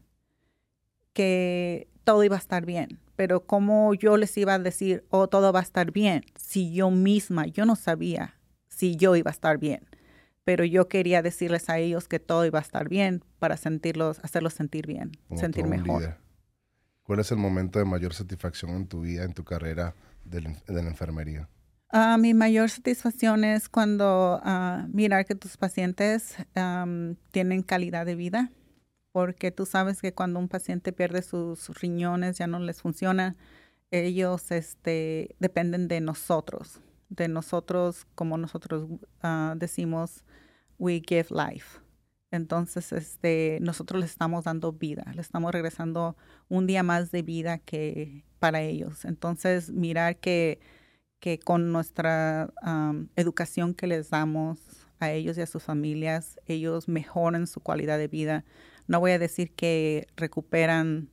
que 1.13 1.89
todo 2.05 2.23
iba 2.23 2.37
a 2.37 2.39
estar 2.39 2.65
bien. 2.65 3.01
Pero 3.17 3.47
cómo 3.47 3.95
yo 3.95 4.17
les 4.17 4.37
iba 4.37 4.55
a 4.55 4.59
decir, 4.59 5.05
oh, 5.11 5.27
todo 5.27 5.53
va 5.53 5.61
a 5.61 5.63
estar 5.63 5.91
bien, 5.91 6.23
si 6.37 6.73
yo 6.75 6.91
misma, 6.91 7.47
yo 7.47 7.65
no 7.65 7.75
sabía 7.75 8.35
si 8.69 8.97
yo 8.97 9.17
iba 9.17 9.31
a 9.31 9.33
estar 9.33 9.59
bien. 9.59 9.81
Pero 10.45 10.65
yo 10.65 10.87
quería 10.89 11.23
decirles 11.23 11.71
a 11.71 11.79
ellos 11.79 12.07
que 12.09 12.21
todo 12.21 12.45
iba 12.45 12.59
a 12.59 12.63
estar 12.63 12.89
bien 12.89 13.25
para 13.39 13.57
sentirlos, 13.57 14.21
hacerlos 14.23 14.53
sentir 14.53 14.87
bien, 14.87 15.13
sentir 15.35 15.67
mejor. 15.67 16.19
¿Cuál 17.03 17.21
es 17.21 17.33
el 17.33 17.39
momento 17.39 17.79
de 17.79 17.87
mayor 17.87 18.13
satisfacción 18.13 18.73
en 18.73 18.87
tu 18.87 19.01
vida, 19.01 19.25
en 19.25 19.33
tu 19.33 19.45
carrera 19.45 19.95
de 20.25 20.43
la 20.43 20.81
enfermería? 20.83 21.49
Ah, 21.91 22.19
mi 22.19 22.35
mayor 22.35 22.69
satisfacción 22.69 23.45
es 23.45 23.69
cuando 23.69 24.41
uh, 24.45 24.89
mirar 24.89 25.25
que 25.25 25.37
tus 25.37 25.57
pacientes 25.57 26.37
tienen 27.31 27.63
calidad 27.63 28.05
de 28.05 28.17
vida, 28.17 28.51
porque 29.13 29.53
tú 29.53 29.67
sabes 29.67 30.03
que 30.03 30.13
cuando 30.13 30.41
un 30.41 30.49
paciente 30.49 30.93
pierde 30.93 31.23
sus 31.23 31.69
riñones, 31.81 32.39
ya 32.39 32.47
no 32.49 32.59
les 32.59 32.83
funciona, 32.83 33.37
ellos 33.91 34.51
este, 34.51 35.37
dependen 35.39 35.89
de 35.89 36.01
nosotros, 36.01 36.81
de 37.09 37.29
nosotros, 37.29 38.07
como 38.15 38.37
nosotros 38.37 38.89
ah, 39.23 39.55
decimos, 39.57 40.25
we 40.79 41.01
give 41.07 41.29
life. 41.31 41.79
Entonces, 42.33 42.93
este, 42.93 43.59
nosotros 43.63 44.01
les 44.01 44.11
estamos 44.11 44.45
dando 44.45 44.73
vida, 44.73 45.05
le 45.15 45.23
estamos 45.23 45.53
regresando 45.53 46.17
un 46.49 46.67
día 46.67 46.83
más 46.83 47.13
de 47.13 47.23
vida 47.23 47.59
que 47.59 48.25
para 48.41 48.61
ellos. 48.63 49.05
Entonces, 49.05 49.71
mirar 49.71 50.17
que 50.19 50.61
que 51.21 51.39
con 51.39 51.73
nuestra 51.73 52.53
educación 53.17 53.75
que 53.75 53.87
les 53.87 54.11
damos 54.11 54.61
a 54.99 55.11
ellos 55.11 55.37
y 55.37 55.43
a 55.43 55.47
sus 55.47 55.63
familias, 55.63 56.41
ellos 56.47 56.89
mejoran 56.89 57.47
su 57.47 57.61
calidad 57.61 57.99
de 57.99 58.09
vida. 58.09 58.45
No 58.87 59.01
voy 59.01 59.13
a 59.13 59.19
decir 59.19 59.55
que 59.55 60.07
recuperan 60.17 61.11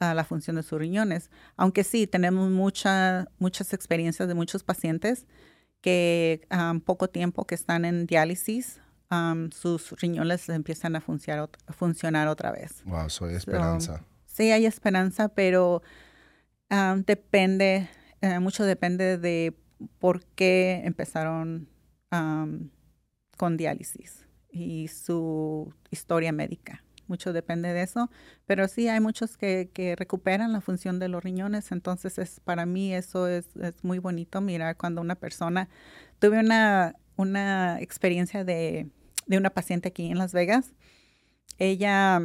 la 0.00 0.24
función 0.24 0.56
de 0.56 0.62
sus 0.62 0.78
riñones, 0.78 1.30
aunque 1.56 1.82
sí, 1.82 2.06
tenemos 2.06 2.50
mucha, 2.50 3.28
muchas 3.38 3.72
experiencias 3.72 4.28
de 4.28 4.34
muchos 4.34 4.62
pacientes 4.62 5.26
que 5.80 6.46
poco 6.84 7.08
tiempo 7.08 7.46
que 7.46 7.54
están 7.54 7.84
en 7.84 8.06
diálisis, 8.06 8.80
sus 9.50 9.92
riñones 9.92 10.48
empiezan 10.48 10.96
a 10.96 11.00
funcionar, 11.00 11.48
funcionar 11.70 12.28
otra 12.28 12.52
vez. 12.52 12.82
Wow, 12.84 13.08
soy 13.08 13.34
esperanza. 13.34 14.04
sí, 14.26 14.50
hay 14.50 14.66
esperanza, 14.66 15.28
pero 15.28 15.82
depende 17.06 17.88
eh, 18.24 18.40
mucho 18.40 18.64
depende 18.64 19.18
de 19.18 19.54
por 19.98 20.24
qué 20.24 20.80
empezaron 20.84 21.68
con 23.36 23.56
diálisis 23.56 24.24
y 24.48 24.86
su 24.86 25.74
historia 25.90 26.30
médica. 26.32 26.84
Mucho 27.08 27.32
depende 27.32 27.72
de 27.72 27.82
eso, 27.82 28.08
pero 28.46 28.68
sí 28.68 28.88
hay 28.88 29.00
muchos 29.00 29.36
que, 29.36 29.94
recuperan 29.98 30.52
la 30.52 30.62
función 30.62 30.98
de 31.00 31.08
los 31.08 31.22
riñones, 31.22 31.70
entonces 31.70 32.18
es, 32.18 32.40
para 32.40 32.64
mí 32.64 32.94
eso 32.94 33.26
es, 33.26 33.46
muy 33.82 33.98
bonito 33.98 34.40
mirar 34.40 34.76
cuando 34.76 35.02
una 35.02 35.16
persona, 35.16 35.68
tuve 36.18 36.38
una, 36.38 36.94
una 37.16 37.78
experiencia 37.80 38.44
de, 38.44 38.88
de 39.26 39.36
una 39.36 39.50
paciente 39.50 39.88
aquí 39.88 40.06
en 40.06 40.18
Las 40.18 40.32
Vegas, 40.32 40.72
ella 41.58 42.22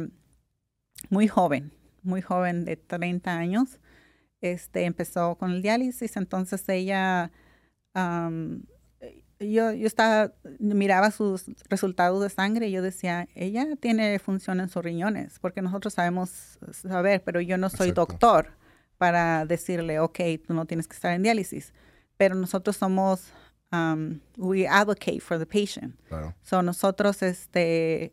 muy 1.10 1.28
joven, 1.28 1.72
muy 2.02 2.22
joven 2.22 2.64
de 2.64 2.76
30 2.76 3.36
años, 3.36 3.80
este, 4.40 4.84
empezó 4.84 5.36
con 5.36 5.50
el 5.50 5.62
diálisis, 5.62 6.16
entonces 6.16 6.68
ella, 6.68 7.30
yo, 7.94 9.72
yo 9.72 9.86
estaba, 9.86 10.32
miraba 10.58 11.10
sus 11.10 11.46
resultados 11.68 12.22
de 12.22 12.30
sangre 12.30 12.68
y 12.68 12.72
yo 12.72 12.82
decía, 12.82 13.28
ella 13.34 13.76
tiene 13.78 14.18
función 14.18 14.60
en 14.60 14.68
sus 14.68 14.82
riñones, 14.82 15.38
porque 15.38 15.62
nosotros 15.62 15.94
sabemos 15.94 16.58
saber, 16.72 17.22
pero 17.24 17.40
yo 17.40 17.58
no 17.58 17.70
soy 17.70 17.92
doctor 17.92 18.52
para 18.98 19.46
decirle, 19.46 19.98
ok, 19.98 20.20
tú 20.46 20.52
no 20.54 20.66
tienes 20.66 20.86
que 20.86 20.94
estar 20.94 21.14
en 21.14 21.22
diálisis, 21.22 21.72
pero 22.16 22.34
nosotros 22.34 22.76
somos, 22.76 23.32
we 24.36 24.68
advocate 24.68 25.20
for 25.20 25.38
the 25.38 25.46
patient. 25.46 25.98
So 26.42 26.62
nosotros, 26.62 27.22
este, 27.22 28.12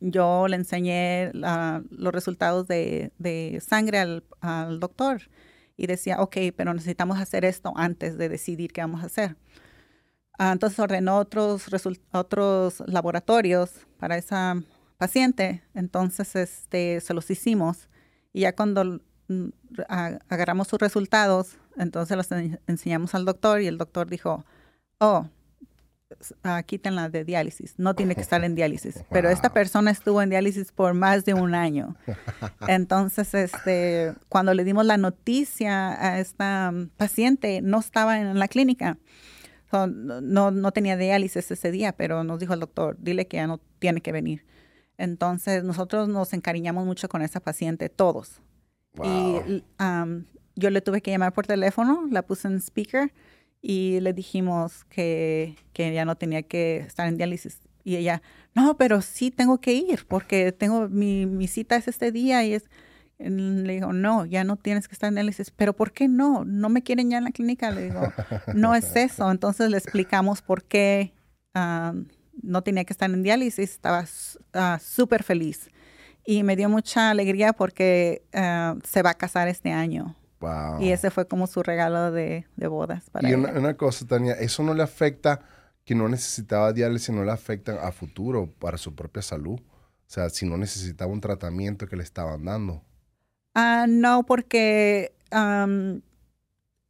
yo 0.00 0.48
le 0.48 0.56
enseñé 0.56 1.30
los 1.32 2.12
resultados 2.12 2.68
de, 2.68 3.62
sangre 3.66 3.98
al, 3.98 4.24
al, 4.40 4.80
doctor 4.80 5.22
y 5.76 5.86
decía, 5.86 6.20
ok, 6.20 6.36
pero 6.56 6.72
necesitamos 6.72 7.18
hacer 7.18 7.44
esto 7.44 7.72
antes 7.76 8.16
de 8.16 8.28
decidir 8.28 8.72
qué 8.72 8.80
vamos 8.80 9.02
a 9.02 9.06
hacer. 9.06 9.36
Ah, 10.38 10.52
entonces 10.52 10.78
ordenó 10.78 11.18
otros, 11.18 11.64
otros 12.12 12.82
laboratorios 12.86 13.70
para 13.98 14.18
esa 14.18 14.62
paciente, 14.98 15.62
entonces 15.74 16.36
este, 16.36 17.00
se 17.00 17.14
los 17.14 17.30
hicimos 17.30 17.88
Y 18.32 18.40
ya 18.40 18.54
cuando 18.54 19.00
mm, 19.28 19.48
agarramos 19.88 20.68
sus 20.68 20.78
resultados, 20.78 21.56
entonces 21.76 22.16
los 22.16 22.28
enseñamos 22.66 23.14
al 23.14 23.24
doctor 23.24 23.60
y 23.62 23.66
el 23.66 23.78
doctor 23.78 24.08
dijo, 24.08 24.44
oh, 24.98 25.28
uh, 26.44 26.62
quítenla 26.64 27.08
de 27.08 27.24
diálisis, 27.24 27.74
no 27.78 27.94
tiene 27.94 28.14
que 28.14 28.20
estar 28.20 28.42
en 28.44 28.54
diálisis. 28.54 29.04
Pero 29.10 29.28
esta 29.28 29.52
persona 29.52 29.90
estuvo 29.90 30.22
en 30.22 30.30
diálisis 30.30 30.72
por 30.72 30.94
más 30.94 31.24
de 31.24 31.34
un 31.34 31.54
año. 31.54 31.96
Entonces, 32.68 33.34
este, 33.34 34.14
cuando 34.28 34.54
le 34.54 34.64
dimos 34.64 34.86
la 34.86 34.96
noticia 34.96 35.92
a 36.02 36.18
esta 36.18 36.70
mm, 36.72 36.90
paciente, 36.96 37.60
no 37.62 37.78
estaba 37.80 38.18
en 38.18 38.38
la 38.38 38.48
clínica. 38.48 38.98
no, 39.72 40.50
no 40.50 40.72
tenía 40.72 40.96
diálisis 40.96 41.50
ese 41.50 41.70
día, 41.70 41.92
pero 41.92 42.24
nos 42.24 42.38
dijo 42.38 42.54
el 42.54 42.60
doctor, 42.60 42.96
dile 42.98 43.26
que 43.26 43.36
ya 43.36 43.46
no 43.46 43.60
tiene 43.78 44.00
que 44.00 44.12
venir. 44.12 44.44
Entonces, 44.98 45.64
nosotros 45.64 46.08
nos 46.08 46.32
encariñamos 46.32 46.86
mucho 46.86 47.08
con 47.08 47.22
esa 47.22 47.40
paciente, 47.40 47.88
todos. 47.88 48.40
Y 49.04 49.62
yo 50.54 50.70
le 50.70 50.80
tuve 50.80 51.02
que 51.02 51.10
llamar 51.10 51.32
por 51.34 51.46
teléfono, 51.46 52.08
la 52.10 52.22
puse 52.22 52.48
en 52.48 52.56
speaker 52.60 53.12
y 53.62 54.00
le 54.00 54.12
dijimos 54.12 54.84
que, 54.84 55.56
que 55.72 55.92
ya 55.92 56.04
no 56.04 56.16
tenía 56.16 56.42
que 56.42 56.78
estar 56.78 57.08
en 57.08 57.16
diálisis. 57.16 57.60
Y 57.84 57.96
ella, 57.96 58.22
no, 58.54 58.76
pero 58.76 59.00
sí 59.00 59.30
tengo 59.30 59.60
que 59.60 59.72
ir 59.74 60.06
porque 60.06 60.52
tengo 60.52 60.88
mi, 60.88 61.26
mi 61.26 61.46
cita 61.46 61.76
es 61.76 61.88
este 61.88 62.12
día 62.12 62.44
y 62.44 62.54
es... 62.54 62.64
Le 63.18 63.72
digo, 63.72 63.94
no, 63.94 64.26
ya 64.26 64.44
no 64.44 64.56
tienes 64.56 64.88
que 64.88 64.94
estar 64.94 65.08
en 65.08 65.14
diálisis. 65.14 65.50
¿Pero 65.50 65.72
por 65.72 65.92
qué 65.92 66.06
no? 66.06 66.44
¿No 66.44 66.68
me 66.68 66.82
quieren 66.82 67.08
ya 67.08 67.16
en 67.16 67.24
la 67.24 67.30
clínica? 67.30 67.70
Le 67.70 67.84
digo, 67.84 68.02
no 68.54 68.74
es 68.74 68.94
eso. 68.94 69.30
Entonces 69.30 69.70
le 69.70 69.78
explicamos 69.78 70.42
por 70.42 70.64
qué 70.64 71.14
no 71.54 72.62
tenía 72.62 72.84
que 72.84 72.92
estar 72.92 73.10
en 73.10 73.22
diálisis. 73.22 73.70
Estaba 73.70 74.02
uh, 74.02 74.78
súper 74.78 75.22
feliz. 75.22 75.70
Y 76.26 76.42
me 76.42 76.56
dio 76.56 76.68
mucha 76.68 77.10
alegría 77.10 77.52
porque 77.52 78.22
ah, 78.34 78.76
se 78.84 79.02
va 79.02 79.10
a 79.10 79.14
casar 79.14 79.48
este 79.48 79.70
año. 79.72 80.14
Y 80.80 80.90
ese 80.90 81.10
fue 81.10 81.26
como 81.26 81.46
su 81.46 81.62
regalo 81.62 82.10
de, 82.12 82.46
bodas 82.56 83.08
para 83.10 83.28
Y 83.28 83.34
una, 83.34 83.76
cosa, 83.76 84.06
Tania, 84.06 84.34
¿eso 84.34 84.62
no 84.62 84.74
le 84.74 84.82
afecta 84.82 85.40
que 85.84 85.94
no 85.94 86.08
necesitaba 86.08 86.72
diálisis, 86.72 87.14
no 87.14 87.24
le 87.24 87.32
afecta 87.32 87.86
a 87.86 87.92
futuro 87.92 88.50
para 88.58 88.78
su 88.78 88.94
propia 88.94 89.22
salud? 89.22 89.60
O 89.60 90.08
sea, 90.08 90.30
si 90.30 90.46
no 90.46 90.56
necesitaba 90.56 91.12
un 91.12 91.20
tratamiento 91.20 91.86
que 91.86 91.96
le 91.96 92.02
estaban 92.02 92.44
dando. 92.44 92.82
Ah, 93.54 93.86
no, 93.88 94.24
porque 94.24 95.12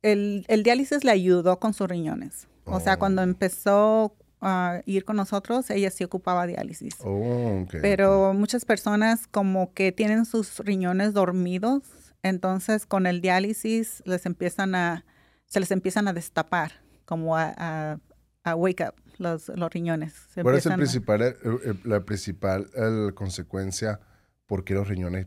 el, 0.03 0.63
diálisis 0.65 1.05
le 1.05 1.11
ayudó 1.11 1.59
con 1.59 1.73
sus 1.75 1.89
riñones. 1.89 2.49
O 2.65 2.81
sea, 2.81 2.99
cuando 2.99 3.23
oh. 3.23 3.25
empezó 3.25 4.17
a 4.41 4.83
ir 4.85 5.05
con 5.05 5.17
nosotros, 5.17 5.71
ella 5.71 5.91
sí 5.91 6.05
ocupaba 6.05 6.47
diálisis. 6.47 6.95
Oh, 7.05 7.65
Pero 7.71 8.35
muchas 8.35 8.65
personas 8.65 9.27
como 9.27 9.73
que 9.73 9.93
tienen 9.93 10.25
sus 10.25 10.59
riñones 10.59 11.15
dormidos 11.15 11.83
entonces, 12.27 12.87
con 12.87 13.07
el 13.07 13.21
diálisis 13.21 14.03
les 14.05 14.27
empiezan 14.27 14.75
a, 14.75 15.05
se 15.47 15.61
les 15.61 15.71
empiezan 15.71 16.09
a 16.09 16.13
destapar, 16.13 16.73
como 17.05 17.37
a, 17.37 17.99
wake 18.45 18.85
up 18.87 18.95
los, 19.19 19.49
los 19.49 19.73
riñones. 19.73 20.15
¿Cuál 20.41 20.57
es 20.57 20.67
el 20.67 20.75
principal, 20.75 21.37
la 21.85 22.05
principal 22.05 22.69
consecuencia 23.15 24.01
por 24.47 24.65
qué 24.65 24.75
los 24.75 24.89
riñones 24.89 25.27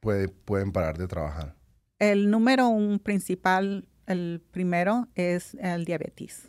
puede, 0.00 0.28
pueden 0.28 0.72
parar 0.72 0.98
de 0.98 1.06
trabajar? 1.06 1.56
El 1.98 2.30
número 2.30 2.68
un 2.68 2.98
principal, 2.98 3.86
el 4.06 4.42
primero, 4.50 5.08
es 5.14 5.54
el 5.60 5.84
diabetes. 5.84 6.48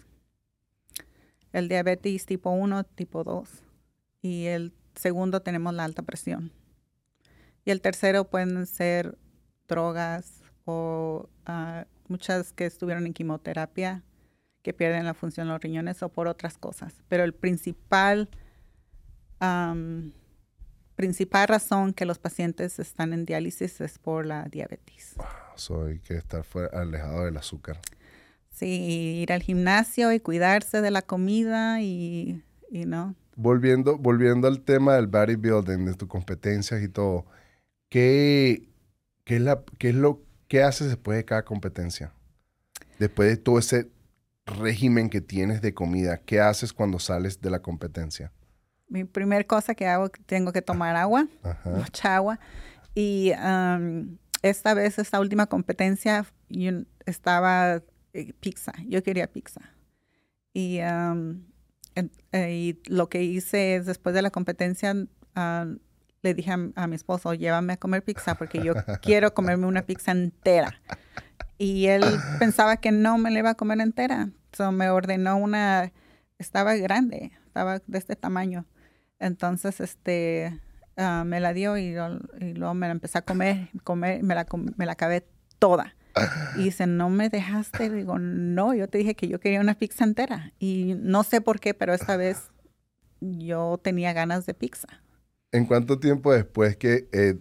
El 1.52 1.68
diabetes 1.68 2.26
tipo 2.26 2.52
1, 2.52 2.86
tipo 2.86 3.24
2. 3.24 3.50
Y 4.22 4.46
el 4.46 4.74
segundo 4.96 5.42
tenemos 5.42 5.74
la 5.74 5.84
alta 5.84 6.02
presión. 6.02 6.52
Y 7.66 7.72
el 7.72 7.82
tercero 7.82 8.26
pueden 8.26 8.66
ser 8.66 9.18
drogas 9.68 10.42
o 10.66 11.30
ah, 11.46 11.86
muchas 12.08 12.54
que 12.54 12.66
estuvieron 12.66 13.06
en 13.06 13.14
quimioterapia 13.14 14.04
que 14.62 14.74
pierden 14.74 15.06
la 15.06 15.14
función 15.14 15.48
de 15.48 15.54
los 15.54 15.62
riñones 15.62 16.04
o 16.04 16.10
por 16.10 16.28
otras 16.28 16.58
cosas. 16.58 16.94
Pero 17.08 17.24
el 17.24 17.34
principal, 17.34 18.30
principal 20.96 21.48
razón 21.48 21.94
que 21.94 22.06
los 22.06 22.20
pacientes 22.20 22.80
están 22.80 23.14
en 23.14 23.26
diálisis 23.26 23.82
es 23.82 23.98
por 23.98 24.26
la 24.26 24.44
diabetes. 24.46 25.16
Wow, 25.16 25.88
hay 25.88 26.00
que 26.00 26.16
estar 26.16 26.46
alejado 26.74 27.26
del 27.26 27.38
azúcar. 27.38 27.80
Sí, 28.52 29.22
ir 29.22 29.34
al 29.34 29.42
gimnasio 29.42 30.12
y 30.12 30.20
cuidarse 30.20 30.82
de 30.82 30.92
la 30.92 31.02
comida 31.02 31.82
y, 31.82 32.44
y 32.70 32.86
no. 32.86 33.16
Volviendo, 33.36 33.98
volviendo 33.98 34.48
al 34.48 34.62
tema 34.62 34.96
del 34.96 35.08
bodybuilding, 35.08 35.86
de 35.86 35.94
tus 35.96 36.08
competencias 36.08 36.84
y 36.84 36.90
todo, 36.90 37.26
¿qué, 37.92 38.70
qué, 39.26 39.36
es, 39.36 39.42
la, 39.42 39.64
qué 39.78 39.90
es 39.90 39.96
lo 39.96 40.24
que 40.48 40.64
haces 40.64 40.88
después 40.88 41.18
de 41.18 41.26
cada 41.26 41.44
competencia? 41.44 42.14
Después 42.98 43.30
de 43.30 43.38
todo 43.38 43.60
ese 43.60 43.92
régimen 44.46 45.10
que 45.10 45.22
tienes 45.22 45.62
de 45.62 45.76
comida, 45.76 46.18
¿qué 46.18 46.40
haces 46.40 46.74
cuando 46.74 46.98
sales 46.98 47.42
de 47.42 47.52
la 47.52 47.62
competencia? 47.62 48.32
Mi 48.88 49.04
primer 49.04 49.46
cosa 49.46 49.76
que 49.76 49.88
hago, 49.88 50.10
tengo 50.26 50.52
que 50.52 50.62
tomar 50.62 50.96
agua, 50.96 51.28
mucha 51.66 52.16
agua. 52.16 52.40
Y 52.96 53.32
esta 54.42 54.74
vez, 54.74 54.98
esta 54.98 55.20
última 55.20 55.46
competencia, 55.48 56.26
yo 56.50 56.72
estaba 57.06 57.84
eh, 58.14 58.34
pizza. 58.40 58.74
Yo 58.88 59.04
quería 59.04 59.32
pizza. 59.32 59.62
Y, 60.54 60.80
eh, 60.80 62.54
y, 62.54 62.80
lo 62.86 63.10
que 63.10 63.24
hice 63.24 63.76
es, 63.76 63.86
después 63.86 64.14
de 64.16 64.22
la 64.22 64.32
competencia, 64.32 64.94
le 66.22 66.34
dije 66.34 66.52
a, 66.52 66.88
mi 66.88 66.96
esposo, 66.96 67.34
llévame 67.34 67.74
a 67.74 67.78
comer 67.78 68.04
pizza 68.04 68.36
porque 68.36 68.64
yo 68.64 68.74
quiero 69.02 69.34
comerme 69.34 69.66
una 69.66 69.84
pizza 69.84 70.12
entera. 70.12 70.82
Y 71.58 71.88
él 71.88 72.04
pensaba 72.40 72.78
que 72.78 72.92
no 72.92 73.18
me 73.18 73.32
la 73.32 73.40
iba 73.40 73.50
a 73.52 73.56
comer 73.56 73.80
entera. 73.82 74.30
So 74.54 74.72
me 74.72 74.90
ordenó 74.90 75.38
una, 75.38 75.92
estaba 76.38 76.76
grande, 76.76 77.32
estaba 77.46 77.80
de 77.86 77.98
este 77.98 78.16
tamaño. 78.16 78.66
Entonces, 79.20 79.80
este, 79.80 80.60
ah, 80.98 81.24
me 81.26 81.40
la 81.40 81.54
dio 81.54 81.78
y, 81.78 81.94
luego 81.94 82.74
me 82.74 82.88
la 82.88 82.92
empecé 82.92 83.20
a 83.20 83.22
comer, 83.22 83.70
comer 83.84 84.24
me, 84.24 84.36
la, 84.36 84.46
me 84.78 84.86
la 84.86 84.94
acabé 84.94 85.28
toda. 85.60 85.96
Y 86.58 86.64
dice, 86.64 86.88
no 86.88 87.10
me 87.10 87.30
dejaste. 87.30 87.90
Digo, 87.90 88.20
no, 88.20 88.74
yo 88.74 88.88
te 88.90 88.98
dije 88.98 89.16
que 89.16 89.28
yo 89.28 89.40
quería 89.40 89.62
una 89.62 89.76
pizza 89.76 90.04
entera. 90.04 90.52
Y 90.60 90.96
no 90.98 91.24
sé 91.24 91.42
por 91.42 91.60
qué, 91.60 91.74
pero 91.74 91.94
esta 91.94 92.18
vez 92.18 92.52
yo 93.22 93.80
tenía 93.82 94.14
ganas 94.14 94.46
de 94.46 94.54
pizza. 94.54 94.88
¿En 95.54 95.66
cuánto 95.66 96.00
tiempo 96.00 96.32
después 96.32 96.78
que 96.78 97.10
eh, 97.12 97.36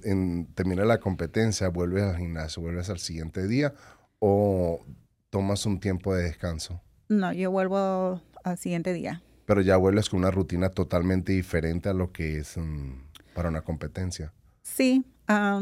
termina 0.55 0.85
la 0.85 0.99
competencia 0.99 1.69
vuelves 1.69 2.03
al 2.03 2.17
gimnasio? 2.17 2.61
¿Vuelves 2.61 2.91
al 2.91 2.99
siguiente 2.99 3.47
día 3.47 3.73
o 4.19 4.85
tomas 5.31 5.65
un 5.65 5.79
tiempo 5.79 6.15
de 6.15 6.25
descanso? 6.25 6.81
No, 7.09 7.33
yo 7.33 7.53
vuelvo 7.53 8.21
al 8.43 8.59
siguiente 8.59 8.93
día. 8.93 9.23
Pero 9.47 9.61
ya 9.61 9.77
vuelves 9.77 10.11
con 10.11 10.21
una 10.21 10.33
rutina 10.33 10.71
totalmente 10.71 11.33
diferente 11.33 11.89
a 11.89 11.93
lo 11.93 12.11
que 12.11 12.39
es 12.39 12.57
mm, 12.57 12.95
para 13.33 13.49
una 13.49 13.63
competencia. 13.63 14.33
Sí, 14.63 15.05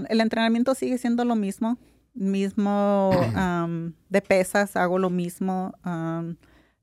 el 0.09 0.21
entrenamiento 0.21 0.75
sigue 0.75 0.97
siendo 0.97 1.27
lo 1.27 1.37
mismo. 1.37 1.79
Mismo 2.15 3.11
de 4.09 4.23
pesas, 4.23 4.75
hago 4.77 4.99
lo 4.99 5.11
mismo. 5.11 5.75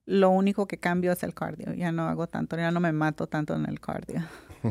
lo 0.05 0.29
único 0.29 0.67
que 0.67 0.77
cambio 0.77 1.11
es 1.11 1.23
el 1.23 1.33
cardio. 1.33 1.73
Ya 1.73 1.91
no 1.91 2.07
hago 2.07 2.27
tanto, 2.27 2.55
ya 2.55 2.69
no 2.69 2.79
me 2.79 2.91
mato 2.91 3.25
tanto 3.25 3.55
en 3.55 3.65
el 3.65 3.79
cardio. 3.79 4.23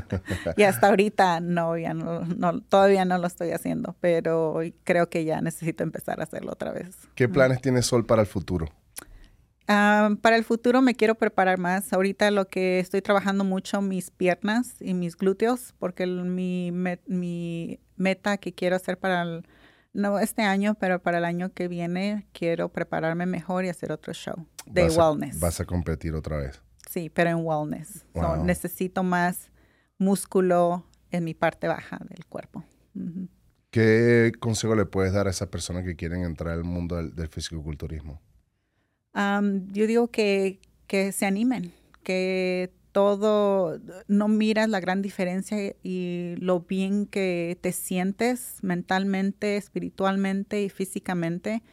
y 0.56 0.62
hasta 0.62 0.88
ahorita 0.88 1.40
no, 1.40 1.76
ya 1.76 1.94
no, 1.94 2.60
todavía 2.62 3.04
no 3.04 3.18
lo 3.18 3.26
estoy 3.26 3.52
haciendo, 3.52 3.96
pero 4.00 4.60
creo 4.84 5.08
que 5.08 5.24
ya 5.24 5.40
necesito 5.40 5.82
empezar 5.82 6.20
a 6.20 6.24
hacerlo 6.24 6.52
otra 6.52 6.72
vez. 6.72 6.96
¿Qué 7.14 7.28
planes 7.28 7.60
tiene 7.60 7.82
Sol 7.82 8.06
para 8.06 8.22
el 8.22 8.26
futuro? 8.26 8.68
Ah, 9.66 10.10
para 10.20 10.36
el 10.36 10.44
futuro 10.44 10.82
me 10.82 10.94
quiero 10.94 11.14
preparar 11.14 11.58
más. 11.58 11.92
Ahorita 11.92 12.30
lo 12.30 12.48
que 12.48 12.80
estoy 12.80 13.00
trabajando 13.00 13.44
mucho 13.44 13.80
mis 13.80 14.10
piernas 14.10 14.76
y 14.80 14.92
mis 14.92 15.16
glúteos, 15.16 15.74
porque 15.78 16.06
mi, 16.06 16.70
mi 17.06 17.80
meta 17.96 18.36
que 18.36 18.52
quiero 18.52 18.76
hacer 18.76 18.98
para 18.98 19.22
el, 19.22 19.46
no 19.94 20.18
este 20.18 20.42
año, 20.42 20.74
pero 20.74 21.00
para 21.00 21.18
el 21.18 21.24
año 21.24 21.52
que 21.52 21.68
viene 21.68 22.26
quiero 22.32 22.68
prepararme 22.68 23.24
mejor 23.26 23.64
y 23.64 23.68
hacer 23.70 23.92
otro 23.92 24.12
show 24.12 24.46
de 24.66 24.88
wellness. 24.88 25.40
vas 25.40 25.60
a 25.60 25.64
competir 25.64 26.14
otra 26.14 26.36
vez. 26.36 26.60
Sí, 26.90 27.08
pero 27.08 27.30
en 27.30 27.38
wellness. 27.40 28.04
necesito 28.42 29.02
más 29.02 29.50
músculo 29.98 30.84
en 31.10 31.24
mi 31.24 31.34
parte 31.34 31.68
baja 31.68 31.98
del 32.08 32.26
cuerpo. 32.26 32.64
¿Qué 33.70 34.32
consejo 34.38 34.74
le 34.74 34.86
puedes 34.86 35.12
dar 35.12 35.26
a 35.26 35.30
esas 35.30 35.48
personas 35.48 35.84
que 35.84 35.96
quieren 35.96 36.22
entrar 36.22 36.54
al 36.54 36.64
mundo 36.64 36.96
del, 36.96 37.14
del 37.14 37.28
fisicoculturismo? 37.28 38.20
yo 39.72 39.86
digo 39.86 40.08
que, 40.08 40.60
que 40.88 41.12
se 41.12 41.24
animen, 41.24 41.72
que 42.02 42.72
todo, 42.94 43.80
no 44.06 44.28
miras 44.28 44.68
la 44.68 44.78
gran 44.78 45.02
diferencia 45.02 45.74
y 45.82 46.36
lo 46.38 46.60
bien 46.60 47.06
que 47.06 47.58
te 47.60 47.72
sientes 47.72 48.58
mentalmente, 48.62 49.56
espiritualmente 49.56 50.62
y 50.62 50.68
físicamente. 50.68 51.64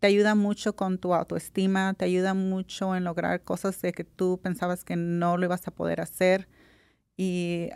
Te 0.00 0.08
ayuda 0.08 0.34
mucho 0.34 0.74
con 0.74 0.98
tu 0.98 1.14
autoestima, 1.14 1.94
te 1.94 2.04
ayuda 2.06 2.34
mucho 2.34 2.96
en 2.96 3.04
lograr 3.04 3.42
cosas 3.42 3.80
de 3.82 3.92
que 3.92 4.02
tú 4.02 4.40
pensabas 4.42 4.82
que 4.82 4.96
no 4.96 5.36
lo 5.36 5.44
ibas 5.46 5.66
a 5.68 5.70
poder 5.70 6.00
hacer. 6.00 6.48
Y 7.16 7.70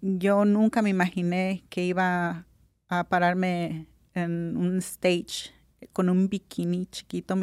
yo 0.00 0.44
nunca 0.44 0.82
me 0.82 0.90
imaginé 0.90 1.64
que 1.68 1.84
iba 1.84 2.46
a 2.88 3.04
pararme 3.04 3.86
en 4.14 4.56
un 4.56 4.78
stage 4.78 5.52
con 5.92 6.08
un 6.08 6.28
bikini 6.28 6.86
chiquito 6.86 7.36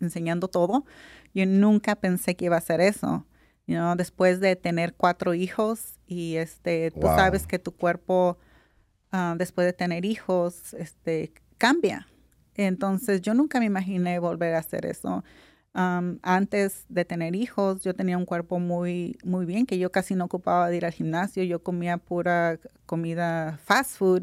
enseñando 0.00 0.48
todo. 0.48 0.84
Yo 1.34 1.46
nunca 1.46 1.96
pensé 1.96 2.36
que 2.36 2.46
iba 2.46 2.56
a 2.56 2.58
hacer 2.58 2.80
eso. 2.80 3.26
You 3.66 3.76
después 3.96 4.40
de 4.40 4.56
tener 4.56 4.94
cuatro 4.94 5.34
hijos 5.34 5.98
y 6.06 6.36
este, 6.36 6.90
tú 6.90 7.02
sabes 7.02 7.46
que 7.46 7.58
tu 7.58 7.72
cuerpo 7.72 8.38
ah, 9.12 9.34
después 9.36 9.66
de 9.66 9.74
tener 9.74 10.06
hijos 10.06 10.72
este, 10.72 11.34
cambia. 11.58 12.08
Entonces 12.54 13.20
yo 13.20 13.34
nunca 13.34 13.60
me 13.60 13.66
imaginé 13.66 14.18
volver 14.18 14.54
a 14.54 14.58
hacer 14.58 14.86
eso. 14.86 15.22
Antes 15.74 16.84
de 16.88 17.04
tener 17.04 17.36
hijos, 17.36 17.82
yo 17.82 17.94
tenía 17.94 18.18
un 18.18 18.24
cuerpo 18.24 18.58
muy, 18.58 19.16
muy 19.22 19.46
bien, 19.46 19.66
que 19.66 19.78
yo 19.78 19.92
casi 19.92 20.14
no 20.14 20.24
ocupaba 20.24 20.68
de 20.68 20.76
ir 20.76 20.84
al 20.84 20.92
gimnasio. 20.92 21.44
Yo 21.44 21.62
comía 21.62 21.98
pura 21.98 22.58
comida 22.86 23.58
fast 23.64 23.96
food 23.96 24.22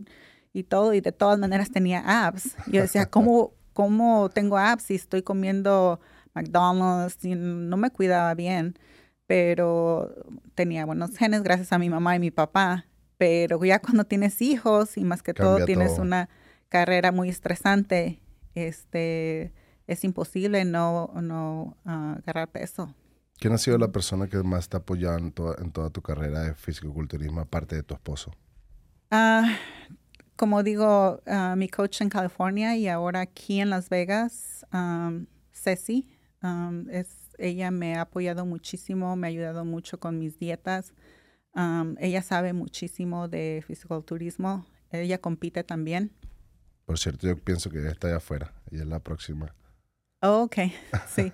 y 0.54 0.64
todo, 0.64 0.94
y 0.94 1.02
de 1.02 1.12
todas 1.12 1.40
maneras 1.40 1.72
tenía 1.72 2.28
abs. 2.28 2.56
Yo 2.68 2.82
decía, 2.82 3.06
¿cómo, 3.10 3.54
cómo 3.74 4.30
tengo 4.30 4.58
abs 4.58 4.84
si 4.84 4.96
estoy 4.96 5.22
comiendo 5.22 6.00
McDonald's 6.34 7.24
y 7.24 7.36
no 7.36 7.78
me 7.78 7.90
cuidaba 7.90 8.34
bien? 8.34 8.78
Pero 9.28 10.14
tenía 10.56 10.86
buenos 10.86 11.18
genes 11.18 11.42
gracias 11.42 11.72
a 11.72 11.80
mi 11.80 11.90
mamá 11.90 12.16
y 12.16 12.20
mi 12.20 12.32
papá. 12.32 12.86
Pero 13.18 13.64
ya 13.64 13.80
cuando 13.80 14.04
tienes 14.04 14.42
hijos 14.42 14.98
y 14.98 15.04
más 15.04 15.24
que 15.24 15.34
todo 15.34 15.64
tienes 15.66 16.00
una 16.00 16.30
carrera 16.70 17.12
muy 17.14 17.30
estresante, 17.30 18.20
este, 18.56 19.54
es 19.88 20.04
imposible 20.04 20.66
no, 20.66 21.12
no 21.22 21.78
ah, 21.86 22.18
agarrar 22.20 22.52
peso. 22.52 22.94
¿Quién 23.38 23.54
ha 23.54 23.58
sido 23.58 23.78
la 23.78 23.92
persona 23.92 24.28
que 24.28 24.42
más 24.44 24.70
te 24.70 24.78
ha 24.78 24.80
apoyado 24.80 25.18
en 25.18 25.32
toda, 25.32 25.56
en 25.62 25.72
toda 25.72 25.90
tu 25.90 26.02
carrera 26.02 26.42
de 26.42 26.56
fisicoculturismo, 26.56 27.42
aparte 27.42 27.76
de 27.76 27.84
tu 27.84 27.94
esposo? 27.94 28.32
Ah, 29.12 29.58
como 30.36 30.64
digo, 30.64 31.22
ah, 31.26 31.56
mi 31.58 31.68
coach 31.68 32.02
en 32.02 32.10
California 32.10 32.76
y 32.78 32.88
ahora 32.88 33.22
aquí 33.22 33.60
en 33.60 33.70
Las 33.70 33.90
Vegas, 33.90 34.66
Ceci, 35.52 36.10
es, 36.90 37.30
ella 37.38 37.72
me 37.72 37.96
ha 37.96 38.02
apoyado 38.02 38.46
muchísimo, 38.46 39.16
me 39.16 39.28
ha 39.28 39.30
ayudado 39.30 39.66
mucho 39.66 40.00
con 40.00 40.18
mis 40.20 40.40
dietas. 40.40 40.94
ella 42.00 42.22
sabe 42.22 42.54
muchísimo 42.54 43.28
de 43.28 43.64
fisiculturismo. 43.66 44.66
Ella 44.92 45.20
compite 45.20 45.64
también. 45.64 46.12
Por 46.86 47.00
cierto, 47.00 47.28
yo 47.28 47.38
pienso 47.38 47.70
que 47.70 47.80
ella 47.80 47.92
está 47.92 48.08
allá 48.08 48.18
afuera. 48.18 48.54
y 48.72 48.78
es 48.78 48.86
la 48.86 49.00
próxima. 49.00 49.54
Ok, 50.26 50.58
sí. 51.08 51.32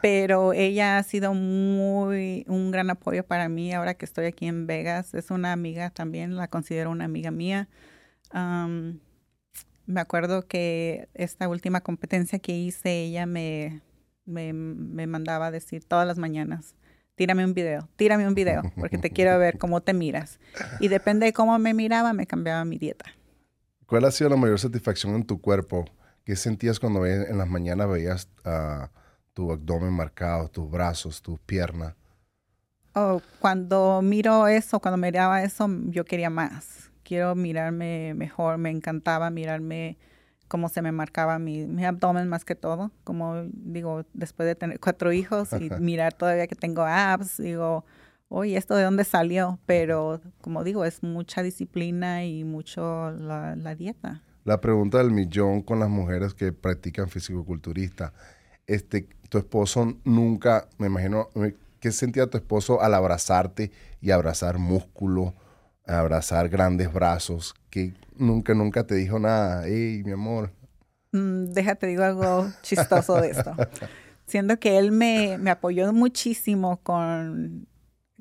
Pero 0.00 0.52
ella 0.52 0.98
ha 0.98 1.02
sido 1.02 1.34
muy, 1.34 2.44
un 2.46 2.70
gran 2.70 2.88
apoyo 2.90 3.24
para 3.24 3.48
mí 3.48 3.72
ahora 3.72 3.94
que 3.94 4.04
estoy 4.04 4.26
aquí 4.26 4.46
en 4.46 4.66
Vegas. 4.66 5.12
Es 5.14 5.30
una 5.30 5.52
amiga 5.52 5.90
también, 5.90 6.36
la 6.36 6.48
considero 6.48 6.90
una 6.90 7.04
amiga 7.04 7.30
mía 7.30 7.68
me 9.88 10.02
acuerdo 10.02 10.46
que 10.46 11.08
esta 11.14 11.48
última 11.48 11.80
competencia 11.80 12.38
que 12.38 12.52
hice, 12.52 13.04
ella 13.04 13.24
me, 13.24 13.80
me, 14.26 14.52
me, 14.52 15.06
mandaba 15.06 15.46
a 15.46 15.50
decir 15.50 15.82
todas 15.82 16.06
las 16.06 16.18
mañanas, 16.18 16.76
tírame 17.14 17.44
un 17.44 17.54
video, 17.54 17.88
tírame 17.96 18.28
un 18.28 18.34
video, 18.34 18.62
porque 18.76 18.98
te 18.98 19.10
quiero 19.10 19.38
ver 19.38 19.56
cómo 19.58 19.80
te 19.80 19.94
miras. 19.94 20.38
Y 20.78 20.88
depende 20.88 21.24
de 21.24 21.32
cómo 21.32 21.58
me 21.58 21.72
miraba, 21.72 22.12
me 22.12 22.26
cambiaba 22.26 22.66
mi 22.66 22.76
dieta. 22.76 23.06
¿Cuál 23.86 24.04
ha 24.04 24.10
sido 24.10 24.28
la 24.28 24.36
mayor 24.36 24.60
satisfacción 24.60 25.14
en 25.14 25.24
tu 25.24 25.40
cuerpo? 25.40 25.86
¿Qué 26.28 26.36
sentías 26.36 26.78
cuando 26.78 27.06
en 27.06 27.38
las 27.38 27.48
mañanas 27.48 27.88
veías 27.88 28.28
uh, 28.44 28.86
tu 29.32 29.50
abdomen 29.50 29.94
marcado, 29.94 30.48
tus 30.48 30.70
brazos, 30.70 31.22
tus 31.22 31.40
piernas? 31.40 31.94
Oh, 32.94 33.22
cuando 33.40 34.02
miro 34.02 34.46
eso, 34.46 34.78
cuando 34.78 34.98
miraba 34.98 35.42
eso, 35.42 35.66
yo 35.86 36.04
quería 36.04 36.28
más 36.28 36.88
quiero 37.08 37.34
mirarme 37.34 38.12
mejor. 38.14 38.58
Me 38.58 38.70
encantaba 38.70 39.30
mirarme 39.30 39.96
cómo 40.46 40.68
se 40.68 40.82
me 40.82 40.92
marcaba 40.92 41.38
mi, 41.38 41.66
mi, 41.66 41.86
abdomen 41.86 42.28
más 42.28 42.44
que 42.44 42.54
todo. 42.54 42.90
Como 43.02 43.44
digo, 43.52 44.04
después 44.12 44.46
de 44.46 44.54
tener 44.54 44.78
cuatro 44.78 45.12
hijos 45.12 45.48
y 45.54 45.70
mirar 45.80 46.12
todavía 46.12 46.46
que 46.46 46.54
tengo 46.54 46.82
abs, 46.82 47.38
digo, 47.38 47.86
oye, 48.28 48.58
¿esto 48.58 48.76
de 48.76 48.84
dónde 48.84 49.04
salió? 49.04 49.58
Pero 49.64 50.20
como 50.42 50.64
digo, 50.64 50.84
es 50.84 51.02
mucha 51.02 51.42
disciplina 51.42 52.26
y 52.26 52.44
mucho 52.44 53.10
la, 53.12 53.56
la 53.56 53.74
dieta. 53.74 54.22
La 54.48 54.62
pregunta 54.62 54.96
del 54.96 55.10
millón 55.10 55.60
con 55.60 55.78
las 55.78 55.90
mujeres 55.90 56.32
que 56.32 56.54
practican 56.54 57.10
fisicoculturista. 57.10 58.14
Este, 58.66 59.06
tu 59.28 59.36
esposo 59.36 59.98
nunca, 60.04 60.68
me 60.78 60.86
imagino, 60.86 61.28
¿qué 61.80 61.92
sentía 61.92 62.28
tu 62.28 62.38
esposo 62.38 62.80
al 62.80 62.94
abrazarte 62.94 63.70
y 64.00 64.10
abrazar 64.10 64.56
músculo? 64.56 65.34
abrazar 65.86 66.48
grandes 66.48 66.90
brazos, 66.90 67.54
que 67.68 67.92
nunca, 68.16 68.54
nunca 68.54 68.86
te 68.86 68.94
dijo 68.94 69.18
nada. 69.18 69.64
Hey, 69.66 70.02
mi 70.02 70.12
amor. 70.12 70.50
Mm, 71.12 71.52
déjate, 71.52 71.86
digo 71.86 72.02
algo 72.02 72.46
chistoso 72.62 73.20
de 73.20 73.30
esto. 73.32 73.54
Siendo 74.26 74.58
que 74.58 74.78
él 74.78 74.92
me, 74.92 75.34
apoyó 75.50 75.92
muchísimo 75.92 76.78
con, 76.82 77.66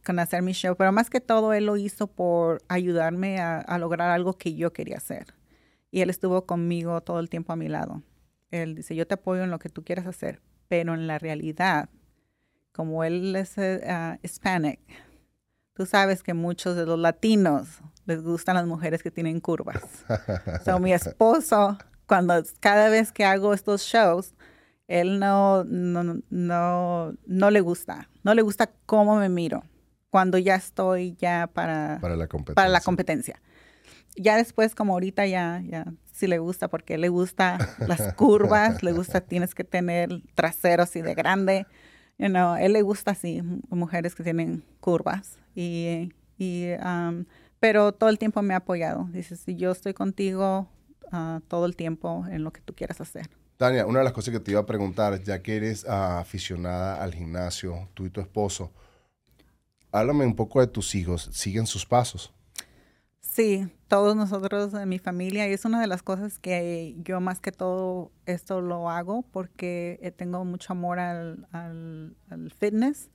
con, 0.06 0.20
hacer 0.20 0.42
mi 0.42 0.52
show, 0.52 0.76
pero 0.76 0.92
más 0.92 1.10
que 1.10 1.22
todo 1.22 1.54
él 1.54 1.68
lo 1.68 1.78
hizo 1.78 2.08
por 2.08 2.62
ayudarme 2.68 3.40
a 3.40 3.78
lograr 3.80 4.10
algo 4.10 4.34
que 4.34 4.56
yo 4.56 4.74
quería 4.74 4.98
hacer. 4.98 5.37
Y 5.92 6.02
él 6.02 6.10
estuvo 6.10 6.46
conmigo 6.46 7.02
todo 7.02 7.20
el 7.20 7.30
tiempo 7.30 7.54
a 7.54 7.56
mi 7.56 7.68
lado. 7.68 8.04
Él 8.52 8.76
dice, 8.76 8.96
yo 8.96 9.08
te 9.08 9.16
apoyo 9.16 9.44
en 9.44 9.52
lo 9.52 9.60
que 9.60 9.70
tú 9.70 9.84
quieras 9.84 10.06
hacer, 10.08 10.42
pero 10.68 10.94
en 10.94 11.08
la 11.08 11.20
realidad, 11.20 11.90
como 12.72 13.04
él 13.04 13.36
es 13.36 13.58
uh, 13.58 14.18
hispanic, 14.22 14.80
Tú 15.78 15.86
sabes 15.86 16.24
que 16.24 16.34
muchos 16.34 16.76
de 16.76 16.88
los 16.88 16.98
latinos 16.98 17.68
les 18.08 18.24
gustan 18.24 18.56
las 18.56 18.66
mujeres 18.66 19.04
que 19.04 19.12
tienen 19.12 19.40
curvas. 19.40 19.84
so, 20.66 20.80
mi 20.80 20.92
esposo, 20.92 21.78
cuando 22.08 22.34
cada 22.60 22.90
vez 22.90 23.12
que 23.12 23.24
hago 23.24 23.54
estos 23.54 23.84
shows, 23.84 24.34
él 24.88 25.20
no, 25.20 25.64
no, 25.66 26.20
no, 26.32 27.14
no 27.28 27.52
le 27.52 27.62
gusta. 27.62 28.10
No 28.24 28.34
le 28.34 28.42
gusta 28.42 28.72
cómo 28.88 29.18
me 29.18 29.30
miro 29.30 29.62
cuando 30.10 30.40
ya 30.40 30.56
estoy 30.56 31.16
ya 31.20 31.46
para, 31.46 32.00
para, 32.02 32.16
la, 32.16 32.26
competencia. 32.26 32.56
para 32.56 32.70
la 32.70 32.82
competencia. 32.82 33.42
Ya 34.18 34.36
después, 34.36 34.76
como 34.76 34.93
ahorita 34.93 35.26
ya, 35.28 35.61
ya 35.65 35.86
sí 36.11 36.28
le 36.28 36.39
gusta 36.39 36.68
porque 36.68 36.97
le 36.97 37.09
gusta 37.09 37.57
las 37.88 38.13
curvas, 38.15 38.82
le 38.84 38.91
gusta, 38.91 39.22
tienes 39.22 39.53
que 39.53 39.63
tener 39.63 40.09
trasero 40.36 40.84
así 40.84 41.01
de 41.01 41.13
grande. 41.13 41.68
You 42.18 42.30
know, 42.30 42.55
él 42.55 42.74
le 42.74 42.82
gusta 42.82 43.11
así, 43.11 43.41
mujeres 43.70 44.15
que 44.15 44.24
tienen 44.24 44.63
curvas. 44.80 45.38
Y, 45.55 46.11
y 46.38 46.72
um, 46.84 47.26
pero 47.59 47.91
todo 47.91 48.09
el 48.09 48.18
tiempo 48.18 48.41
me 48.41 48.53
ha 48.53 48.57
apoyado. 48.57 49.07
Dice, 49.11 49.36
si 49.36 49.55
yo 49.55 49.72
estoy 49.72 49.93
contigo 49.93 50.68
uh, 51.11 51.39
todo 51.47 51.65
el 51.65 51.76
tiempo 51.76 52.26
en 52.30 52.43
lo 52.43 52.51
que 52.51 52.61
tú 52.61 52.74
quieras 52.74 53.01
hacer. 53.01 53.30
Tania, 53.57 53.86
una 53.86 53.99
de 53.99 54.05
las 54.05 54.13
cosas 54.13 54.32
que 54.32 54.39
te 54.39 54.51
iba 54.51 54.59
a 54.59 54.65
preguntar, 54.65 55.22
ya 55.24 55.41
que 55.41 55.55
eres 55.55 55.84
uh, 55.84 56.20
aficionada 56.20 57.01
al 57.03 57.13
gimnasio, 57.13 57.89
tú 57.93 58.05
y 58.05 58.09
tu 58.09 58.22
esposo, 58.22 58.72
háblame 59.91 60.26
un 60.26 60.36
poco 60.36 60.59
de 60.59 60.68
tus 60.68 60.93
hijos. 60.95 61.30
¿Siguen 61.34 61.65
sus 61.65 61.86
pasos? 61.86 62.34
Sí, 63.22 63.68
todos 63.88 64.15
nosotros 64.15 64.74
en 64.74 64.89
mi 64.89 64.99
familia 64.99 65.47
y 65.47 65.53
es 65.53 65.63
una 65.65 65.80
de 65.80 65.88
las 65.88 66.03
cosas 66.03 66.39
que 66.39 66.95
yo 67.03 67.20
más 67.22 67.39
que 67.39 67.51
todo 67.51 68.11
esto 68.26 68.61
lo 68.61 68.89
hago 68.89 69.24
porque 69.24 69.99
eh, 70.01 70.11
tengo 70.11 70.43
mucho 70.43 70.74
amor 70.74 70.99
al, 70.99 71.47
al, 71.51 72.51
fitness 72.57 73.09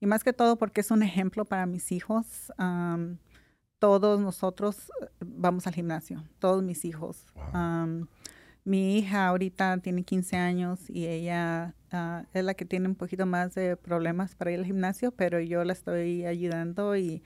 y 0.00 0.06
más 0.06 0.24
que 0.24 0.32
todo 0.32 0.56
porque 0.56 0.80
es 0.82 0.90
un 0.90 1.02
ejemplo 1.02 1.44
para 1.44 1.66
mis 1.66 1.90
hijos. 1.92 2.52
todos 3.78 4.20
nosotros 4.20 4.90
eh, 5.00 5.06
vamos 5.24 5.66
al 5.66 5.74
gimnasio, 5.74 6.22
todos 6.38 6.62
mis 6.62 6.84
hijos. 6.84 7.26
mi 8.64 8.98
hija 8.98 9.26
ahorita 9.28 9.78
tiene 9.78 10.04
15 10.04 10.36
años 10.36 10.90
y 10.90 11.06
ella 11.06 11.74
ah, 11.90 12.24
es 12.32 12.44
la 12.44 12.54
que 12.54 12.64
tiene 12.64 12.88
un 12.88 12.94
poquito 12.94 13.26
más 13.26 13.54
de 13.54 13.76
problemas 13.76 14.34
para 14.34 14.52
ir 14.52 14.58
al 14.58 14.66
gimnasio, 14.66 15.12
pero 15.12 15.40
yo 15.40 15.64
la 15.64 15.72
estoy 15.72 16.26
ayudando 16.26 16.96
y 16.96 17.22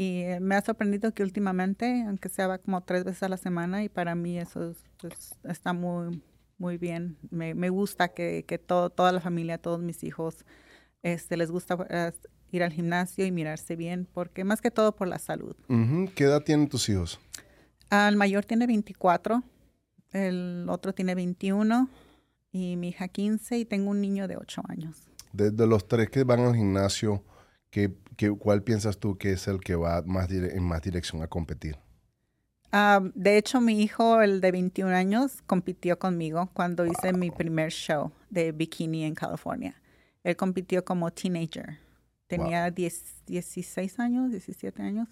y 0.00 0.22
me 0.40 0.54
ha 0.54 0.60
sorprendido 0.60 1.12
que 1.12 1.24
últimamente, 1.24 2.04
aunque 2.06 2.28
sea 2.28 2.46
va 2.46 2.58
como 2.58 2.80
tres 2.82 3.02
veces 3.02 3.24
a 3.24 3.28
la 3.28 3.36
semana, 3.36 3.82
y 3.82 3.88
para 3.88 4.14
mí 4.14 4.38
eso 4.38 4.72
pues, 5.00 5.34
está 5.42 5.72
muy, 5.72 6.22
muy 6.56 6.78
bien. 6.78 7.16
Me, 7.30 7.52
me 7.54 7.68
gusta 7.68 8.06
que, 8.06 8.44
que 8.46 8.58
todo, 8.58 8.90
toda 8.90 9.10
la 9.10 9.20
familia, 9.20 9.58
todos 9.58 9.80
mis 9.80 10.04
hijos, 10.04 10.46
este, 11.02 11.36
les 11.36 11.50
gusta 11.50 11.76
eh, 11.90 12.12
ir 12.52 12.62
al 12.62 12.72
gimnasio 12.72 13.26
y 13.26 13.32
mirarse 13.32 13.74
bien, 13.74 14.06
porque 14.14 14.44
más 14.44 14.60
que 14.60 14.70
todo 14.70 14.94
por 14.94 15.08
la 15.08 15.18
salud. 15.18 15.56
¿Qué 16.14 16.24
edad 16.24 16.44
tienen 16.44 16.68
tus 16.68 16.88
hijos? 16.88 17.18
el 17.90 18.16
mayor 18.16 18.44
tiene 18.44 18.68
24, 18.68 19.42
el 20.12 20.66
otro 20.68 20.94
tiene 20.94 21.16
21 21.16 21.88
y 22.52 22.76
mi 22.76 22.90
hija 22.90 23.08
15 23.08 23.58
y 23.58 23.64
tengo 23.64 23.90
un 23.90 24.00
niño 24.00 24.28
de 24.28 24.36
8 24.36 24.62
años. 24.68 25.08
De, 25.32 25.50
los 25.66 25.88
tres 25.88 26.08
que 26.08 26.22
van 26.22 26.38
al 26.38 26.54
gimnasio, 26.54 27.24
¿qué, 27.70 27.90
cuál 28.38 28.62
piensas 28.62 28.98
tú 28.98 29.16
que 29.18 29.32
es 29.32 29.48
el 29.48 29.60
que 29.60 29.74
va 29.74 30.02
más 30.02 30.30
en 30.30 30.62
más 30.62 30.82
dirección 30.82 31.22
a 31.22 31.28
competir? 31.28 31.76
Ah, 32.70 33.00
de 33.14 33.38
hecho, 33.38 33.60
mi 33.60 33.82
hijo, 33.82 34.20
el 34.20 34.40
de 34.40 34.52
21 34.52 34.94
años, 34.94 35.42
compitió 35.46 35.98
conmigo 35.98 36.50
cuando 36.52 36.84
hice 36.84 37.12
mi 37.12 37.30
primer 37.30 37.72
show 37.72 38.12
de 38.28 38.52
bikini 38.52 39.04
en 39.04 39.14
California. 39.14 39.74
Él 40.22 40.36
compitió 40.36 40.84
como 40.84 41.10
teenager. 41.10 41.78
Tenía 42.26 42.70
16 42.70 43.98
años, 43.98 44.30
17 44.30 44.82
años. 44.82 45.08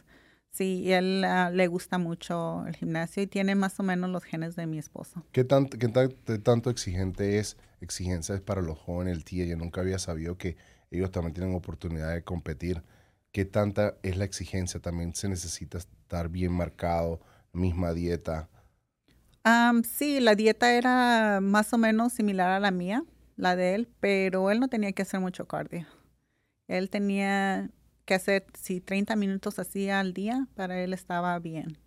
Sí, 0.50 0.82
y 0.84 0.92
él 0.92 1.24
ah, 1.24 1.50
le 1.50 1.66
gusta 1.66 1.98
mucho 1.98 2.66
el 2.66 2.76
gimnasio 2.76 3.22
y 3.22 3.26
tiene 3.26 3.54
más 3.54 3.78
o 3.80 3.82
menos 3.82 4.11
los 4.11 4.24
genes 4.24 4.57
de 4.57 4.66
mi 4.66 4.78
esposo. 4.78 5.22
¿Qué, 5.32 5.44
tanto, 5.44 5.78
qué 5.78 5.88
tanto 6.38 6.70
exigente 6.70 7.38
es, 7.38 7.57
exigencia 7.80 8.34
es 8.34 8.40
para 8.40 8.62
los 8.62 8.78
jóvenes 8.78 9.16
el 9.16 9.24
TIA? 9.24 9.46
Yo 9.46 9.57
nunca 9.57 9.80
había 9.80 9.98
sabido 9.98 10.36
que 10.36 10.57
ellos 10.91 11.11
también 11.11 11.34
tienen 11.34 11.55
oportunidad 11.55 12.14
de 12.14 12.22
competir. 12.22 12.82
¿Qué 13.32 13.45
tanta 13.45 13.97
es 14.03 14.16
la 14.16 14.24
exigencia? 14.24 14.80
También 14.80 15.14
se 15.14 15.28
necesita 15.28 15.78
estar 15.78 16.28
bien 16.28 16.53
marcado, 16.53 17.20
misma 17.53 17.93
dieta. 17.93 18.49
sí, 19.84 20.20
la 20.20 20.34
dieta 20.34 20.72
era 20.72 21.41
más 21.43 21.72
o 21.72 21.78
menos 21.78 22.12
similar 22.12 22.51
a 22.51 22.61
la 22.61 22.70
mía, 22.70 23.05
la 23.37 23.57
de 23.57 23.74
él, 23.74 23.89
pero 24.01 24.51
él 24.51 24.61
no 24.61 24.68
tenía 24.68 24.93
que 24.93 25.03
hacer 25.03 25.20
mucho 25.20 25.47
cardio. 25.47 25.87
Él 26.68 26.91
tenía 26.91 27.70
que 28.05 28.14
hacer, 28.14 28.47
si 28.59 28.80
30 28.80 29.16
minutos 29.16 29.59
así 29.59 29.91
al 29.91 30.14
día, 30.14 30.47
para 30.55 30.80
él 30.80 30.93
estaba 30.93 31.39
bien. 31.39 31.78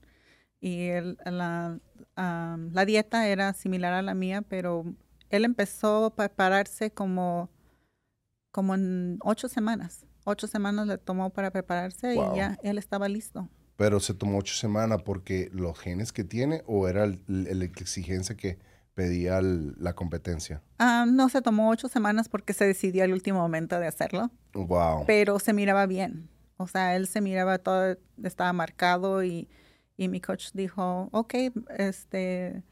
Y 0.61 0.89
la, 1.25 1.79
la, 2.15 2.85
dieta 2.85 3.27
era 3.27 3.53
similar 3.53 3.93
a 3.93 4.01
la 4.01 4.13
mía, 4.13 4.41
pero 4.41 4.83
él 5.29 5.45
empezó 5.45 6.05
a 6.05 6.15
prepararse 6.15 6.91
como, 6.91 7.49
como 8.51 8.75
en 8.75 9.19
ocho 9.23 9.47
semanas. 9.47 10.05
Ocho 10.25 10.47
semanas 10.47 10.87
le 10.87 10.97
tomó 10.97 11.29
para 11.29 11.51
prepararse 11.51 12.15
y 12.15 12.37
ya 12.37 12.57
él 12.63 12.77
estaba 12.77 13.07
listo. 13.07 13.49
Pero 13.77 13.99
se 13.99 14.13
tomó 14.13 14.37
ocho 14.39 14.55
semanas 14.55 15.01
porque 15.03 15.49
los 15.53 15.79
genes 15.79 16.11
que 16.11 16.23
tiene 16.23 16.63
o 16.67 16.87
era 16.87 17.07
la 17.27 17.63
exigencia 17.63 18.35
que 18.35 18.59
pedía 18.99 19.39
la 19.41 19.93
competencia? 19.93 20.61
Ah, 20.77 21.05
no, 21.07 21.29
se 21.29 21.41
tomó 21.41 21.69
ocho 21.69 21.87
semanas 21.87 22.27
porque 22.27 22.51
se 22.51 22.65
decidió 22.65 23.05
al 23.05 23.13
último 23.13 23.39
momento 23.39 23.79
de 23.79 23.87
hacerlo. 23.87 24.29
Wow. 24.51 25.05
Pero 25.07 25.39
se 25.39 25.53
miraba 25.53 25.85
bien. 25.85 26.29
O 26.57 26.67
sea, 26.67 26.97
él 26.97 27.07
se 27.07 27.21
miraba 27.21 27.59
todo, 27.59 27.95
estaba 28.21 28.51
marcado 28.51 29.23
y, 29.23 29.47
y 29.95 30.09
mi 30.09 30.19
coach 30.19 30.49
dijo, 30.53 31.07
ok, 31.13 31.33
este, 31.77 32.65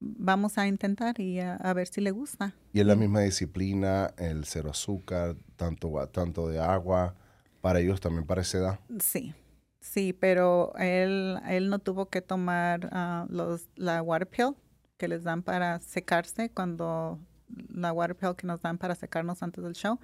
vamos 0.00 0.58
a 0.58 0.66
intentar 0.66 1.20
y 1.20 1.40
a, 1.40 1.72
ver 1.74 1.86
si 1.86 2.00
le 2.00 2.10
gusta. 2.10 2.54
Y 2.72 2.80
es 2.80 2.86
la 2.86 2.96
misma 2.96 3.20
disciplina, 3.20 4.12
el 4.18 4.44
cero 4.44 4.70
azúcar, 4.70 5.36
tanto, 5.56 5.92
tanto 6.08 6.48
de 6.48 6.58
agua, 6.58 7.14
para 7.60 7.80
ellos 7.80 8.00
también 8.00 8.26
para 8.26 8.40
esa 8.42 8.58
edad. 8.58 8.80
Sí, 9.00 9.34
sí, 9.80 10.12
pero 10.12 10.72
él, 10.78 11.38
él 11.48 11.68
no 11.68 11.78
tuvo 11.78 12.06
que 12.06 12.22
tomar 12.22 12.88
ah, 12.92 13.26
los, 13.28 13.68
la 13.76 14.02
water 14.02 14.28
pill 14.28 14.56
que 14.96 15.08
les 15.08 15.22
dan 15.22 15.42
para 15.42 15.80
secarse 15.80 16.50
cuando 16.50 17.18
la 17.68 17.92
water 17.92 18.16
pill 18.16 18.34
que 18.36 18.46
nos 18.46 18.62
dan 18.62 18.78
para 18.78 18.94
secarnos 18.94 19.42
antes 19.42 19.62
del 19.62 19.74
show, 19.74 19.98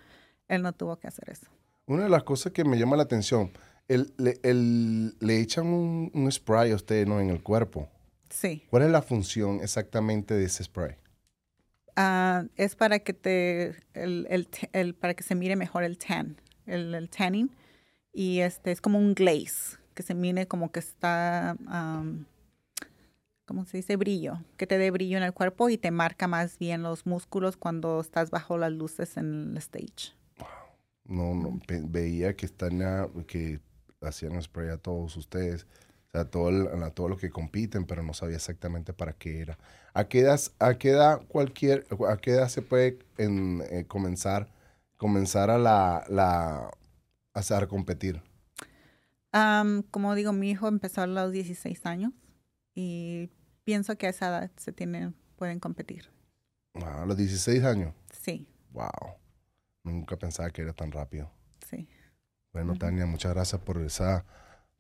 él 0.49 0.63
no 0.63 0.73
tuvo 0.73 0.97
que 0.97 1.09
hacer 1.09 1.31
eso. 1.31 1.47
Una 1.87 2.05
de 2.05 2.09
las 2.09 2.25
cosas 2.25 2.53
que 2.53 2.65
me 2.65 2.79
llama 2.79 2.97
la 2.97 3.05
atención, 3.05 3.53
el, 3.89 4.13
le 5.21 5.41
echan 5.41 5.67
un, 5.67 6.33
spray 6.33 6.73
a 6.73 6.75
usted 6.75 7.07
¿no? 7.07 7.21
en 7.21 7.31
el 7.31 7.43
cuerpo. 7.43 7.89
Sí. 8.31 8.65
¿Cuál 8.71 8.85
es 8.85 8.91
la 8.91 9.03
función 9.03 9.61
exactamente 9.63 10.35
de 10.35 10.45
ese 10.45 10.65
spray? 10.65 10.97
Ah, 11.97 12.45
es 12.57 12.77
para 12.77 12.99
que 12.99 13.13
te 13.13 13.77
el, 13.95 14.49
el, 14.73 14.95
para 14.95 15.15
que 15.15 15.23
se 15.23 15.35
mire 15.35 15.57
mejor 15.57 15.83
el 15.83 15.97
tan, 15.97 16.37
el, 16.67 17.09
tanning. 17.09 17.51
Y 18.13 18.41
este 18.41 18.71
es 18.73 18.81
como 18.81 18.99
un 18.99 19.15
glaze, 19.15 19.79
que 19.95 20.03
se 20.03 20.15
mire 20.15 20.47
como 20.47 20.71
que 20.73 20.81
está 20.81 21.57
¿cómo 23.47 23.65
se 23.65 23.79
dice? 23.79 23.97
Brillo, 23.97 24.43
que 24.57 24.67
te 24.67 24.77
dé 24.77 24.91
brillo 24.91 25.17
en 25.17 25.23
el 25.23 25.33
cuerpo 25.33 25.71
y 25.71 25.79
te 25.79 25.91
marca 25.91 26.27
más 26.27 26.59
bien 26.59 26.83
los 26.83 27.07
músculos 27.07 27.57
cuando 27.57 28.01
estás 28.01 28.31
bajo 28.31 28.59
las 28.59 28.73
luces 28.73 29.17
en 29.17 29.53
el 29.53 29.57
stage. 29.59 30.15
No, 31.05 31.35
no 31.35 31.61
veía 31.69 32.35
que 32.35 32.47
están 32.47 32.81
que 33.27 33.61
hacían 34.03 34.41
spray 34.43 34.71
a 34.71 34.77
todos 34.77 35.17
ustedes, 35.17 35.67
sea, 36.17 36.31
todo 36.31 36.85
a 36.85 36.91
todos 36.91 37.11
los 37.11 37.21
que 37.21 37.31
compiten, 37.31 37.85
pero 37.85 38.03
no 38.03 38.15
sabía 38.15 38.37
exactamente 38.37 38.93
para 38.93 39.13
qué 39.13 39.41
era. 39.41 39.59
¿A 39.95 40.09
qué 40.09 40.21
edad, 40.21 40.41
a 40.59 40.75
qué 40.75 40.91
edad 40.91 41.21
cualquier, 41.29 41.87
a 42.09 42.17
qué 42.17 42.33
edad 42.33 42.49
se 42.49 42.63
puede 42.63 42.99
en, 43.19 43.63
eh, 43.71 43.87
comenzar, 43.87 44.49
comenzar 44.97 45.51
a 45.51 45.59
la, 45.59 46.05
la 46.09 46.71
hacer 47.33 47.69
competir? 47.69 48.23
como 49.91 50.15
digo, 50.15 50.33
mi 50.33 50.51
hijo 50.51 50.67
empezó 50.67 51.03
a 51.03 51.07
los 51.07 51.31
16 51.31 51.85
años 51.85 52.13
y 52.75 53.29
pienso 53.65 53.99
que 53.99 54.07
a 54.07 54.11
esa 54.11 54.29
edad 54.29 54.51
se 54.57 54.73
tienen, 54.73 55.15
pueden 55.37 55.61
competir. 55.61 56.11
a 56.75 57.05
los 57.05 57.19
16 57.19 57.63
años. 57.65 57.95
Sí. 58.19 58.49
Wow. 58.73 58.89
Nunca 59.83 60.17
pensaba 60.17 60.51
que 60.51 60.63
era 60.63 60.73
tan 60.73 60.91
rápido. 60.91 61.31
Sí. 61.69 61.87
Bueno, 62.53 62.77
Tania, 62.77 63.05
muchas 63.05 63.35
gracias 63.35 63.61
por 63.61 63.79
esa, 63.83 64.25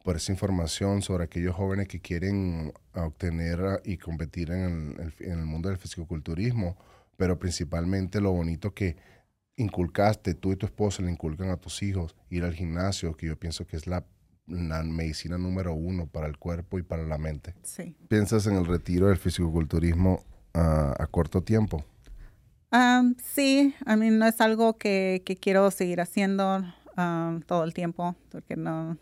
por 0.07 0.14
esa 0.14 0.30
información 0.30 1.02
sobre 1.02 1.24
aquellos 1.24 1.57
jóvenes 1.57 1.88
que 1.88 1.98
quieren 1.98 2.72
obtener 2.94 3.82
y 3.84 3.96
competir 3.96 4.52
en 4.52 4.94
el, 5.00 5.12
en 5.18 5.40
el 5.40 5.44
mundo 5.44 5.68
del 5.68 5.78
fisicoculturismo, 5.78 6.76
pero 7.16 7.40
principalmente 7.40 8.20
lo 8.20 8.30
bonito 8.30 8.72
que 8.72 8.94
inculcaste, 9.57 10.34
tú 10.34 10.52
y 10.52 10.57
tu 10.57 10.64
esposa 10.64 11.02
le 11.02 11.11
inculcan 11.11 11.50
a 11.50 11.57
tus 11.57 11.82
hijos 11.82 12.14
ir 12.30 12.44
al 12.44 12.54
gimnasio, 12.54 13.16
que 13.16 13.26
yo 13.26 13.36
pienso 13.36 13.66
que 13.66 13.76
es 13.76 13.88
la 13.88 14.07
la 14.46 14.84
medicina 14.84 15.38
número 15.38 15.74
uno 15.74 16.07
para 16.07 16.28
el 16.28 16.38
cuerpo 16.38 16.78
y 16.78 16.84
para 16.84 17.02
la 17.02 17.18
mente. 17.18 17.57
Sí. 17.64 17.96
¿Piensas 18.07 18.46
en 18.46 18.54
el 18.54 18.64
retiro 18.64 19.09
del 19.09 19.16
fisicoculturismo 19.16 20.24
a 20.54 21.04
corto 21.11 21.42
tiempo? 21.42 21.84
sí, 23.22 23.74
a 23.84 23.96
mí 23.96 24.11
no 24.11 24.26
es 24.26 24.40
algo 24.40 24.76
que, 24.78 25.22
quiero 25.40 25.70
seguir 25.70 26.00
haciendo 26.00 26.62
todo 27.47 27.64
el 27.64 27.74
tiempo, 27.74 28.16
porque 28.30 28.57
no, 28.57 28.97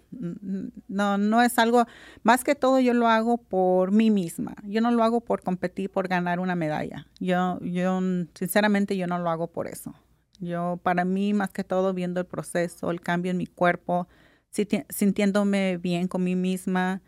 no, 0.89 1.17
no 1.17 1.43
es 1.43 1.59
algo, 1.59 1.87
más 2.25 2.43
que 2.43 2.55
todo 2.57 2.81
yo 2.81 2.93
lo 2.93 3.09
hago 3.09 3.39
por 3.39 3.93
mí 3.93 4.11
misma. 4.11 4.57
Yo 4.65 4.81
no 4.81 4.91
lo 4.91 5.05
hago 5.05 5.21
por 5.21 5.43
competir, 5.43 5.91
por 5.91 6.09
ganar 6.09 6.41
una 6.41 6.57
medalla. 6.57 7.07
Yo, 7.21 7.61
yo, 7.61 8.01
sinceramente, 8.35 8.97
yo 8.97 9.07
no 9.07 9.19
lo 9.19 9.31
hago 9.31 9.47
por 9.47 9.69
eso. 9.69 9.95
Yo, 10.41 10.81
para 10.83 11.05
mí, 11.05 11.33
más 11.33 11.51
que 11.51 11.63
todo, 11.63 11.95
viendo 11.95 12.21
el 12.21 12.27
proceso, 12.27 12.91
el 12.91 13.01
cambio 13.01 13.31
en 13.31 13.37
mi 13.37 13.47
cuerpo, 13.47 14.09
sintiéndome 14.51 15.79
bien 15.79 16.09
con 16.09 16.25
mí 16.25 16.37
misma 16.37 17.01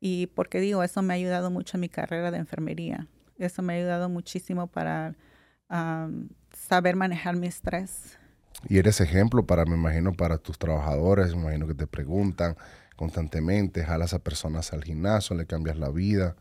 y 0.00 0.28
porque 0.28 0.60
digo, 0.60 0.82
eso 0.82 1.02
me 1.02 1.12
ha 1.12 1.16
ayudado 1.16 1.50
mucho 1.50 1.76
en 1.76 1.82
mi 1.82 1.88
carrera 1.88 2.30
de 2.30 2.38
enfermería. 2.38 3.06
Eso 3.38 3.62
me 3.62 3.74
ha 3.74 3.76
ayudado 3.76 4.08
muchísimo 4.08 4.66
para 4.66 5.14
saber 6.52 6.96
manejar 6.96 7.36
mi 7.36 7.46
estrés. 7.46 8.18
Y 8.68 8.78
eres 8.78 9.00
ejemplo 9.00 9.46
para, 9.46 9.64
me 9.64 9.74
imagino, 9.74 10.12
para 10.12 10.38
tus 10.38 10.58
trabajadores, 10.58 11.34
me 11.34 11.42
imagino 11.42 11.66
que 11.66 11.74
te 11.74 11.86
preguntan 11.86 12.56
constantemente, 12.96 13.84
jalas 13.84 14.12
a 14.12 14.18
personas 14.18 14.72
al 14.72 14.84
gimnasio, 14.84 15.34
le 15.36 15.46
cambias 15.46 15.78
la 15.78 15.90
vida. 15.90 16.36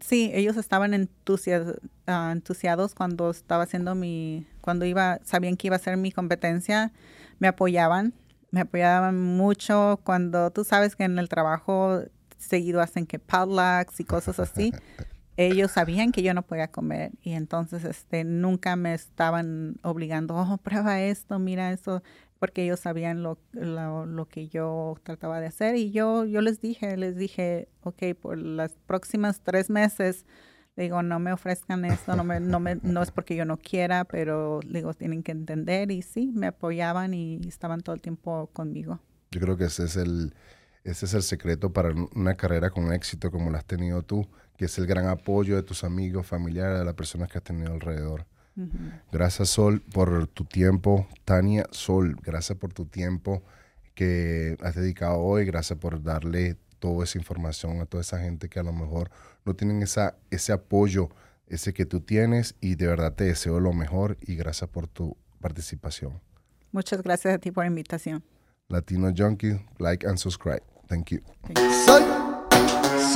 Sí, 0.00 0.32
ellos 0.34 0.56
estaban 0.56 1.08
ah, 2.06 2.30
entusiasmados 2.32 2.94
cuando 2.94 3.30
estaba 3.30 3.62
haciendo 3.62 3.94
mi, 3.94 4.46
cuando 4.60 4.84
iba, 4.84 5.20
sabían 5.22 5.56
que 5.56 5.68
iba 5.68 5.76
a 5.76 5.78
ser 5.78 5.96
mi 5.96 6.10
competencia, 6.10 6.92
me 7.38 7.46
apoyaban 7.46 8.14
me 8.52 8.60
apoyaban 8.60 9.18
mucho 9.18 9.98
cuando 10.04 10.50
tú 10.52 10.62
sabes 10.62 10.94
que 10.94 11.04
en 11.04 11.18
el 11.18 11.28
trabajo 11.28 12.02
seguido 12.36 12.80
hacen 12.80 13.06
que 13.06 13.18
potlucks 13.18 13.98
y 13.98 14.04
cosas 14.04 14.38
así. 14.38 14.72
Ellos 15.36 15.70
sabían 15.70 16.12
que 16.12 16.22
yo 16.22 16.34
no 16.34 16.42
podía 16.42 16.68
comer 16.68 17.12
y 17.22 17.32
entonces 17.32 17.84
este 17.84 18.24
nunca 18.24 18.76
me 18.76 18.92
estaban 18.94 19.76
obligando, 19.82 20.36
oh, 20.36 20.58
prueba 20.58 21.00
esto, 21.00 21.38
mira 21.38 21.72
eso, 21.72 22.02
porque 22.38 22.64
ellos 22.64 22.80
sabían 22.80 23.22
lo, 23.22 23.38
lo, 23.52 24.26
que 24.28 24.48
yo 24.48 24.96
trataba 25.04 25.40
de 25.40 25.46
hacer 25.46 25.76
y 25.76 25.90
yo, 25.90 26.24
yo 26.24 26.40
les 26.40 26.60
dije, 26.60 26.96
les 26.96 27.16
dije, 27.16 27.68
ok, 27.82 28.02
por 28.20 28.36
las 28.36 28.72
próximas 28.86 29.40
tres 29.42 29.70
meses 29.70 30.26
digo, 30.76 31.02
no 31.02 31.18
me 31.18 31.32
ofrezcan 31.32 31.84
esto, 31.84 32.16
no, 32.16 32.24
me, 32.24 32.40
no, 32.40 32.60
me, 32.60 32.76
no 32.82 33.02
es 33.02 33.10
porque 33.10 33.36
yo 33.36 33.44
no 33.44 33.58
quiera, 33.58 34.04
pero 34.04 34.60
digo, 34.66 34.94
tienen 34.94 35.22
que 35.22 35.32
entender 35.32 35.90
y 35.90 36.02
sí, 36.02 36.32
me 36.34 36.48
apoyaban 36.48 37.14
y 37.14 37.40
estaban 37.46 37.80
todo 37.80 37.94
el 37.94 38.00
tiempo 38.00 38.50
conmigo. 38.52 39.00
Yo 39.30 39.40
creo 39.40 39.56
que 39.56 39.64
ese 39.64 39.84
es 39.84 39.96
el, 39.96 40.34
ese 40.84 41.06
es 41.06 41.14
el 41.14 41.22
secreto 41.22 41.72
para 41.72 41.94
una 42.14 42.36
carrera 42.36 42.70
con 42.70 42.92
éxito 42.92 43.30
como 43.30 43.50
la 43.50 43.58
has 43.58 43.66
tenido 43.66 44.02
tú, 44.02 44.28
que 44.62 44.66
es 44.66 44.78
el 44.78 44.86
gran 44.86 45.08
apoyo 45.08 45.56
de 45.56 45.64
tus 45.64 45.82
amigos, 45.82 46.24
familiares, 46.24 46.78
de 46.78 46.84
las 46.84 46.94
personas 46.94 47.28
que 47.28 47.36
has 47.36 47.42
tenido 47.42 47.72
alrededor. 47.72 48.26
Gracias 49.10 49.48
Sol 49.48 49.80
por 49.80 50.28
tu 50.28 50.44
tiempo, 50.44 51.08
Tania 51.24 51.66
Sol, 51.72 52.14
gracias 52.22 52.56
por 52.56 52.72
tu 52.72 52.86
tiempo 52.86 53.42
que 53.96 54.56
has 54.60 54.76
dedicado 54.76 55.18
hoy, 55.18 55.46
gracias 55.46 55.80
por 55.80 56.00
darle 56.00 56.54
toda 56.78 57.02
esa 57.02 57.18
información 57.18 57.80
a 57.80 57.86
toda 57.86 58.02
esa 58.02 58.20
gente 58.20 58.48
que 58.48 58.60
a 58.60 58.62
lo 58.62 58.72
mejor 58.72 59.10
no 59.44 59.54
tienen 59.54 59.82
esa, 59.82 60.14
ese 60.30 60.52
apoyo, 60.52 61.08
ese 61.48 61.74
que 61.74 61.84
tú 61.84 61.98
tienes 61.98 62.54
y 62.60 62.76
de 62.76 62.86
verdad 62.86 63.14
te 63.14 63.24
deseo 63.24 63.58
lo 63.58 63.72
mejor 63.72 64.16
y 64.20 64.36
gracias 64.36 64.70
por 64.70 64.86
tu 64.86 65.16
participación. 65.40 66.20
Muchas 66.70 67.02
gracias 67.02 67.34
a 67.34 67.38
ti 67.38 67.50
por 67.50 67.64
la 67.64 67.68
invitación. 67.68 68.22
Latino 68.68 69.12
Junkie, 69.12 69.58
like 69.80 70.06
and 70.06 70.18
subscribe. 70.18 70.62
Thank 70.86 71.10
you. 71.10 71.18
Thank 71.52 71.58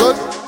you. 0.03 0.46